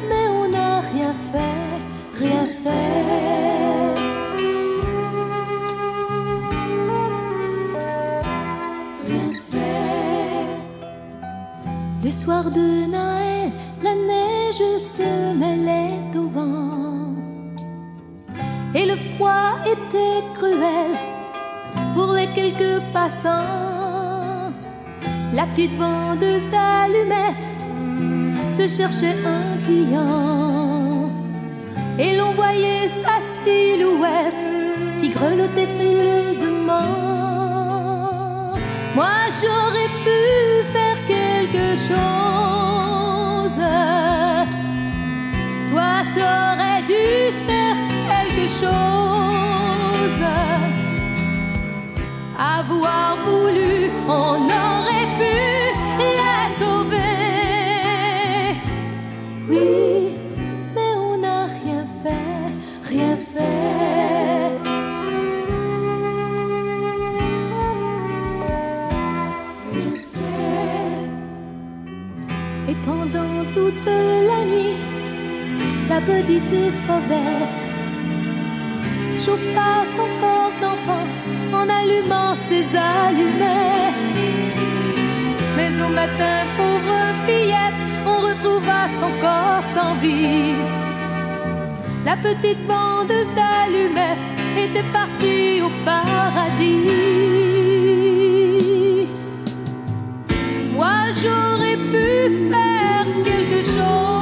mais 0.08 0.26
on 0.30 0.48
n'a 0.48 0.80
rien 0.80 1.14
fait, 1.30 1.78
rien 2.18 2.46
fait. 2.64 3.94
Rien 9.06 9.30
fait. 9.48 10.48
Le 12.02 12.10
soir 12.10 12.50
de 12.50 12.86
Noël, 12.86 13.52
la 13.80 13.94
neige 13.94 14.78
se 14.80 15.32
mêlait 15.34 16.00
au 16.16 16.28
vent. 16.28 17.14
Et 18.74 18.86
le 18.86 18.96
froid 18.96 19.54
était 19.64 20.24
cruel 20.34 20.90
quelques 22.52 22.82
passants. 22.92 24.52
La 25.32 25.46
petite 25.46 25.76
vendeuse 25.76 26.46
d'allumettes 26.50 27.50
se 28.56 28.68
cherchait 28.68 29.16
un 29.24 29.56
client. 29.64 31.10
Et 31.98 32.16
l'on 32.16 32.32
voyait 32.34 32.88
sa 32.88 33.16
silhouette 33.44 34.42
qui 35.00 35.08
grelottait 35.10 35.68
frileusement. 35.76 36.92
Moi 38.94 39.16
j'aurais 39.40 39.92
pu 40.04 40.20
faire 40.74 40.98
quelque 41.12 41.68
chose. 41.88 43.60
Toi 45.70 45.92
t'aurais 46.14 46.82
dû 46.82 47.04
faire 47.46 47.78
quelque 48.08 48.46
chose. 48.60 50.43
Pendant 72.86 73.44
toute 73.52 73.86
la 73.86 74.44
nuit, 74.44 74.76
la 75.88 76.00
petite 76.00 76.72
fauvette 76.86 77.64
chauffa 79.18 79.84
son 79.96 80.08
corps 80.20 80.52
d'enfant 80.60 81.06
en 81.52 81.68
allumant 81.68 82.34
ses 82.34 82.66
allumettes. 82.76 84.12
Mais 85.56 85.72
au 85.82 85.88
matin, 85.88 86.36
pauvre 86.56 87.00
fillette, 87.26 87.80
on 88.06 88.18
retrouva 88.28 88.88
son 89.00 89.12
corps 89.20 89.64
sans 89.74 89.94
vie. 90.02 90.54
La 92.04 92.16
petite 92.16 92.66
vendeuse 92.66 93.32
d'allumettes 93.34 94.18
était 94.58 94.88
partie 94.92 95.62
au 95.62 95.70
paradis. 95.84 97.14
Moi 100.74 100.96
j'aurais 101.22 101.53
pu 101.76 102.48
faire 102.50 103.06
quelque 103.24 103.62
chose. 103.64 104.13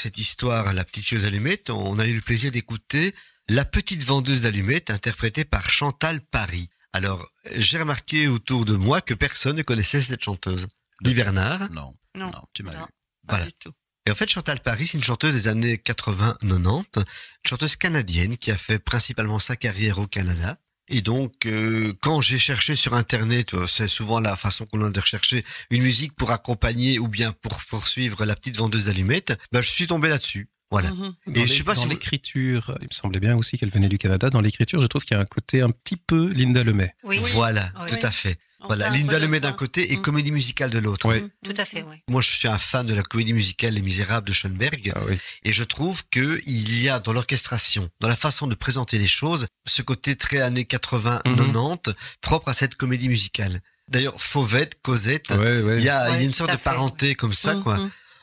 Cette 0.00 0.18
histoire, 0.18 0.72
la 0.72 0.84
petite 0.84 1.04
fille 1.04 1.18
aux 1.18 1.24
allumettes, 1.24 1.70
on 1.70 1.98
a 1.98 2.06
eu 2.06 2.14
le 2.14 2.20
plaisir 2.20 2.50
d'écouter 2.50 3.14
La 3.48 3.64
petite 3.64 4.04
vendeuse 4.04 4.42
d'allumettes 4.42 4.90
interprétée 4.90 5.44
par 5.44 5.68
Chantal 5.70 6.20
Paris. 6.20 6.70
Alors, 6.92 7.28
j'ai 7.56 7.78
remarqué 7.78 8.26
autour 8.28 8.64
de 8.64 8.74
moi 8.76 9.00
que 9.00 9.14
personne 9.14 9.56
ne 9.56 9.62
connaissait 9.62 10.00
cette 10.00 10.22
chanteuse. 10.24 10.66
Guy 11.02 11.14
Bernard 11.14 11.70
Non, 11.70 11.94
Non, 12.16 12.30
non, 12.30 12.42
tu 12.52 12.62
m'as 12.62 12.72
non, 12.74 12.80
pas 12.80 12.88
Voilà. 13.28 13.46
du 13.46 13.52
tout. 13.54 13.72
Et 14.06 14.10
en 14.10 14.14
fait, 14.14 14.28
Chantal 14.30 14.60
Paris, 14.60 14.86
c'est 14.86 14.98
une 14.98 15.04
chanteuse 15.04 15.34
des 15.34 15.48
années 15.48 15.76
80-90, 15.76 16.98
une 16.98 17.04
chanteuse 17.46 17.76
canadienne 17.76 18.36
qui 18.38 18.50
a 18.50 18.56
fait 18.56 18.78
principalement 18.78 19.38
sa 19.38 19.56
carrière 19.56 19.98
au 19.98 20.06
Canada. 20.06 20.58
Et 20.90 21.02
donc, 21.02 21.46
euh, 21.46 21.92
quand 22.00 22.20
j'ai 22.20 22.38
cherché 22.38 22.74
sur 22.74 22.94
Internet, 22.94 23.54
euh, 23.54 23.66
c'est 23.66 23.86
souvent 23.88 24.18
la 24.20 24.36
façon 24.36 24.66
qu'on 24.66 24.84
a 24.84 24.90
de 24.90 25.00
rechercher 25.00 25.44
une 25.70 25.82
musique 25.82 26.14
pour 26.16 26.30
accompagner 26.32 26.98
ou 26.98 27.06
bien 27.08 27.32
pour 27.32 27.60
poursuivre 27.70 28.24
la 28.24 28.34
petite 28.34 28.56
vendeuse 28.58 28.86
d'allumettes, 28.86 29.38
ben, 29.52 29.60
je 29.62 29.70
suis 29.70 29.86
tombé 29.86 30.08
là-dessus. 30.08 30.48
Voilà. 30.72 30.90
Mhm. 30.90 31.12
Dans 31.28 31.40
Et 31.40 31.46
je 31.46 31.52
sais 31.54 31.62
pas 31.64 31.74
dans 31.74 31.80
si 31.80 31.86
vous- 31.86 31.92
l'écriture, 31.92 32.76
il 32.80 32.88
me 32.88 32.92
semblait 32.94 33.18
bien 33.20 33.36
aussi 33.36 33.56
qu'elle 33.58 33.70
venait 33.70 33.88
du 33.88 33.98
Canada. 33.98 34.30
Dans 34.30 34.40
l'écriture, 34.40 34.80
je 34.80 34.86
trouve 34.86 35.04
qu'il 35.04 35.16
y 35.16 35.18
a 35.18 35.22
un 35.22 35.26
côté 35.26 35.62
un 35.62 35.68
petit 35.70 35.96
peu 35.96 36.28
Linda 36.32 36.62
Lemay. 36.64 36.92
Oui, 37.04 37.18
Voilà, 37.32 37.72
Oui. 37.80 37.86
tout 37.88 38.04
à 38.06 38.10
fait. 38.10 38.36
Voilà, 38.66 38.88
un 38.88 38.92
Linda 38.92 39.18
Lemay 39.18 39.40
d'un 39.40 39.52
côté 39.52 39.92
et 39.92 39.96
Mhm. 39.96 40.02
comédie 40.02 40.32
musicale 40.32 40.70
de 40.70 40.78
l'autre. 40.78 41.06
Ouais. 41.08 41.20
Mhm. 41.22 41.30
tout 41.44 41.54
à 41.56 41.64
fait, 41.64 41.82
oui. 41.88 41.96
Moi, 42.08 42.20
je 42.22 42.30
suis 42.30 42.48
un 42.48 42.58
fan 42.58 42.86
de 42.86 42.94
la 42.94 43.02
comédie 43.02 43.32
musicale 43.32 43.74
Les 43.74 43.82
Misérables 43.82 44.26
de 44.26 44.32
Schoenberg. 44.32 44.92
Ah 44.94 45.00
oui. 45.08 45.18
Et 45.44 45.52
je 45.52 45.64
trouve 45.64 46.02
que 46.10 46.40
il 46.46 46.82
y 46.82 46.88
a 46.88 47.00
dans 47.00 47.12
l'orchestration, 47.12 47.88
dans 48.00 48.08
la 48.08 48.16
façon 48.16 48.46
de 48.46 48.54
présenter 48.54 48.98
les 48.98 49.06
choses, 49.08 49.46
ce 49.66 49.82
côté 49.82 50.16
très 50.16 50.40
années 50.40 50.64
80, 50.64 51.20
Mhm. 51.24 51.36
90, 51.36 51.94
propre 52.20 52.48
à 52.48 52.52
cette 52.52 52.74
comédie 52.74 53.08
musicale. 53.08 53.60
D'ailleurs, 53.88 54.20
Fauvette, 54.22 54.80
Cosette, 54.82 55.30
Ouais, 55.30 55.62
ouais. 55.62 55.78
il 55.78 55.82
y 55.84 55.88
a, 55.88 56.08
il 56.08 56.12
y 56.12 56.14
a 56.14 56.18
Ouais, 56.18 56.24
une 56.24 56.32
sorte 56.32 56.50
de 56.52 56.56
fait, 56.56 56.62
parenté 56.62 57.14
comme 57.16 57.34
ça, 57.34 57.56
quoi. 57.56 57.76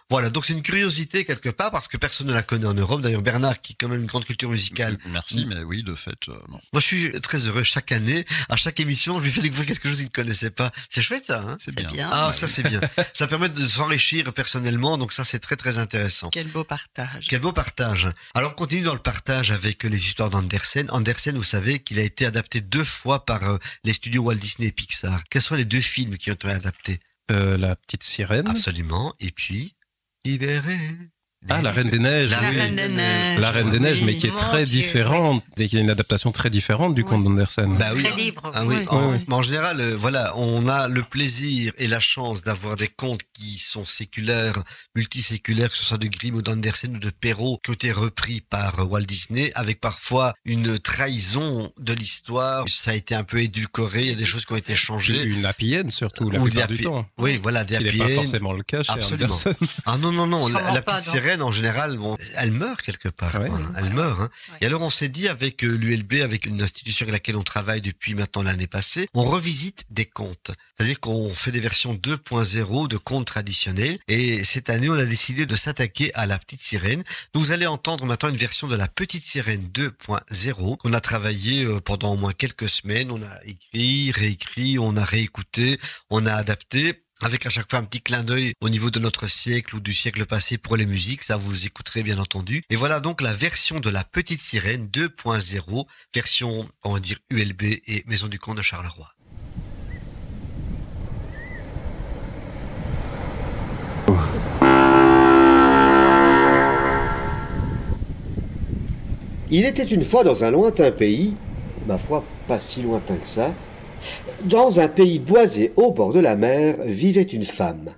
Voilà, 0.09 0.29
donc 0.29 0.45
c'est 0.45 0.53
une 0.53 0.61
curiosité 0.61 1.25
quelque 1.25 1.49
part 1.49 1.69
parce 1.71 1.89
que 1.89 1.97
personne 1.97 2.27
ne 2.27 2.33
la 2.33 2.41
connaît 2.41 2.65
en 2.67 2.73
Europe. 2.73 3.01
D'ailleurs, 3.01 3.21
Bernard, 3.21 3.59
qui 3.59 3.73
a 3.73 3.75
quand 3.77 3.89
même 3.89 3.99
une 4.01 4.07
grande 4.07 4.23
culture 4.23 4.49
musicale. 4.49 4.97
Merci, 5.07 5.45
mais 5.45 5.59
oui, 5.63 5.83
de 5.83 5.95
fait, 5.95 6.17
euh, 6.29 6.33
non. 6.49 6.59
Moi, 6.71 6.79
je 6.79 6.85
suis 6.85 7.11
très 7.21 7.39
heureux 7.39 7.63
chaque 7.63 7.91
année, 7.91 8.25
à 8.47 8.55
chaque 8.55 8.79
émission, 8.79 9.11
je 9.13 9.19
lui 9.19 9.31
fais 9.31 9.41
découvrir 9.41 9.67
quelque 9.67 9.87
chose 9.89 9.97
qu'il 9.97 10.05
ne 10.05 10.11
connaissait 10.11 10.49
pas. 10.49 10.71
C'est 10.89 11.01
chouette, 11.01 11.25
ça, 11.25 11.41
hein 11.41 11.57
C'est 11.59 11.75
bien. 11.75 11.91
bien. 11.91 12.09
Ah, 12.11 12.27
Ouais, 12.27 12.33
ça, 12.33 12.45
oui. 12.45 12.51
c'est 12.55 12.63
bien. 12.63 12.79
ça 13.13 13.27
permet 13.27 13.49
de 13.49 13.67
s'enrichir 13.67 14.33
personnellement, 14.33 14.97
donc 14.97 15.11
ça, 15.11 15.25
c'est 15.25 15.39
très, 15.39 15.57
très 15.57 15.77
intéressant. 15.77 16.29
Quel 16.29 16.47
beau 16.47 16.63
partage. 16.63 17.25
Quel 17.27 17.41
beau 17.41 17.51
partage. 17.51 18.07
Alors, 18.33 18.51
on 18.51 18.55
continue 18.55 18.83
dans 18.83 18.93
le 18.93 18.99
partage 19.01 19.51
avec 19.51 19.83
les 19.83 20.05
histoires 20.05 20.29
d'Andersen. 20.29 20.87
Andersen, 20.89 21.35
vous 21.35 21.43
savez 21.43 21.79
qu'il 21.79 21.99
a 21.99 22.03
été 22.03 22.25
adapté 22.25 22.61
deux 22.61 22.83
fois 22.85 23.25
par 23.25 23.43
euh, 23.43 23.57
les 23.83 23.91
studios 23.93 24.23
Walt 24.23 24.35
Disney 24.35 24.69
et 24.69 24.71
Pixar. 24.71 25.21
Quels 25.29 25.41
sont 25.41 25.55
les 25.55 25.65
deux 25.65 25.81
films 25.81 26.17
qui 26.17 26.31
ont 26.31 26.33
été 26.35 26.49
adaptés? 26.49 26.99
Euh, 27.29 27.57
la 27.57 27.75
petite 27.75 28.03
sirène. 28.03 28.47
Absolument. 28.47 29.13
Et 29.19 29.31
puis, 29.31 29.73
Libéré. 30.25 31.11
Ah, 31.49 31.61
la 31.61 31.71
Reine 31.71 31.89
des 31.89 31.99
Neiges. 31.99 32.31
La 32.31 32.39
oui. 32.49 32.57
Reine 32.59 32.75
des 32.75 32.89
Neiges. 32.89 33.39
La 33.39 33.51
Reine 33.51 33.69
des 33.69 33.79
Neiges, 33.79 34.01
mais 34.03 34.15
qui 34.17 34.27
est 34.27 34.31
Mon 34.31 34.35
très 34.35 34.65
Dieu, 34.65 34.81
différente, 34.81 35.43
et 35.57 35.69
qui 35.69 35.77
est 35.77 35.81
une 35.81 35.89
adaptation 35.89 36.31
très 36.31 36.49
différente 36.49 36.93
du 36.95 37.03
conte 37.05 37.23
d'Andersen. 37.23 37.77
Bah 37.77 37.91
oui. 37.95 38.03
Très 38.03 38.15
libre. 38.15 38.51
Ah 38.53 38.65
oui, 38.65 38.75
Oui. 38.79 38.85
en, 38.89 39.11
Oui. 39.11 39.17
mais 39.27 39.33
en 39.35 39.41
général, 39.43 39.79
euh, 39.79 39.95
voilà, 39.95 40.33
on 40.35 40.67
a 40.67 40.87
le 40.89 41.03
plaisir 41.03 41.71
et 41.77 41.87
la 41.87 41.99
chance 42.01 42.41
d'avoir 42.41 42.75
des 42.75 42.87
contes 42.89 43.21
qui 43.33 43.59
sont 43.59 43.85
séculaires, 43.85 44.61
multiséculaires, 44.95 45.69
que 45.69 45.77
ce 45.77 45.85
soit 45.85 45.97
de 45.99 46.07
Grimm 46.07 46.35
ou 46.35 46.41
d'Andersen 46.41 46.95
ou 46.95 46.99
de 46.99 47.11
Perrault, 47.11 47.59
qui 47.63 47.69
ont 47.69 47.73
été 47.73 47.91
repris 47.91 48.41
par 48.41 48.79
euh, 48.79 48.83
Walt 48.83 49.01
Disney, 49.05 49.51
avec 49.55 49.79
parfois 49.79 50.33
une 50.43 50.77
trahison 50.79 51.71
de 51.77 51.93
l'histoire. 51.93 52.65
Ça 52.67 52.91
a 52.91 52.93
été 52.95 53.15
un 53.15 53.23
peu 53.23 53.39
édulcoré, 53.41 54.01
il 54.01 54.07
y 54.09 54.13
a 54.13 54.15
des 54.15 54.25
choses 54.25 54.43
qui 54.45 54.53
ont 54.53 54.57
été 54.57 54.75
changées. 54.75 55.21
Une 55.23 55.45
happy 55.45 55.77
end, 55.77 55.89
surtout, 55.91 56.29
la 56.29 56.39
Ou 56.39 56.45
des 56.45 56.49
plupart 56.49 56.67
du 56.67 56.77
temps. 56.81 57.05
Oui, 57.19 57.39
voilà, 57.41 57.63
des 57.63 57.75
Ce 57.75 57.79
qui 57.79 57.83
n'est 57.85 57.89
happy 57.89 57.97
pas 57.99 58.05
end. 58.09 58.23
forcément 58.23 58.53
le 58.53 58.63
cas 58.63 58.83
chez 58.83 58.91
Absolument. 58.91 59.25
Andersen. 59.33 59.53
Ah 59.85 59.97
non, 59.99 60.11
non, 60.11 60.27
non, 60.27 60.47
la, 60.47 60.81
pas, 60.81 60.95
petite 60.97 61.13
non. 61.13 61.21
En 61.41 61.51
général, 61.51 61.97
bon, 61.97 62.17
elle 62.35 62.51
meurt 62.51 62.81
quelque 62.81 63.09
part. 63.09 63.35
Ouais. 63.39 63.47
quoi, 63.49 63.57
hein. 63.57 63.73
Elle 63.77 63.91
meurt. 63.91 64.19
hein. 64.21 64.29
Ouais. 64.49 64.57
Et 64.61 64.65
alors, 64.65 64.81
on 64.81 64.89
s'est 64.89 65.09
dit 65.09 65.27
avec 65.27 65.63
euh, 65.63 65.67
l'ULB, 65.75 66.13
avec 66.23 66.45
une 66.45 66.61
institution 66.61 67.03
avec 67.03 67.13
laquelle 67.13 67.35
on 67.35 67.43
travaille 67.43 67.81
depuis 67.81 68.13
maintenant 68.13 68.43
l'année 68.43 68.67
passée, 68.67 69.07
on 69.13 69.23
revisite 69.23 69.83
des 69.89 70.05
contes. 70.05 70.51
C'est-à-dire 70.77 70.99
qu'on 70.99 71.29
fait 71.29 71.51
des 71.51 71.59
versions 71.59 71.93
2.0 71.93 72.87
de 72.87 72.97
contes 72.97 73.25
traditionnels. 73.27 73.99
Et 74.07 74.43
cette 74.43 74.69
année, 74.69 74.89
on 74.89 74.93
a 74.93 75.05
décidé 75.05 75.45
de 75.45 75.55
s'attaquer 75.55 76.13
à 76.15 76.25
la 76.25 76.37
petite 76.39 76.61
sirène. 76.61 77.03
Donc, 77.33 77.43
vous 77.45 77.51
allez 77.51 77.67
entendre 77.67 78.05
maintenant 78.05 78.29
une 78.29 78.35
version 78.37 78.67
de 78.67 78.75
la 78.75 78.87
petite 78.87 79.23
sirène 79.23 79.67
2.0 79.73 80.77
qu'on 80.77 80.93
a 80.93 80.99
travaillé 80.99 81.63
euh, 81.65 81.79
pendant 81.79 82.13
au 82.13 82.17
moins 82.17 82.33
quelques 82.33 82.69
semaines. 82.69 83.11
On 83.11 83.21
a 83.21 83.43
écrit, 83.45 84.11
réécrit, 84.11 84.79
on 84.79 84.95
a 84.97 85.03
réécouté, 85.05 85.79
on 86.09 86.25
a 86.25 86.33
adapté 86.33 87.03
avec 87.21 87.45
à 87.45 87.49
chaque 87.49 87.69
fois 87.69 87.79
un 87.79 87.83
petit 87.83 88.01
clin 88.01 88.23
d'œil 88.23 88.53
au 88.61 88.69
niveau 88.69 88.91
de 88.91 88.99
notre 88.99 89.27
siècle 89.27 89.75
ou 89.75 89.79
du 89.79 89.93
siècle 89.93 90.25
passé 90.25 90.57
pour 90.57 90.77
les 90.77 90.85
musiques, 90.85 91.23
ça 91.23 91.37
vous 91.37 91.65
écouterez 91.65 92.03
bien 92.03 92.19
entendu. 92.19 92.63
Et 92.69 92.75
voilà 92.75 92.99
donc 92.99 93.21
la 93.21 93.33
version 93.33 93.79
de 93.79 93.89
la 93.89 94.03
petite 94.03 94.39
sirène 94.39 94.87
2.0, 94.87 95.85
version, 96.13 96.69
on 96.83 96.93
va 96.93 96.99
dire 96.99 97.17
ULB 97.29 97.63
et 97.63 98.03
Maison 98.07 98.27
du 98.27 98.39
Comte 98.39 98.57
de 98.57 98.61
Charleroi. 98.61 99.11
Il 109.49 109.63
était 109.63 109.85
une 109.85 110.03
fois 110.03 110.25
dans 110.25 110.43
un 110.43 110.51
lointain 110.51 110.91
pays, 110.91 111.35
ma 111.87 111.97
foi 111.97 112.25
pas 112.49 112.59
si 112.59 112.81
lointain 112.81 113.15
que 113.15 113.27
ça, 113.27 113.53
dans 114.43 114.79
un 114.79 114.87
pays 114.87 115.19
boisé 115.19 115.73
au 115.75 115.91
bord 115.91 116.13
de 116.13 116.19
la 116.19 116.35
mer 116.35 116.77
vivait 116.85 117.21
une 117.23 117.45
femme, 117.45 117.91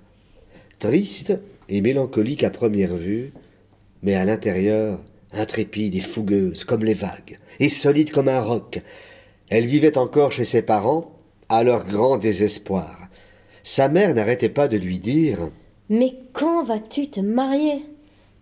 triste 0.78 1.32
et 1.68 1.80
mélancolique 1.80 2.44
à 2.44 2.50
première 2.50 2.96
vue, 2.96 3.32
mais 4.02 4.14
à 4.14 4.24
l'intérieur 4.24 4.98
intrépide 5.32 5.94
et 5.94 6.00
fougueuse 6.00 6.64
comme 6.64 6.84
les 6.84 6.94
vagues, 6.94 7.38
et 7.58 7.68
solide 7.68 8.10
comme 8.10 8.28
un 8.28 8.40
roc. 8.40 8.80
Elle 9.48 9.66
vivait 9.66 9.98
encore 9.98 10.32
chez 10.32 10.44
ses 10.44 10.62
parents, 10.62 11.12
à 11.48 11.64
leur 11.64 11.84
grand 11.84 12.16
désespoir. 12.16 13.08
Sa 13.62 13.88
mère 13.88 14.14
n'arrêtait 14.14 14.48
pas 14.48 14.68
de 14.68 14.76
lui 14.76 14.98
dire 14.98 15.50
Mais 15.88 16.12
quand 16.32 16.62
vas-tu 16.64 17.10
te 17.10 17.20
marier? 17.20 17.84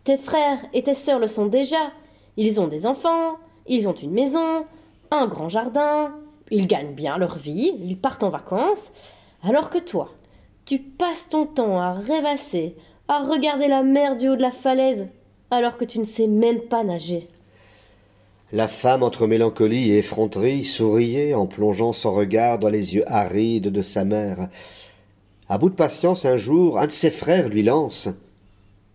Tes 0.04 0.18
frères 0.18 0.60
et 0.72 0.82
tes 0.82 0.94
sœurs 0.94 1.18
le 1.18 1.26
sont 1.26 1.46
déjà. 1.46 1.92
Ils 2.36 2.60
ont 2.60 2.68
des 2.68 2.86
enfants, 2.86 3.36
ils 3.66 3.88
ont 3.88 3.94
une 3.94 4.12
maison, 4.12 4.64
un 5.10 5.26
grand 5.26 5.48
jardin, 5.48 6.14
ils 6.50 6.66
gagnent 6.66 6.94
bien 6.94 7.18
leur 7.18 7.38
vie, 7.38 7.72
ils 7.82 7.96
partent 7.96 8.24
en 8.24 8.30
vacances. 8.30 8.92
Alors 9.42 9.70
que 9.70 9.78
toi, 9.78 10.10
tu 10.64 10.78
passes 10.78 11.28
ton 11.28 11.46
temps 11.46 11.80
à 11.80 11.92
rêvasser, 11.92 12.76
à 13.08 13.24
regarder 13.24 13.68
la 13.68 13.82
mer 13.82 14.16
du 14.16 14.28
haut 14.28 14.36
de 14.36 14.42
la 14.42 14.50
falaise, 14.50 15.06
alors 15.50 15.76
que 15.76 15.84
tu 15.84 15.98
ne 15.98 16.04
sais 16.04 16.26
même 16.26 16.60
pas 16.60 16.84
nager. 16.84 17.28
La 18.52 18.68
femme, 18.68 19.02
entre 19.02 19.26
mélancolie 19.26 19.90
et 19.92 19.98
effronterie, 19.98 20.64
souriait 20.64 21.34
en 21.34 21.46
plongeant 21.46 21.92
son 21.92 22.14
regard 22.14 22.58
dans 22.58 22.70
les 22.70 22.94
yeux 22.94 23.04
arides 23.06 23.68
de 23.68 23.82
sa 23.82 24.04
mère. 24.04 24.48
À 25.50 25.58
bout 25.58 25.68
de 25.68 25.74
patience, 25.74 26.24
un 26.24 26.38
jour, 26.38 26.78
un 26.78 26.86
de 26.86 26.92
ses 26.92 27.10
frères 27.10 27.48
lui 27.48 27.62
lance 27.62 28.08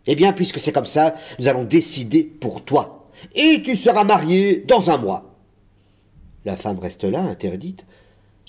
Eh 0.07 0.15
bien, 0.15 0.33
puisque 0.33 0.59
c'est 0.59 0.71
comme 0.71 0.85
ça, 0.85 1.15
nous 1.39 1.47
allons 1.47 1.65
décider 1.65 2.23
pour 2.23 2.63
toi. 2.63 3.09
Et 3.35 3.61
tu 3.63 3.75
seras 3.75 4.03
marié 4.03 4.57
dans 4.67 4.89
un 4.89 4.97
mois. 4.97 5.32
La 6.45 6.55
femme 6.55 6.79
reste 6.79 7.03
là, 7.03 7.21
interdite, 7.21 7.85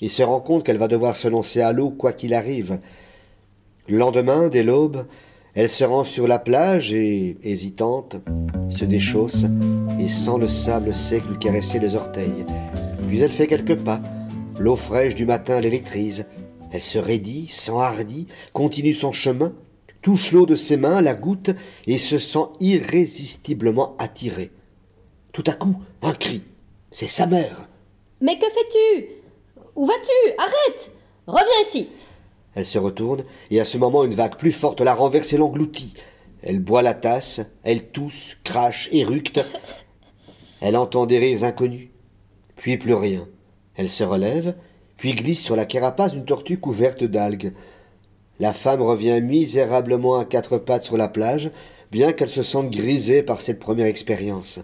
et 0.01 0.09
se 0.09 0.23
rend 0.23 0.41
compte 0.41 0.63
qu'elle 0.63 0.77
va 0.77 0.87
devoir 0.87 1.15
se 1.15 1.27
lancer 1.27 1.61
à 1.61 1.71
l'eau 1.71 1.89
quoi 1.89 2.13
qu'il 2.13 2.33
arrive. 2.33 2.79
Le 3.87 3.97
lendemain, 3.97 4.49
dès 4.49 4.63
l'aube, 4.63 5.05
elle 5.53 5.69
se 5.69 5.85
rend 5.85 6.03
sur 6.03 6.27
la 6.27 6.37
plage 6.37 6.91
et, 6.91 7.37
hésitante, 7.43 8.17
se 8.69 8.83
déchausse 8.83 9.45
et 9.99 10.09
sent 10.09 10.37
le 10.39 10.49
sable 10.49 10.93
sec 10.93 11.23
lui 11.29 11.39
caresser 11.39 11.79
les 11.79 11.95
orteils. 11.95 12.45
Puis 13.07 13.21
elle 13.21 13.31
fait 13.31 13.47
quelques 13.47 13.77
pas. 13.77 14.01
L'eau 14.59 14.75
fraîche 14.75 15.15
du 15.15 15.25
matin 15.25 15.61
l'électrise. 15.61 16.25
Elle 16.73 16.81
se 16.81 16.99
raidit, 16.99 17.47
s'enhardit, 17.47 18.27
continue 18.51 18.93
son 18.93 19.13
chemin, 19.13 19.53
touche 20.01 20.33
l'eau 20.33 20.45
de 20.45 20.55
ses 20.55 20.75
mains, 20.75 20.99
la 20.99 21.15
goûte 21.15 21.51
et 21.87 21.97
se 21.97 22.17
sent 22.17 22.47
irrésistiblement 22.59 23.95
attirée. 23.97 24.51
Tout 25.31 25.43
à 25.47 25.53
coup, 25.53 25.77
un 26.01 26.13
cri. 26.13 26.41
C'est 26.91 27.07
sa 27.07 27.27
mère. 27.27 27.69
Mais 28.25 28.39
que 28.39 28.47
fais-tu? 28.47 29.05
Où 29.75 29.85
vas-tu? 29.85 30.31
Arrête 30.39 30.91
Reviens 31.27 31.67
ici 31.67 31.89
Elle 32.55 32.65
se 32.65 32.79
retourne, 32.79 33.23
et 33.51 33.59
à 33.59 33.65
ce 33.65 33.77
moment 33.77 34.03
une 34.03 34.15
vague 34.15 34.37
plus 34.37 34.51
forte 34.51 34.81
la 34.81 34.95
renverse 34.95 35.31
et 35.33 35.37
l'engloutit. 35.37 35.93
Elle 36.41 36.59
boit 36.59 36.81
la 36.81 36.95
tasse, 36.95 37.41
elle 37.61 37.89
tousse, 37.89 38.37
crache, 38.43 38.89
éructe. 38.91 39.45
Elle 40.59 40.75
entend 40.75 41.05
des 41.05 41.19
rires 41.19 41.43
inconnus. 41.43 41.89
Puis 42.55 42.79
plus 42.79 42.95
rien. 42.95 43.27
Elle 43.75 43.91
se 43.91 44.03
relève, 44.03 44.55
puis 44.97 45.13
glisse 45.13 45.43
sur 45.43 45.55
la 45.55 45.65
carapace 45.65 46.13
d'une 46.13 46.25
tortue 46.25 46.57
couverte 46.57 47.03
d'algues. 47.03 47.53
La 48.39 48.53
femme 48.53 48.81
revient 48.81 49.21
misérablement 49.21 50.17
à 50.17 50.25
quatre 50.25 50.57
pattes 50.57 50.81
sur 50.81 50.97
la 50.97 51.09
plage, 51.09 51.51
bien 51.91 52.11
qu'elle 52.11 52.29
se 52.29 52.41
sente 52.41 52.71
grisée 52.71 53.21
par 53.21 53.41
cette 53.41 53.59
première 53.59 53.85
expérience. 53.85 54.61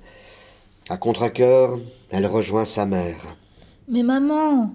À 0.89 0.97
contre-cœur, 0.97 1.77
elle 2.09 2.25
rejoint 2.25 2.65
sa 2.65 2.87
mère. 2.87 3.37
Mais 3.91 4.03
maman, 4.03 4.71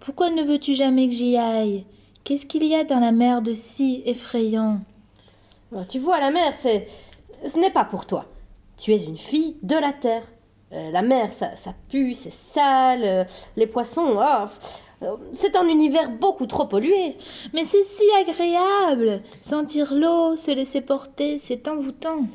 pourquoi 0.00 0.28
ne 0.30 0.42
veux-tu 0.42 0.74
jamais 0.74 1.06
que 1.06 1.14
j'y 1.14 1.36
aille? 1.36 1.84
Qu'est-ce 2.24 2.46
qu'il 2.46 2.64
y 2.64 2.74
a 2.74 2.82
dans 2.82 2.98
la 2.98 3.12
mer 3.12 3.40
de 3.40 3.54
si 3.54 4.02
effrayant? 4.04 4.80
Ah, 5.72 5.84
Tu 5.88 6.00
vois, 6.00 6.18
la 6.18 6.32
mer, 6.32 6.52
c'est. 6.52 6.88
Ce 7.46 7.56
n'est 7.58 7.70
pas 7.70 7.84
pour 7.84 8.06
toi. 8.06 8.26
Tu 8.76 8.92
es 8.92 9.04
une 9.04 9.16
fille 9.18 9.56
de 9.62 9.76
la 9.76 9.92
terre. 9.92 10.24
Euh, 10.72 10.90
la 10.90 11.02
mer, 11.02 11.32
ça, 11.32 11.54
ça 11.54 11.74
pue, 11.88 12.12
c'est 12.12 12.32
sale. 12.32 13.02
euh, 13.04 13.24
les 13.56 13.68
poissons, 13.68 14.16
ah, 14.18 14.50
euh, 15.02 15.14
c'est 15.32 15.54
un 15.54 15.68
univers 15.68 16.10
beaucoup 16.10 16.46
trop 16.46 16.66
pollué. 16.66 17.16
Mais 17.54 17.64
c'est 17.64 17.84
si 17.84 18.02
agréable 18.20 19.22
Sentir 19.42 19.94
l'eau, 19.94 20.36
se 20.36 20.50
laisser 20.50 20.80
porter, 20.80 21.38
c'est 21.38 21.68
envoûtant. 21.68 22.26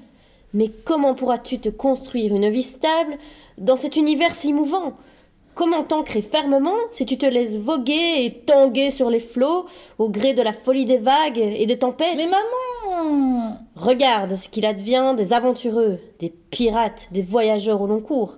Mais 0.54 0.70
comment 0.86 1.14
pourras-tu 1.14 1.60
te 1.60 1.68
construire 1.68 2.34
une 2.34 2.50
vie 2.50 2.64
stable 2.64 3.18
dans 3.58 3.76
cet 3.76 3.98
univers 3.98 4.34
si 4.34 4.54
mouvant? 4.54 4.94
Comment 5.54 5.84
t'ancrer 5.84 6.22
fermement 6.22 6.78
si 6.92 7.06
tu 7.06 7.18
te 7.18 7.26
laisses 7.26 7.58
voguer 7.58 8.24
et 8.24 8.34
tanguer 8.46 8.90
sur 8.90 9.10
les 9.10 9.20
flots 9.20 9.66
au 9.98 10.10
gré 10.10 10.34
de 10.34 10.42
la 10.42 10.54
folie 10.54 10.86
des 10.86 10.98
vagues 10.98 11.38
et 11.38 11.66
des 11.66 11.78
tempêtes 11.78 12.16
Mais 12.16 12.26
maman 12.26 13.58
Regarde 13.76 14.36
ce 14.36 14.48
qu'il 14.48 14.66
advient 14.66 15.14
des 15.18 15.34
aventureux, 15.34 16.00
des 16.20 16.30
pirates, 16.30 17.08
des 17.12 17.22
voyageurs 17.22 17.82
au 17.82 17.88
long 17.88 18.00
cours. 18.00 18.38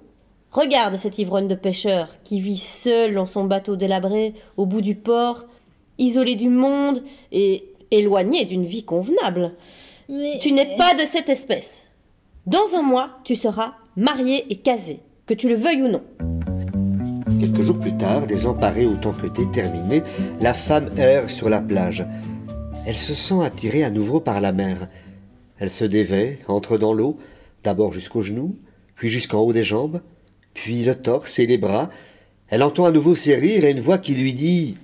Regarde 0.51 0.97
cet 0.97 1.19
ivrogne 1.19 1.47
de 1.47 1.55
pêcheur 1.55 2.09
qui 2.23 2.39
vit 2.39 2.57
seul 2.57 3.13
dans 3.13 3.25
son 3.25 3.45
bateau 3.45 3.75
délabré 3.75 4.33
au 4.57 4.65
bout 4.65 4.81
du 4.81 4.95
port, 4.95 5.45
isolé 5.97 6.35
du 6.35 6.49
monde 6.49 7.03
et 7.31 7.65
éloigné 7.91 8.45
d'une 8.45 8.65
vie 8.65 8.83
convenable. 8.83 9.53
Mais... 10.09 10.39
Tu 10.39 10.51
n'es 10.51 10.75
pas 10.77 10.93
de 10.95 11.05
cette 11.05 11.29
espèce. 11.29 11.85
Dans 12.45 12.75
un 12.75 12.81
mois, 12.81 13.09
tu 13.23 13.35
seras 13.35 13.73
marié 13.95 14.45
et 14.49 14.57
casé, 14.57 14.99
que 15.25 15.33
tu 15.33 15.47
le 15.47 15.55
veuilles 15.55 15.83
ou 15.83 15.87
non. 15.87 16.01
Quelques 17.39 17.61
jours 17.61 17.79
plus 17.79 17.97
tard, 17.97 18.27
désemparée 18.27 18.85
autant 18.85 19.11
que 19.11 19.27
déterminée, 19.27 20.03
la 20.41 20.53
femme 20.53 20.89
erre 20.97 21.29
sur 21.29 21.49
la 21.49 21.61
plage. 21.61 22.05
Elle 22.85 22.97
se 22.97 23.13
sent 23.13 23.41
attirée 23.43 23.83
à 23.83 23.89
nouveau 23.89 24.19
par 24.19 24.41
la 24.41 24.51
mer. 24.51 24.87
Elle 25.59 25.71
se 25.71 25.85
dévait, 25.85 26.39
entre 26.47 26.77
dans 26.77 26.93
l'eau, 26.93 27.17
d'abord 27.63 27.93
jusqu'aux 27.93 28.23
genoux, 28.23 28.57
puis 28.95 29.09
jusqu'en 29.09 29.39
haut 29.39 29.53
des 29.53 29.63
jambes, 29.63 30.01
puis 30.53 30.83
le 30.83 30.95
torse 30.95 31.39
et 31.39 31.45
les 31.45 31.57
bras. 31.57 31.89
Elle 32.49 32.63
entend 32.63 32.85
à 32.85 32.91
nouveau 32.91 33.15
ses 33.15 33.35
rires 33.35 33.63
et 33.63 33.71
une 33.71 33.79
voix 33.79 33.97
qui 33.97 34.13
lui 34.13 34.33
dit 34.33 34.77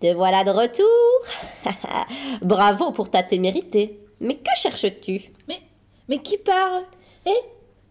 Te 0.00 0.12
voilà 0.12 0.44
de 0.44 0.50
retour 0.50 0.84
Bravo 2.42 2.92
pour 2.92 3.10
ta 3.10 3.22
témérité. 3.22 3.98
Mais 4.20 4.34
que 4.34 4.50
cherches-tu? 4.56 5.22
Mais, 5.48 5.60
mais 6.08 6.18
qui 6.18 6.38
parle? 6.38 6.82
Eh, 7.26 7.30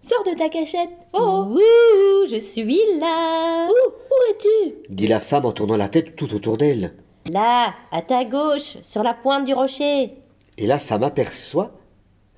sors 0.03 0.23
de 0.25 0.37
ta 0.37 0.49
cachette. 0.49 0.89
Oh, 1.13 1.47
Ouh, 1.49 2.27
je 2.29 2.39
suis 2.39 2.81
là 2.99 3.67
où, 3.67 3.89
où 3.89 4.31
es-tu? 4.31 4.75
Dit 4.89 5.07
la 5.07 5.19
femme 5.19 5.45
en 5.45 5.51
tournant 5.51 5.77
la 5.77 5.89
tête 5.89 6.15
tout 6.15 6.33
autour 6.35 6.57
d'elle. 6.57 6.93
Là, 7.29 7.73
à 7.91 8.01
ta 8.01 8.25
gauche, 8.25 8.77
sur 8.81 9.01
la 9.01 9.13
pointe 9.13 9.45
du 9.45 9.53
rocher. 9.53 10.11
Et 10.57 10.67
la 10.67 10.79
femme 10.79 11.03
aperçoit 11.03 11.71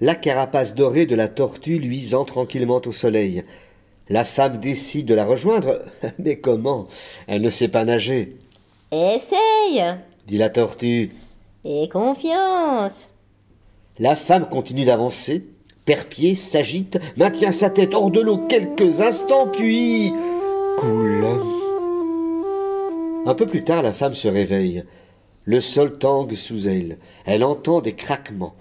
la 0.01 0.15
carapace 0.15 0.75
dorée 0.75 1.05
de 1.05 1.15
la 1.15 1.27
tortue 1.27 1.79
luisant 1.79 2.25
tranquillement 2.25 2.81
au 2.85 2.91
soleil. 2.91 3.43
La 4.09 4.23
femme 4.23 4.59
décide 4.59 5.07
de 5.07 5.15
la 5.15 5.25
rejoindre. 5.25 5.81
Mais 6.19 6.39
comment? 6.39 6.87
Elle 7.27 7.41
ne 7.41 7.49
sait 7.49 7.69
pas 7.69 7.85
nager, 7.85 8.37
Essaye 8.91 9.83
dit 10.27 10.37
la 10.37 10.49
tortue. 10.49 11.11
Et 11.63 11.89
confiance 11.89 13.09
La 13.97 14.15
femme 14.15 14.47
continue 14.47 14.85
d'avancer, 14.85 15.45
perd-pied, 15.85 16.35
s'agite, 16.35 16.99
maintient 17.17 17.51
sa 17.51 17.69
tête 17.69 17.93
hors 17.93 18.11
de 18.11 18.19
l'eau 18.19 18.39
quelques 18.49 19.01
instants, 19.01 19.47
puis 19.47 20.11
coule. 20.77 21.25
Un 23.25 23.33
peu 23.33 23.47
plus 23.47 23.63
tard, 23.63 23.81
la 23.81 23.93
femme 23.93 24.13
se 24.13 24.27
réveille. 24.27 24.83
Le 25.45 25.59
sol 25.59 25.97
tangue 25.97 26.35
sous 26.35 26.67
elle. 26.67 26.97
Elle 27.25 27.43
entend 27.43 27.81
des 27.81 27.93
craquements. 27.93 28.55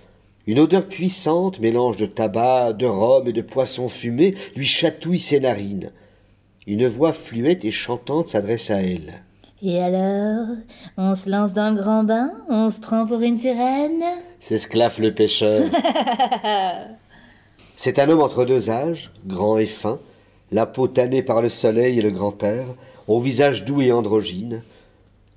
Une 0.47 0.59
odeur 0.59 0.87
puissante, 0.87 1.61
mélange 1.61 1.97
de 1.97 2.07
tabac, 2.07 2.75
de 2.75 2.87
rhum 2.87 3.27
et 3.27 3.33
de 3.33 3.41
poisson 3.41 3.89
fumé, 3.89 4.35
lui 4.55 4.67
chatouille 4.67 5.19
ses 5.19 5.41
narines. 5.41 5.91
Une 6.67 6.87
voix 6.87 7.13
fluette 7.13 7.65
et 7.65 7.71
chantante 7.71 8.29
s'adresse 8.29 8.71
à 8.71 8.83
elle. 8.83 9.23
Et 9.63 9.83
alors 9.83 10.47
On 10.99 11.15
se 11.15 11.29
lance 11.31 11.55
dans 11.55 11.75
le 11.75 11.81
grand 11.81 12.05
bain 12.05 12.31
On 12.51 12.69
se 12.69 12.81
prend 12.81 13.07
pour 13.07 13.21
une 13.23 13.37
sirène? 13.37 14.03
S'esclaffe 14.41 14.99
le 14.99 15.15
pêcheur. 15.15 15.71
C'est 17.77 17.99
un 17.99 18.09
homme 18.09 18.21
entre 18.21 18.45
deux 18.45 18.71
âges, 18.71 19.11
grand 19.27 19.59
et 19.59 19.67
fin, 19.67 19.99
la 20.53 20.67
peau 20.67 20.87
tannée 20.87 21.23
par 21.23 21.43
le 21.43 21.49
soleil 21.49 21.99
et 21.99 22.03
le 22.03 22.11
grand 22.11 22.43
air, 22.43 22.75
au 23.09 23.21
visage 23.21 23.65
doux 23.65 23.83
et 23.83 23.93
androgyne. 23.93 24.63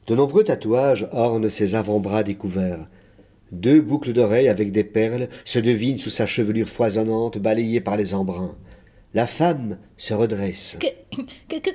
De 0.05 0.15
nombreux 0.15 0.43
tatouages 0.43 1.07
ornent 1.11 1.49
ses 1.49 1.75
avant-bras 1.75 2.23
découverts. 2.23 2.87
Deux 3.51 3.81
boucles 3.81 4.13
d'oreilles 4.13 4.49
avec 4.49 4.71
des 4.71 4.83
perles 4.83 5.29
se 5.45 5.59
devinent 5.59 5.97
sous 5.97 6.09
sa 6.09 6.27
chevelure 6.27 6.67
foisonnante 6.67 7.37
balayée 7.37 7.81
par 7.81 7.97
les 7.97 8.13
embruns. 8.13 8.55
La 9.13 9.25
femme 9.25 9.77
se 9.97 10.13
redresse. 10.13 10.77
Que, 10.79 11.59
que, 11.59 11.69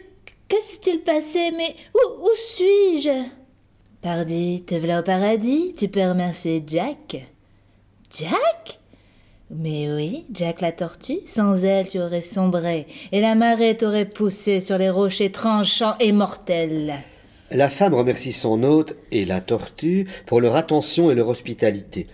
que, 0.49 0.57
s'est-il 0.63 1.01
passé 1.01 1.51
Mais 1.57 1.75
où, 1.95 2.27
où 2.27 2.31
suis-je? 2.37 3.25
Pardi, 4.03 4.63
te 4.67 4.75
voilà 4.75 5.01
au 5.01 5.03
paradis, 5.03 5.75
tu 5.77 5.89
peux 5.89 6.03
remercier 6.03 6.63
Jack. 6.67 7.27
Jack? 8.11 8.82
Mais 9.55 9.93
oui, 9.93 10.25
Jack 10.33 10.63
la 10.63 10.73
tortue, 10.73 11.21
sans 11.27 11.63
elle 11.63 11.87
tu 11.87 12.01
aurais 12.01 12.23
sombré, 12.23 12.87
et 13.13 13.21
la 13.21 13.35
marée 13.35 13.77
t'aurait 13.77 14.07
poussé 14.07 14.61
sur 14.61 14.79
les 14.79 14.89
rochers 14.89 15.31
tranchants 15.31 15.95
et 16.01 16.13
mortels. 16.13 16.95
La 17.51 17.69
femme 17.69 17.93
remercie 17.93 18.33
son 18.33 18.63
hôte 18.63 18.97
et 19.11 19.27
la 19.27 19.43
tortue 19.43 20.09
pour 20.25 20.41
leur 20.41 20.57
attention 20.57 21.11
et 21.11 21.15
leur 21.15 21.29
hospitalité. 21.29 22.07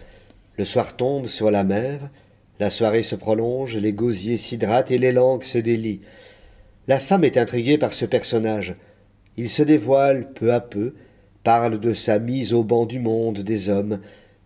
Le 0.57 0.65
soir 0.65 0.97
tombe 0.97 1.29
sur 1.29 1.53
la 1.53 1.63
mer, 1.63 2.11
la 2.59 2.71
soirée 2.71 3.05
se 3.05 3.15
prolonge, 3.15 3.77
les 3.77 3.93
gosiers 3.93 4.37
s'hydratent 4.37 4.91
et 4.91 4.99
les 4.99 5.13
langues 5.13 5.45
se 5.45 5.59
délient. 5.59 6.01
La 6.89 6.99
femme 6.99 7.23
est 7.23 7.37
intriguée 7.37 7.79
par 7.79 7.93
ce 7.93 8.05
personnage. 8.05 8.75
Il 9.37 9.49
se 9.49 9.63
dévoile 9.63 10.33
peu 10.33 10.53
à 10.53 10.59
peu, 10.59 10.95
parle 11.45 11.79
de 11.79 11.95
sa 11.95 12.19
mise 12.19 12.53
au 12.53 12.65
banc 12.65 12.85
du 12.85 12.99
monde 12.99 13.39
des 13.39 13.69
hommes, 13.69 14.01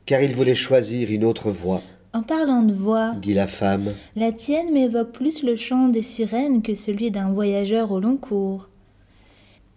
car 0.04 0.20
il 0.20 0.34
voulait 0.34 0.54
choisir 0.54 1.10
une 1.10 1.24
autre 1.24 1.50
voie, 1.50 1.80
En 2.14 2.22
parlant 2.22 2.62
de 2.62 2.74
voix, 2.74 3.12
dit 3.16 3.32
la 3.32 3.46
femme. 3.46 3.94
la 4.16 4.32
tienne 4.32 4.70
m'évoque 4.72 5.12
plus 5.12 5.42
le 5.42 5.56
chant 5.56 5.88
des 5.88 6.02
sirènes 6.02 6.60
que 6.62 6.74
celui 6.74 7.10
d'un 7.10 7.32
voyageur 7.32 7.90
au 7.90 8.00
long 8.00 8.16
cours. 8.18 8.68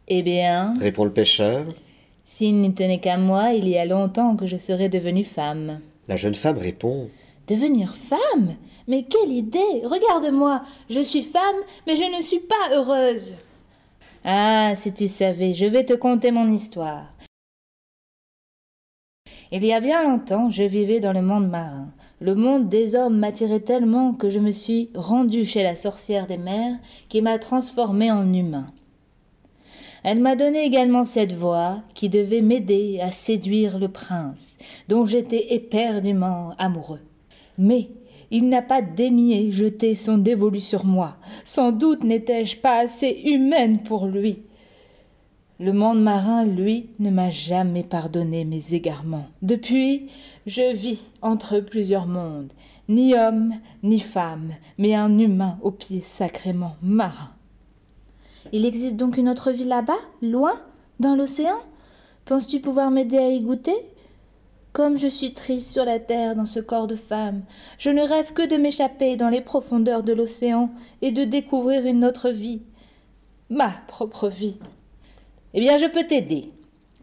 Eh 0.10 0.22
bien, 0.22 0.76
Répond 0.80 1.06
le 1.06 1.14
pêcheur. 1.14 1.66
s'il 2.26 2.56
n'y 2.60 2.74
tenait 2.74 3.00
qu'à 3.00 3.18
moi, 3.18 3.54
il 3.54 3.68
y 3.70 3.78
a 3.78 3.86
longtemps 3.86 4.36
que 4.36 4.48
je 4.48 4.58
serais 4.58 4.90
devenue 4.90 5.24
femme. 5.24 5.80
La 6.10 6.18
jeune 6.18 6.36
femme 6.36 6.58
répond. 6.58 7.10
Devenir 7.48 7.96
femme? 7.96 8.56
Mais 8.88 9.04
quelle 9.04 9.32
idée 9.32 9.82
Regarde-moi, 9.84 10.62
je 10.90 11.00
suis 11.00 11.24
femme, 11.24 11.56
mais 11.88 11.96
je 11.96 12.04
ne 12.18 12.22
suis 12.22 12.40
pas 12.42 12.76
heureuse. 12.76 13.36
Ah, 14.26 14.74
si 14.76 14.94
tu 14.94 15.08
savais, 15.08 15.54
je 15.54 15.66
vais 15.66 15.86
te 15.86 15.94
conter 15.94 16.32
mon 16.32 16.52
histoire. 16.52 17.06
Il 19.52 19.64
y 19.64 19.72
a 19.74 19.80
bien 19.80 20.04
longtemps, 20.04 20.50
je 20.50 20.64
vivais 20.64 21.00
dans 21.00 21.14
le 21.14 21.22
monde 21.22 21.50
marin. 21.50 21.88
Le 22.22 22.34
monde 22.34 22.70
des 22.70 22.96
hommes 22.96 23.18
m'attirait 23.18 23.60
tellement 23.60 24.14
que 24.14 24.30
je 24.30 24.40
me 24.40 24.52
suis 24.52 24.90
rendue 24.96 25.44
chez 25.44 25.64
la 25.64 25.76
sorcière 25.76 26.28
des 26.28 26.38
mers 26.38 26.78
qui 27.10 27.22
m'a 27.22 27.38
transformée 27.40 28.10
en 28.10 28.32
humain. 28.34 28.68
Elle 30.04 30.20
m'a 30.20 30.36
donné 30.36 30.64
également 30.64 31.04
cette 31.04 31.34
voix 31.34 31.82
qui 31.94 32.10
devait 32.10 32.42
m'aider 32.42 33.00
à 33.02 33.12
séduire 33.12 33.80
le 33.80 33.90
prince, 33.90 34.56
dont 34.88 35.06
j'étais 35.06 35.56
éperdument 35.56 36.54
amoureux. 36.58 37.02
Mais 37.58 37.90
il 38.32 38.48
n'a 38.48 38.62
pas 38.62 38.82
daigné 38.82 39.52
jeter 39.52 39.94
son 39.94 40.18
dévolu 40.18 40.62
sur 40.62 40.86
moi. 40.86 41.18
Sans 41.44 41.72
doute 41.72 42.04
n'étais-je 42.04 42.58
pas 42.58 42.80
assez 42.80 43.24
humaine 43.26 43.84
pour 43.84 44.08
lui. 44.08 44.44
Le 45.58 45.72
monde 45.72 46.02
marin, 46.04 46.44
lui, 46.44 46.90
ne 47.00 47.10
m'a 47.10 47.32
jamais 47.32 47.84
pardonné 47.84 48.44
mes 48.44 48.74
égarements. 48.74 49.28
Depuis, 49.42 50.10
je 50.46 50.76
vis 50.76 51.00
entre 51.22 51.62
plusieurs 51.62 52.08
mondes, 52.08 52.52
ni 52.90 53.16
homme, 53.16 53.54
ni 53.82 54.02
femme, 54.02 54.56
mais 54.78 54.96
un 54.96 55.18
humain 55.18 55.58
aux 55.62 55.72
pieds 55.72 56.04
sacrément 56.18 56.76
marins. 56.82 57.32
Il 58.52 58.66
existe 58.66 58.98
donc 58.98 59.16
une 59.16 59.30
autre 59.30 59.52
vie 59.52 59.64
là-bas, 59.64 59.94
loin, 60.22 60.60
dans 61.00 61.16
l'océan? 61.16 61.60
Penses-tu 62.26 62.60
pouvoir 62.60 62.92
m'aider 62.92 63.18
à 63.18 63.30
y 63.30 63.40
goûter? 63.40 63.78
Comme 64.74 64.98
je 64.98 65.08
suis 65.08 65.34
triste 65.34 65.72
sur 65.72 65.86
la 65.86 66.00
terre 66.00 66.36
dans 66.36 66.46
ce 66.46 66.60
corps 66.60 66.88
de 66.88 66.98
femme, 66.98 67.44
je 67.78 67.90
ne 67.90 68.02
rêve 68.02 68.34
que 68.34 68.46
de 68.46 68.58
m'échapper 68.58 69.16
dans 69.16 69.30
les 69.30 69.40
profondeurs 69.40 70.04
de 70.04 70.12
l'océan 70.12 70.70
et 71.02 71.12
de 71.12 71.24
découvrir 71.24 71.86
une 71.86 72.04
autre 72.04 72.30
vie, 72.30 72.62
ma 73.50 73.70
propre 73.88 74.28
vie. 74.28 74.58
Eh 75.58 75.62
bien, 75.62 75.78
je 75.78 75.86
peux 75.86 76.06
t'aider. 76.06 76.52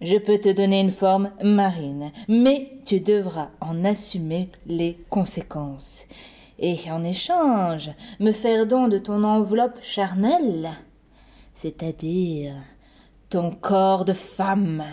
Je 0.02 0.18
peux 0.18 0.38
te 0.38 0.50
donner 0.50 0.80
une 0.80 0.92
forme 0.92 1.30
marine, 1.42 2.12
mais 2.28 2.70
tu 2.84 3.00
devras 3.00 3.48
en 3.62 3.82
assumer 3.82 4.50
les 4.66 4.98
conséquences. 5.08 6.04
Et 6.58 6.78
en 6.90 7.02
échange, 7.02 7.90
me 8.20 8.30
faire 8.32 8.66
don 8.66 8.88
de 8.88 8.98
ton 8.98 9.24
enveloppe 9.24 9.78
charnelle, 9.82 10.68
c'est-à-dire 11.54 12.52
ton 13.30 13.52
corps 13.52 14.04
de 14.04 14.12
femme. 14.12 14.84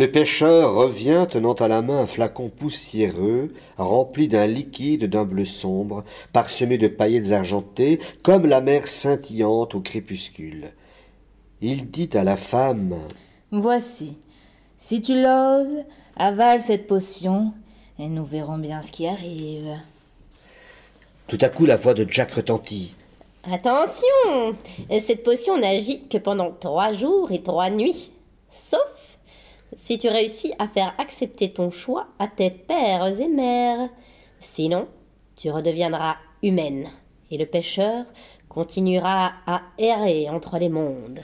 Le 0.00 0.10
pêcheur 0.10 0.76
revient 0.76 1.26
tenant 1.28 1.52
à 1.52 1.68
la 1.68 1.82
main 1.82 1.98
un 1.98 2.06
flacon 2.06 2.48
poussiéreux, 2.48 3.52
rempli 3.76 4.28
d'un 4.28 4.46
liquide 4.46 5.04
d'un 5.10 5.26
bleu 5.26 5.44
sombre, 5.44 6.04
parsemé 6.32 6.78
de 6.78 6.88
paillettes 6.88 7.32
argentées, 7.32 8.00
comme 8.22 8.46
la 8.46 8.62
mer 8.62 8.86
scintillante 8.86 9.74
au 9.74 9.80
crépuscule. 9.80 10.72
Il 11.60 11.90
dit 11.90 12.08
à 12.14 12.24
la 12.24 12.38
femme 12.38 12.96
Voici. 13.52 14.16
Si 14.78 15.02
tu 15.02 15.20
l'oses, 15.20 15.84
avale 16.16 16.62
cette 16.62 16.86
potion 16.86 17.52
et 17.98 18.06
nous 18.06 18.24
verrons 18.24 18.56
bien 18.56 18.80
ce 18.80 18.92
qui 18.92 19.06
arrive. 19.06 19.76
Tout 21.28 21.38
à 21.42 21.50
coup, 21.50 21.66
la 21.66 21.76
voix 21.76 21.92
de 21.92 22.10
Jack 22.10 22.32
retentit. 22.32 22.94
Attention 23.44 24.56
Cette 24.98 25.24
potion 25.24 25.58
n'agit 25.58 26.08
que 26.08 26.16
pendant 26.16 26.52
trois 26.52 26.94
jours 26.94 27.30
et 27.32 27.42
trois 27.42 27.68
nuits. 27.68 28.10
Sauf 28.50 28.99
si 29.76 29.98
tu 29.98 30.08
réussis 30.08 30.52
à 30.58 30.68
faire 30.68 30.94
accepter 30.98 31.52
ton 31.52 31.70
choix 31.70 32.08
à 32.18 32.28
tes 32.28 32.50
pères 32.50 33.20
et 33.20 33.28
mères. 33.28 33.88
Sinon, 34.40 34.88
tu 35.36 35.50
redeviendras 35.50 36.16
humaine 36.42 36.88
et 37.30 37.38
le 37.38 37.46
pêcheur 37.46 38.06
continuera 38.48 39.32
à 39.46 39.62
errer 39.78 40.28
entre 40.28 40.58
les 40.58 40.68
mondes. 40.68 41.20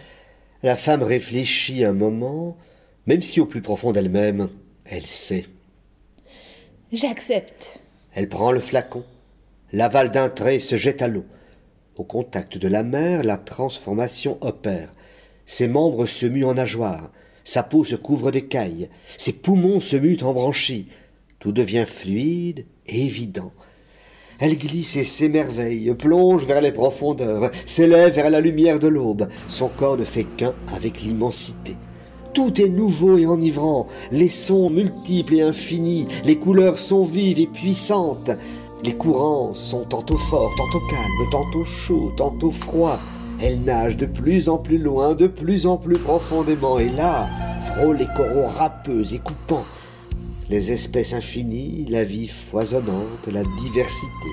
La 0.62 0.76
femme 0.76 1.02
réfléchit 1.02 1.84
un 1.84 1.92
moment, 1.92 2.56
même 3.06 3.22
si 3.22 3.40
au 3.40 3.46
plus 3.46 3.62
profond 3.62 3.92
d'elle-même, 3.92 4.48
elle 4.84 5.06
sait. 5.06 5.46
J'accepte. 6.92 7.80
Elle 8.14 8.28
prend 8.28 8.52
le 8.52 8.60
flacon, 8.60 9.04
l'avale 9.72 10.10
d'un 10.10 10.28
trait 10.28 10.56
et 10.56 10.60
se 10.60 10.76
jette 10.76 11.02
à 11.02 11.08
l'eau. 11.08 11.24
Au 11.96 12.04
contact 12.04 12.58
de 12.58 12.68
la 12.68 12.82
mer, 12.82 13.22
la 13.24 13.36
transformation 13.36 14.38
opère. 14.40 14.92
Ses 15.44 15.68
membres 15.68 16.06
se 16.06 16.26
muent 16.26 16.44
en 16.44 16.54
nageoires, 16.54 17.10
sa 17.46 17.62
peau 17.62 17.84
se 17.84 17.94
couvre 17.94 18.32
d'écailles, 18.32 18.88
ses 19.16 19.32
poumons 19.32 19.78
se 19.78 19.96
muent 19.96 20.22
en 20.22 20.34
branchies. 20.34 20.88
Tout 21.38 21.52
devient 21.52 21.84
fluide 21.86 22.66
et 22.88 23.04
évident. 23.04 23.52
Elle 24.40 24.58
glisse 24.58 24.96
et 24.96 25.04
s'émerveille, 25.04 25.94
plonge 25.94 26.44
vers 26.44 26.60
les 26.60 26.72
profondeurs, 26.72 27.52
s'élève 27.64 28.14
vers 28.14 28.30
la 28.30 28.40
lumière 28.40 28.80
de 28.80 28.88
l'aube. 28.88 29.28
Son 29.46 29.68
corps 29.68 29.96
ne 29.96 30.04
fait 30.04 30.24
qu'un 30.24 30.54
avec 30.74 31.00
l'immensité. 31.02 31.76
Tout 32.34 32.60
est 32.60 32.68
nouveau 32.68 33.16
et 33.16 33.26
enivrant, 33.26 33.86
les 34.10 34.28
sons 34.28 34.68
multiples 34.68 35.36
et 35.36 35.42
infinis, 35.42 36.08
les 36.24 36.36
couleurs 36.36 36.80
sont 36.80 37.04
vives 37.04 37.38
et 37.38 37.46
puissantes. 37.46 38.32
Les 38.82 38.94
courants 38.94 39.54
sont 39.54 39.84
tantôt 39.84 40.18
forts, 40.18 40.52
tantôt 40.56 40.84
calmes, 40.88 41.30
tantôt 41.30 41.64
chauds, 41.64 42.12
tantôt 42.16 42.50
froids. 42.50 42.98
Elle 43.38 43.60
nage 43.64 43.98
de 43.98 44.06
plus 44.06 44.48
en 44.48 44.56
plus 44.56 44.78
loin, 44.78 45.14
de 45.14 45.26
plus 45.26 45.66
en 45.66 45.76
plus 45.76 45.98
profondément, 45.98 46.78
et 46.78 46.88
là, 46.88 47.28
frôle 47.60 47.98
les 47.98 48.06
coraux 48.16 48.46
râpeux 48.46 49.04
et 49.12 49.18
coupants. 49.18 49.66
Les 50.48 50.72
espèces 50.72 51.12
infinies, 51.12 51.84
la 51.90 52.02
vie 52.02 52.28
foisonnante, 52.28 53.26
la 53.26 53.42
diversité. 53.60 54.30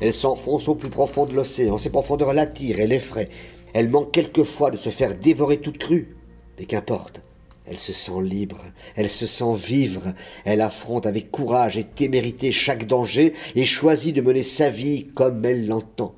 Elle 0.00 0.12
s'enfonce 0.12 0.68
au 0.68 0.74
plus 0.74 0.90
profond 0.90 1.24
de 1.24 1.34
l'océan, 1.34 1.78
ses 1.78 1.90
profondeurs 1.90 2.34
l'attirent 2.34 2.80
et 2.80 2.88
l'effraient. 2.88 3.30
Elle 3.72 3.90
manque 3.90 4.10
quelquefois 4.10 4.72
de 4.72 4.76
se 4.76 4.88
faire 4.88 5.14
dévorer 5.14 5.58
toute 5.58 5.78
crue. 5.78 6.16
Mais 6.58 6.64
qu'importe, 6.64 7.20
elle 7.64 7.78
se 7.78 7.92
sent 7.92 8.22
libre, 8.22 8.60
elle 8.96 9.10
se 9.10 9.26
sent 9.26 9.54
vivre, 9.54 10.14
elle 10.44 10.62
affronte 10.62 11.06
avec 11.06 11.30
courage 11.30 11.76
et 11.76 11.84
témérité 11.84 12.50
chaque 12.50 12.88
danger 12.88 13.34
et 13.54 13.64
choisit 13.64 14.16
de 14.16 14.20
mener 14.20 14.42
sa 14.42 14.68
vie 14.68 15.06
comme 15.14 15.44
elle 15.44 15.68
l'entend. 15.68 16.14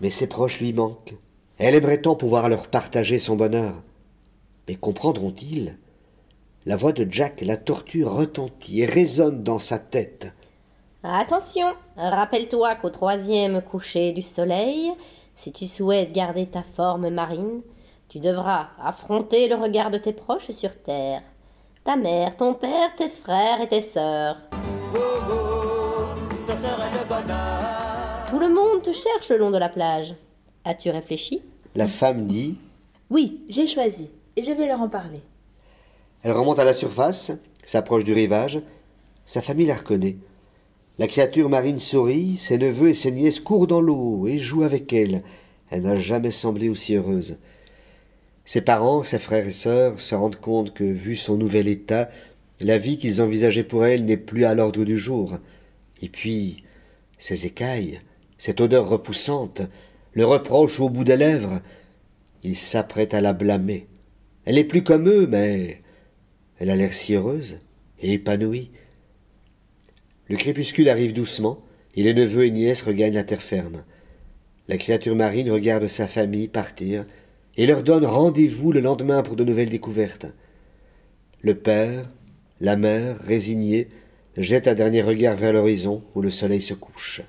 Mais 0.00 0.10
ses 0.10 0.28
proches 0.28 0.60
lui 0.60 0.72
manquent. 0.72 1.14
Elle 1.58 1.74
aimerait 1.74 2.02
tant 2.02 2.16
pouvoir 2.16 2.48
leur 2.48 2.68
partager 2.68 3.18
son 3.18 3.36
bonheur. 3.36 3.74
Mais 4.68 4.74
comprendront-ils? 4.74 5.78
La 6.66 6.76
voix 6.76 6.92
de 6.92 7.06
Jack 7.10 7.40
la 7.40 7.56
tortue 7.56 8.04
retentit 8.04 8.82
et 8.82 8.86
résonne 8.86 9.42
dans 9.42 9.60
sa 9.60 9.78
tête. 9.78 10.26
Attention, 11.02 11.68
rappelle-toi 11.96 12.74
qu'au 12.74 12.90
troisième 12.90 13.62
coucher 13.62 14.12
du 14.12 14.22
soleil, 14.22 14.90
si 15.36 15.52
tu 15.52 15.68
souhaites 15.68 16.12
garder 16.12 16.46
ta 16.46 16.62
forme 16.62 17.08
marine, 17.10 17.62
tu 18.08 18.18
devras 18.18 18.68
affronter 18.82 19.48
le 19.48 19.54
regard 19.54 19.90
de 19.90 19.98
tes 19.98 20.12
proches 20.12 20.50
sur 20.50 20.76
terre. 20.82 21.22
Ta 21.84 21.96
mère, 21.96 22.36
ton 22.36 22.54
père, 22.54 22.94
tes 22.96 23.08
frères 23.08 23.60
et 23.60 23.68
tes 23.68 23.80
sœurs. 23.80 24.36
Tout 28.28 28.38
le 28.40 28.48
monde 28.48 28.82
te 28.82 28.92
cherche 28.92 29.30
le 29.30 29.38
long 29.38 29.50
de 29.52 29.58
la 29.58 29.68
plage. 29.68 30.14
As-tu 30.68 30.90
réfléchi? 30.90 31.42
La 31.76 31.86
femme 31.86 32.26
dit 32.26 32.56
Oui, 33.08 33.44
j'ai 33.48 33.68
choisi, 33.68 34.10
et 34.34 34.42
je 34.42 34.50
vais 34.50 34.66
leur 34.66 34.80
en 34.80 34.88
parler. 34.88 35.20
Elle 36.24 36.32
remonte 36.32 36.58
à 36.58 36.64
la 36.64 36.72
surface, 36.72 37.30
s'approche 37.64 38.02
du 38.02 38.12
rivage. 38.12 38.60
Sa 39.26 39.40
famille 39.40 39.66
la 39.66 39.76
reconnaît. 39.76 40.16
La 40.98 41.06
créature 41.06 41.48
marine 41.48 41.78
sourit, 41.78 42.36
ses 42.36 42.58
neveux 42.58 42.88
et 42.88 42.94
ses 42.94 43.12
nièces 43.12 43.38
courent 43.38 43.68
dans 43.68 43.80
l'eau 43.80 44.26
et 44.26 44.40
jouent 44.40 44.64
avec 44.64 44.92
elle. 44.92 45.22
Elle 45.70 45.82
n'a 45.82 45.94
jamais 45.94 46.32
semblé 46.32 46.68
aussi 46.68 46.96
heureuse. 46.96 47.36
Ses 48.44 48.60
parents, 48.60 49.04
ses 49.04 49.20
frères 49.20 49.46
et 49.46 49.52
sœurs 49.52 50.00
se 50.00 50.16
rendent 50.16 50.40
compte 50.40 50.74
que, 50.74 50.82
vu 50.82 51.14
son 51.14 51.36
nouvel 51.36 51.68
état, 51.68 52.10
la 52.58 52.78
vie 52.78 52.98
qu'ils 52.98 53.22
envisageaient 53.22 53.62
pour 53.62 53.84
elle 53.84 54.04
n'est 54.04 54.16
plus 54.16 54.44
à 54.44 54.54
l'ordre 54.56 54.84
du 54.84 54.96
jour. 54.96 55.38
Et 56.02 56.08
puis, 56.08 56.64
ces 57.18 57.46
écailles, 57.46 58.00
cette 58.36 58.60
odeur 58.60 58.88
repoussante, 58.88 59.62
le 60.16 60.24
reproche 60.24 60.80
au 60.80 60.88
bout 60.88 61.04
des 61.04 61.18
lèvres, 61.18 61.60
ils 62.42 62.56
s'apprêtent 62.56 63.12
à 63.12 63.20
la 63.20 63.34
blâmer. 63.34 63.86
Elle 64.46 64.56
est 64.56 64.64
plus 64.64 64.82
comme 64.82 65.10
eux, 65.10 65.26
mais 65.26 65.82
elle 66.58 66.70
a 66.70 66.76
l'air 66.76 66.94
si 66.94 67.14
heureuse 67.14 67.58
et 68.00 68.14
épanouie. 68.14 68.70
Le 70.28 70.38
crépuscule 70.38 70.88
arrive 70.88 71.12
doucement, 71.12 71.62
et 71.94 72.02
les 72.02 72.14
neveux 72.14 72.46
et 72.46 72.50
nièces 72.50 72.80
regagnent 72.80 73.12
la 73.12 73.24
terre 73.24 73.42
ferme. 73.42 73.84
La 74.68 74.78
créature 74.78 75.14
marine 75.14 75.50
regarde 75.50 75.86
sa 75.86 76.08
famille 76.08 76.48
partir, 76.48 77.04
et 77.58 77.66
leur 77.66 77.82
donne 77.82 78.06
rendez-vous 78.06 78.72
le 78.72 78.80
lendemain 78.80 79.22
pour 79.22 79.36
de 79.36 79.44
nouvelles 79.44 79.68
découvertes. 79.68 80.26
Le 81.42 81.56
père, 81.56 82.10
la 82.62 82.76
mère, 82.76 83.18
résignés, 83.18 83.88
jettent 84.38 84.68
un 84.68 84.74
dernier 84.74 85.02
regard 85.02 85.36
vers 85.36 85.52
l'horizon 85.52 86.02
où 86.14 86.22
le 86.22 86.30
soleil 86.30 86.62
se 86.62 86.72
couche. 86.72 87.20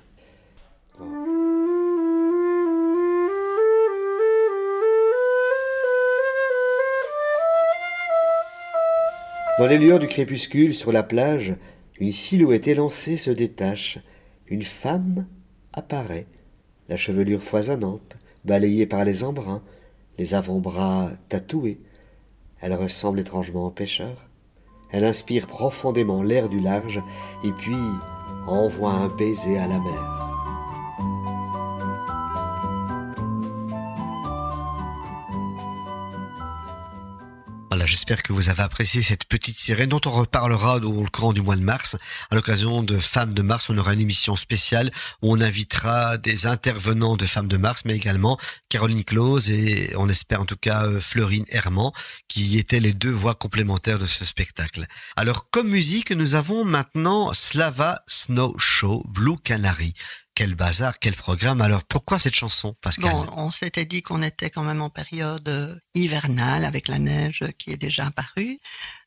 Dans 9.58 9.66
les 9.66 9.76
lueurs 9.76 9.98
du 9.98 10.06
crépuscule, 10.06 10.72
sur 10.72 10.92
la 10.92 11.02
plage, 11.02 11.56
une 11.98 12.12
silhouette 12.12 12.68
élancée 12.68 13.16
se 13.16 13.32
détache. 13.32 13.98
Une 14.46 14.62
femme 14.62 15.26
apparaît, 15.72 16.26
la 16.88 16.96
chevelure 16.96 17.42
foisonnante, 17.42 18.18
balayée 18.44 18.86
par 18.86 19.04
les 19.04 19.24
embruns, 19.24 19.62
les 20.16 20.32
avant-bras 20.34 21.10
tatoués. 21.28 21.80
Elle 22.60 22.74
ressemble 22.74 23.18
étrangement 23.18 23.66
au 23.66 23.70
pêcheur. 23.70 24.28
Elle 24.92 25.04
inspire 25.04 25.48
profondément 25.48 26.22
l'air 26.22 26.48
du 26.48 26.60
large 26.60 27.02
et 27.42 27.50
puis 27.50 27.74
envoie 28.46 28.92
un 28.92 29.08
baiser 29.08 29.58
à 29.58 29.66
la 29.66 29.80
mer. 29.80 30.37
J'espère 38.08 38.22
que 38.22 38.32
vous 38.32 38.48
avez 38.48 38.62
apprécié 38.62 39.02
cette 39.02 39.26
petite 39.26 39.58
sirène 39.58 39.90
dont 39.90 40.00
on 40.06 40.10
reparlera 40.10 40.78
au 40.78 41.04
courant 41.12 41.34
du 41.34 41.42
mois 41.42 41.56
de 41.56 41.62
mars. 41.62 41.94
À 42.30 42.36
l'occasion 42.36 42.82
de 42.82 42.96
Femmes 42.96 43.34
de 43.34 43.42
Mars, 43.42 43.68
on 43.68 43.76
aura 43.76 43.92
une 43.92 44.00
émission 44.00 44.34
spéciale 44.34 44.90
où 45.20 45.30
on 45.30 45.42
invitera 45.42 46.16
des 46.16 46.46
intervenants 46.46 47.18
de 47.18 47.26
Femmes 47.26 47.48
de 47.48 47.58
Mars, 47.58 47.82
mais 47.84 47.94
également 47.94 48.38
Caroline 48.70 49.04
Close 49.04 49.50
et 49.50 49.92
on 49.98 50.08
espère 50.08 50.40
en 50.40 50.46
tout 50.46 50.56
cas 50.56 50.86
euh, 50.86 51.00
Fleurine 51.00 51.44
Herman, 51.50 51.90
qui 52.28 52.56
étaient 52.56 52.80
les 52.80 52.94
deux 52.94 53.10
voix 53.10 53.34
complémentaires 53.34 53.98
de 53.98 54.06
ce 54.06 54.24
spectacle. 54.24 54.86
Alors, 55.14 55.50
comme 55.50 55.68
musique, 55.68 56.10
nous 56.10 56.34
avons 56.34 56.64
maintenant 56.64 57.34
Slava 57.34 58.00
Snow 58.06 58.54
Show, 58.56 59.04
Blue 59.06 59.36
Canary. 59.36 59.92
Quel 60.38 60.54
bazar, 60.54 61.00
quel 61.00 61.16
programme. 61.16 61.60
Alors, 61.60 61.82
pourquoi 61.82 62.20
cette 62.20 62.36
chanson, 62.36 62.76
Bon, 62.98 63.26
on 63.36 63.50
s'était 63.50 63.86
dit 63.86 64.02
qu'on 64.02 64.22
était 64.22 64.50
quand 64.50 64.62
même 64.62 64.80
en 64.80 64.88
période 64.88 65.48
euh, 65.48 65.74
hivernale 65.94 66.64
avec 66.64 66.86
la 66.86 67.00
neige 67.00 67.42
qui 67.58 67.72
est 67.72 67.76
déjà 67.76 68.06
apparue. 68.06 68.60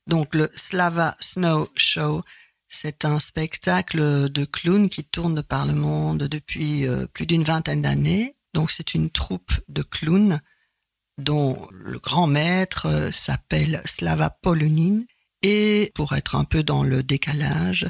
Donc 0.08 0.36
le 0.36 0.50
Slava 0.58 1.16
Snow 1.22 1.70
Show, 1.78 2.22
c'est 2.68 3.06
un 3.06 3.22
spectacle 3.22 4.30
de 4.30 4.44
clowns 4.44 4.90
qui 4.90 5.06
tourne 5.06 5.42
par 5.42 5.66
le 5.66 5.74
monde 5.74 6.24
depuis 6.24 6.86
euh, 6.86 7.08
plus 7.08 7.28
d'une 7.28 7.46
vingtaine 7.46 7.84
d'années. 7.84 8.36
Donc 8.54 8.70
c'est 8.70 8.94
une 8.94 9.10
troupe 9.10 9.54
de 9.70 9.84
clowns 9.84 10.42
dont 11.18 11.66
le 11.72 12.00
grand 12.00 12.28
maître 12.28 12.88
euh, 12.88 13.10
s'appelle 13.14 13.82
Slava 13.86 14.32
Polunin. 14.42 15.04
Et 15.44 15.94
pour 15.96 16.12
être 16.12 16.36
un 16.36 16.44
peu 16.44 16.62
dans 16.62 16.84
le 16.84 17.04
décalage, 17.04 17.88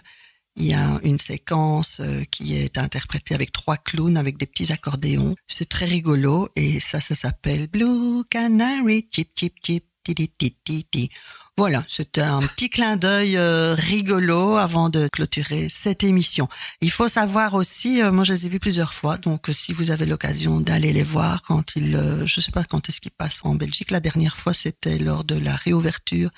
il 0.57 0.65
y 0.65 0.73
a 0.73 0.99
une 1.03 1.19
séquence 1.19 1.99
euh, 2.01 2.23
qui 2.29 2.55
est 2.55 2.77
interprétée 2.77 3.33
avec 3.33 3.51
trois 3.51 3.77
clowns 3.77 4.17
avec 4.17 4.37
des 4.37 4.45
petits 4.45 4.71
accordéons. 4.71 5.35
C'est 5.47 5.69
très 5.69 5.85
rigolo 5.85 6.49
et 6.55 6.79
ça, 6.79 6.99
ça 6.99 7.15
s'appelle 7.15 7.67
Blue 7.67 8.23
Canary, 8.29 9.07
chip 9.11 9.29
chip 9.37 9.55
chip, 9.63 9.85
ti 10.03 10.13
ti 10.13 10.29
ti 10.63 10.85
ti. 10.91 11.09
Voilà, 11.57 11.83
c'était 11.87 12.21
un 12.21 12.41
petit 12.41 12.69
clin 12.69 12.97
d'œil 12.97 13.37
euh, 13.37 13.75
rigolo 13.75 14.57
avant 14.57 14.89
de 14.89 15.07
clôturer 15.09 15.67
cette 15.69 16.03
émission. 16.03 16.47
Il 16.81 16.91
faut 16.91 17.07
savoir 17.07 17.53
aussi, 17.53 18.01
euh, 18.01 18.11
moi 18.11 18.23
je 18.23 18.33
les 18.33 18.45
ai 18.45 18.49
vus 18.49 18.59
plusieurs 18.59 18.93
fois, 18.93 19.17
donc 19.17 19.49
si 19.53 19.71
vous 19.71 19.91
avez 19.91 20.05
l'occasion 20.05 20.59
d'aller 20.59 20.91
les 20.91 21.03
voir 21.03 21.43
quand 21.43 21.75
ils, 21.75 22.23
je 22.25 22.41
sais 22.41 22.51
pas 22.51 22.63
quand 22.63 22.89
est-ce 22.89 22.99
qu'ils 22.99 23.11
passent 23.11 23.41
en 23.43 23.55
Belgique, 23.55 23.91
la 23.91 23.99
dernière 23.99 24.37
fois 24.37 24.53
c'était 24.53 24.97
lors 24.97 25.23
de 25.23 25.35
la 25.35 25.55
réouverture 25.55 26.29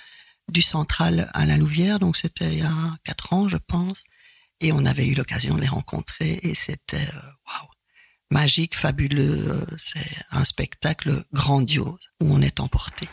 du 0.52 0.62
central 0.62 1.30
à 1.34 1.46
la 1.46 1.58
Louvière, 1.58 2.00
donc 2.00 2.18
c'était 2.18 2.52
il 2.52 2.60
y 2.60 2.62
a 2.62 2.98
quatre 3.04 3.34
ans, 3.34 3.48
je 3.48 3.58
pense. 3.58 4.04
Et 4.60 4.72
on 4.72 4.86
avait 4.86 5.08
eu 5.08 5.14
l'occasion 5.14 5.56
de 5.56 5.62
les 5.62 5.68
rencontrer 5.68 6.40
et 6.44 6.56
c'était 6.56 6.98
euh, 6.98 7.22
waouh, 7.48 7.70
magique, 8.32 8.76
fabuleux. 8.76 9.46
euh, 9.50 9.66
C'est 9.78 10.16
un 10.32 10.46
spectacle 10.46 11.24
grandiose 11.34 12.10
où 12.22 12.34
on 12.34 12.42
est 12.42 12.60
emporté. 12.60 13.08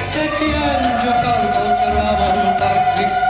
se 0.00 0.22
piange 0.38 1.12
calmo 1.22 1.76
tramontar 1.80 3.27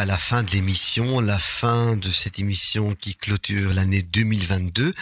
à 0.00 0.06
la 0.06 0.16
fin 0.16 0.42
de 0.42 0.50
l'émission, 0.52 1.20
la 1.20 1.38
fin 1.38 1.94
de 1.94 2.08
cette 2.08 2.38
émission 2.38 2.94
qui 2.94 3.14
clôture 3.14 3.74
l'année 3.74 4.00
2022. 4.00 4.94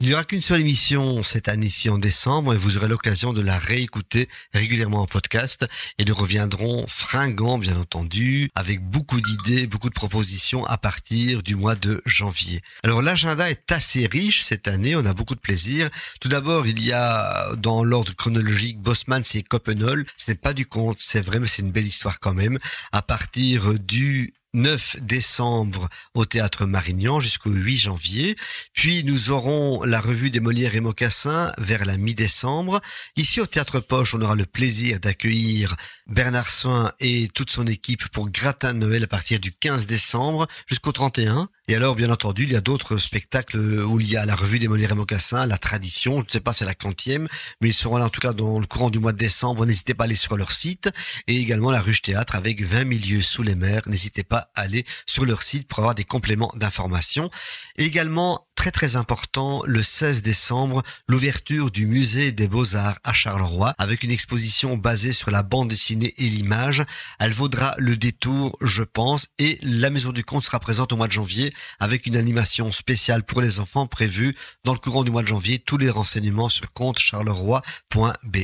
Il 0.00 0.08
n'y 0.08 0.12
aura 0.14 0.24
qu'une 0.24 0.42
seule 0.42 0.60
émission 0.60 1.22
cette 1.22 1.48
année-ci 1.48 1.88
en 1.88 1.98
décembre 1.98 2.52
et 2.52 2.56
vous 2.56 2.76
aurez 2.76 2.88
l'occasion 2.88 3.32
de 3.32 3.40
la 3.40 3.58
réécouter 3.58 4.28
régulièrement 4.52 5.02
en 5.02 5.06
podcast 5.06 5.66
et 5.98 6.04
nous 6.04 6.14
reviendrons 6.14 6.84
fringants 6.88 7.58
bien 7.58 7.76
entendu 7.78 8.50
avec 8.54 8.80
beaucoup 8.80 9.20
d'idées, 9.20 9.66
beaucoup 9.66 9.88
de 9.88 9.94
propositions 9.94 10.64
à 10.66 10.78
partir 10.78 11.42
du 11.42 11.56
mois 11.56 11.74
de 11.74 12.02
janvier. 12.06 12.60
Alors 12.82 13.02
l'agenda 13.02 13.50
est 13.50 13.72
assez 13.72 14.06
riche 14.06 14.42
cette 14.42 14.68
année, 14.68 14.94
on 14.94 15.06
a 15.06 15.14
beaucoup 15.14 15.36
de 15.36 15.40
plaisir. 15.40 15.88
Tout 16.20 16.28
d'abord 16.28 16.66
il 16.66 16.84
y 16.84 16.92
a 16.92 17.54
dans 17.56 17.82
l'ordre 17.82 18.14
chronologique 18.14 18.80
Bosman 18.80 19.24
c'est 19.24 19.42
Copenhague, 19.42 20.06
ce 20.16 20.32
n'est 20.32 20.36
pas 20.36 20.54
du 20.54 20.66
conte, 20.66 20.98
c'est 20.98 21.22
vrai 21.22 21.40
mais 21.40 21.46
c'est 21.46 21.62
une 21.62 21.72
belle 21.72 21.86
histoire 21.86 22.20
quand 22.20 22.34
même. 22.34 22.58
À 22.92 23.00
partir 23.00 23.78
du 23.78 24.34
9 24.54 24.98
décembre 25.02 25.88
au 26.14 26.24
théâtre 26.24 26.64
Marignan 26.64 27.20
jusqu'au 27.20 27.50
8 27.50 27.76
janvier. 27.76 28.36
Puis 28.72 29.04
nous 29.04 29.30
aurons 29.30 29.82
la 29.82 30.00
revue 30.00 30.30
des 30.30 30.40
Molières 30.40 30.76
et 30.76 30.80
Mocassins 30.80 31.52
vers 31.58 31.84
la 31.84 31.96
mi-décembre. 31.96 32.80
Ici 33.16 33.40
au 33.40 33.46
théâtre 33.46 33.80
Poche, 33.80 34.14
on 34.14 34.22
aura 34.22 34.36
le 34.36 34.46
plaisir 34.46 35.00
d'accueillir 35.00 35.76
Bernard 36.06 36.50
Soin 36.50 36.92
et 37.00 37.28
toute 37.34 37.50
son 37.50 37.66
équipe 37.66 38.08
pour 38.08 38.30
Gratin 38.30 38.72
Noël 38.72 39.04
à 39.04 39.08
partir 39.08 39.40
du 39.40 39.52
15 39.52 39.86
décembre 39.86 40.46
jusqu'au 40.66 40.92
31. 40.92 41.48
Et 41.66 41.74
alors, 41.74 41.96
bien 41.96 42.10
entendu, 42.10 42.42
il 42.42 42.52
y 42.52 42.56
a 42.56 42.60
d'autres 42.60 42.98
spectacles 42.98 43.56
où 43.58 43.98
il 43.98 44.10
y 44.10 44.18
a 44.18 44.26
la 44.26 44.34
revue 44.34 44.58
des 44.58 44.68
Molières 44.68 44.92
et 44.92 44.94
Mocassins, 44.94 45.46
la 45.46 45.56
tradition, 45.56 46.20
je 46.20 46.26
ne 46.26 46.30
sais 46.30 46.40
pas, 46.40 46.52
c'est 46.52 46.66
la 46.66 46.74
quantième, 46.74 47.26
mais 47.62 47.68
ils 47.68 47.74
seront 47.74 47.96
là 47.96 48.04
en 48.04 48.10
tout 48.10 48.20
cas 48.20 48.34
dans 48.34 48.58
le 48.58 48.66
courant 48.66 48.90
du 48.90 48.98
mois 48.98 49.12
de 49.12 49.16
décembre. 49.16 49.64
N'hésitez 49.64 49.94
pas 49.94 50.04
à 50.04 50.06
aller 50.06 50.14
sur 50.14 50.36
leur 50.36 50.52
site. 50.52 50.90
Et 51.26 51.36
également 51.36 51.70
la 51.70 51.80
Ruche 51.80 52.02
Théâtre 52.02 52.34
avec 52.34 52.60
20 52.60 52.84
milieux 52.84 53.22
sous 53.22 53.42
les 53.42 53.54
mers. 53.54 53.80
N'hésitez 53.86 54.24
pas 54.24 54.50
à 54.54 54.60
aller 54.60 54.84
sur 55.06 55.24
leur 55.24 55.42
site 55.42 55.66
pour 55.66 55.78
avoir 55.78 55.94
des 55.94 56.04
compléments 56.04 56.52
d'information. 56.56 57.30
Également, 57.78 58.46
très 58.54 58.70
très 58.70 58.96
important, 58.96 59.62
le 59.66 59.82
16 59.82 60.22
décembre, 60.22 60.82
l'ouverture 61.08 61.70
du 61.70 61.86
musée 61.86 62.32
des 62.32 62.48
beaux-arts 62.48 62.98
à 63.04 63.12
Charleroi 63.12 63.74
avec 63.78 64.02
une 64.02 64.10
exposition 64.10 64.76
basée 64.76 65.12
sur 65.12 65.30
la 65.30 65.42
bande 65.42 65.68
dessinée 65.68 66.14
et 66.18 66.28
l'image. 66.28 66.82
Elle 67.18 67.32
vaudra 67.32 67.74
le 67.78 67.96
détour, 67.96 68.56
je 68.60 68.82
pense, 68.82 69.26
et 69.38 69.58
la 69.62 69.90
Maison 69.90 70.12
du 70.12 70.24
Conte 70.24 70.44
sera 70.44 70.60
présente 70.60 70.92
au 70.92 70.96
mois 70.96 71.08
de 71.08 71.12
janvier 71.12 71.52
avec 71.80 72.06
une 72.06 72.16
animation 72.16 72.70
spéciale 72.72 73.22
pour 73.22 73.40
les 73.40 73.60
enfants 73.60 73.86
prévue 73.86 74.34
dans 74.64 74.72
le 74.72 74.78
courant 74.78 75.04
du 75.04 75.10
mois 75.10 75.22
de 75.22 75.28
janvier. 75.28 75.58
Tous 75.58 75.78
les 75.78 75.90
renseignements 75.90 76.48
sur 76.48 76.72
comptecharleroi.be. 76.72 78.38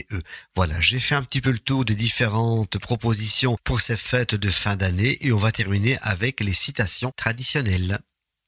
Voilà, 0.54 0.80
j'ai 0.80 1.00
fait 1.00 1.14
un 1.14 1.22
petit 1.22 1.40
peu 1.40 1.50
le 1.50 1.58
tour 1.58 1.84
des 1.84 1.94
différentes 1.94 2.78
propositions 2.78 3.56
pour 3.64 3.80
ces 3.80 3.96
fêtes 3.96 4.34
de 4.34 4.50
fin 4.50 4.76
d'année 4.76 5.18
et 5.20 5.32
on 5.32 5.36
va 5.36 5.52
terminer 5.52 5.98
avec 6.02 6.40
les 6.40 6.54
citations 6.54 7.12
traditionnelles. 7.16 8.00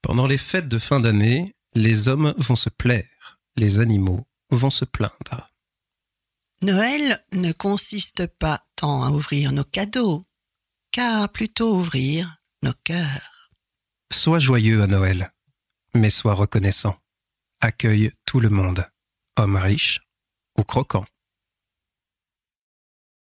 Pendant 0.03 0.27
les 0.27 0.39
fêtes 0.39 0.69
de 0.69 0.79
fin 0.79 1.01
d'année, 1.01 1.55
les 1.75 2.09
hommes 2.09 2.35
vont 2.37 2.57
se 2.57 2.69
plaire, 2.69 3.41
les 3.57 3.79
animaux 3.79 4.27
vont 4.51 4.71
se 4.71 4.85
plaindre. 4.85 5.51
Noël 6.63 7.25
ne 7.33 7.53
consiste 7.53 8.27
pas 8.27 8.65
tant 8.77 9.05
à 9.05 9.11
ouvrir 9.11 9.53
nos 9.53 9.65
cadeaux, 9.65 10.25
qu'à 10.91 11.27
plutôt 11.29 11.75
ouvrir 11.75 12.37
nos 12.63 12.75
cœurs. 12.85 13.51
Sois 14.13 14.39
joyeux 14.39 14.83
à 14.83 14.87
Noël, 14.87 15.33
mais 15.95 16.11
sois 16.11 16.35
reconnaissant. 16.35 16.97
Accueille 17.61 18.13
tout 18.25 18.41
le 18.41 18.51
monde, 18.51 18.87
homme 19.37 19.57
riche 19.57 20.01
ou 20.59 20.65
croquant. 20.65 21.07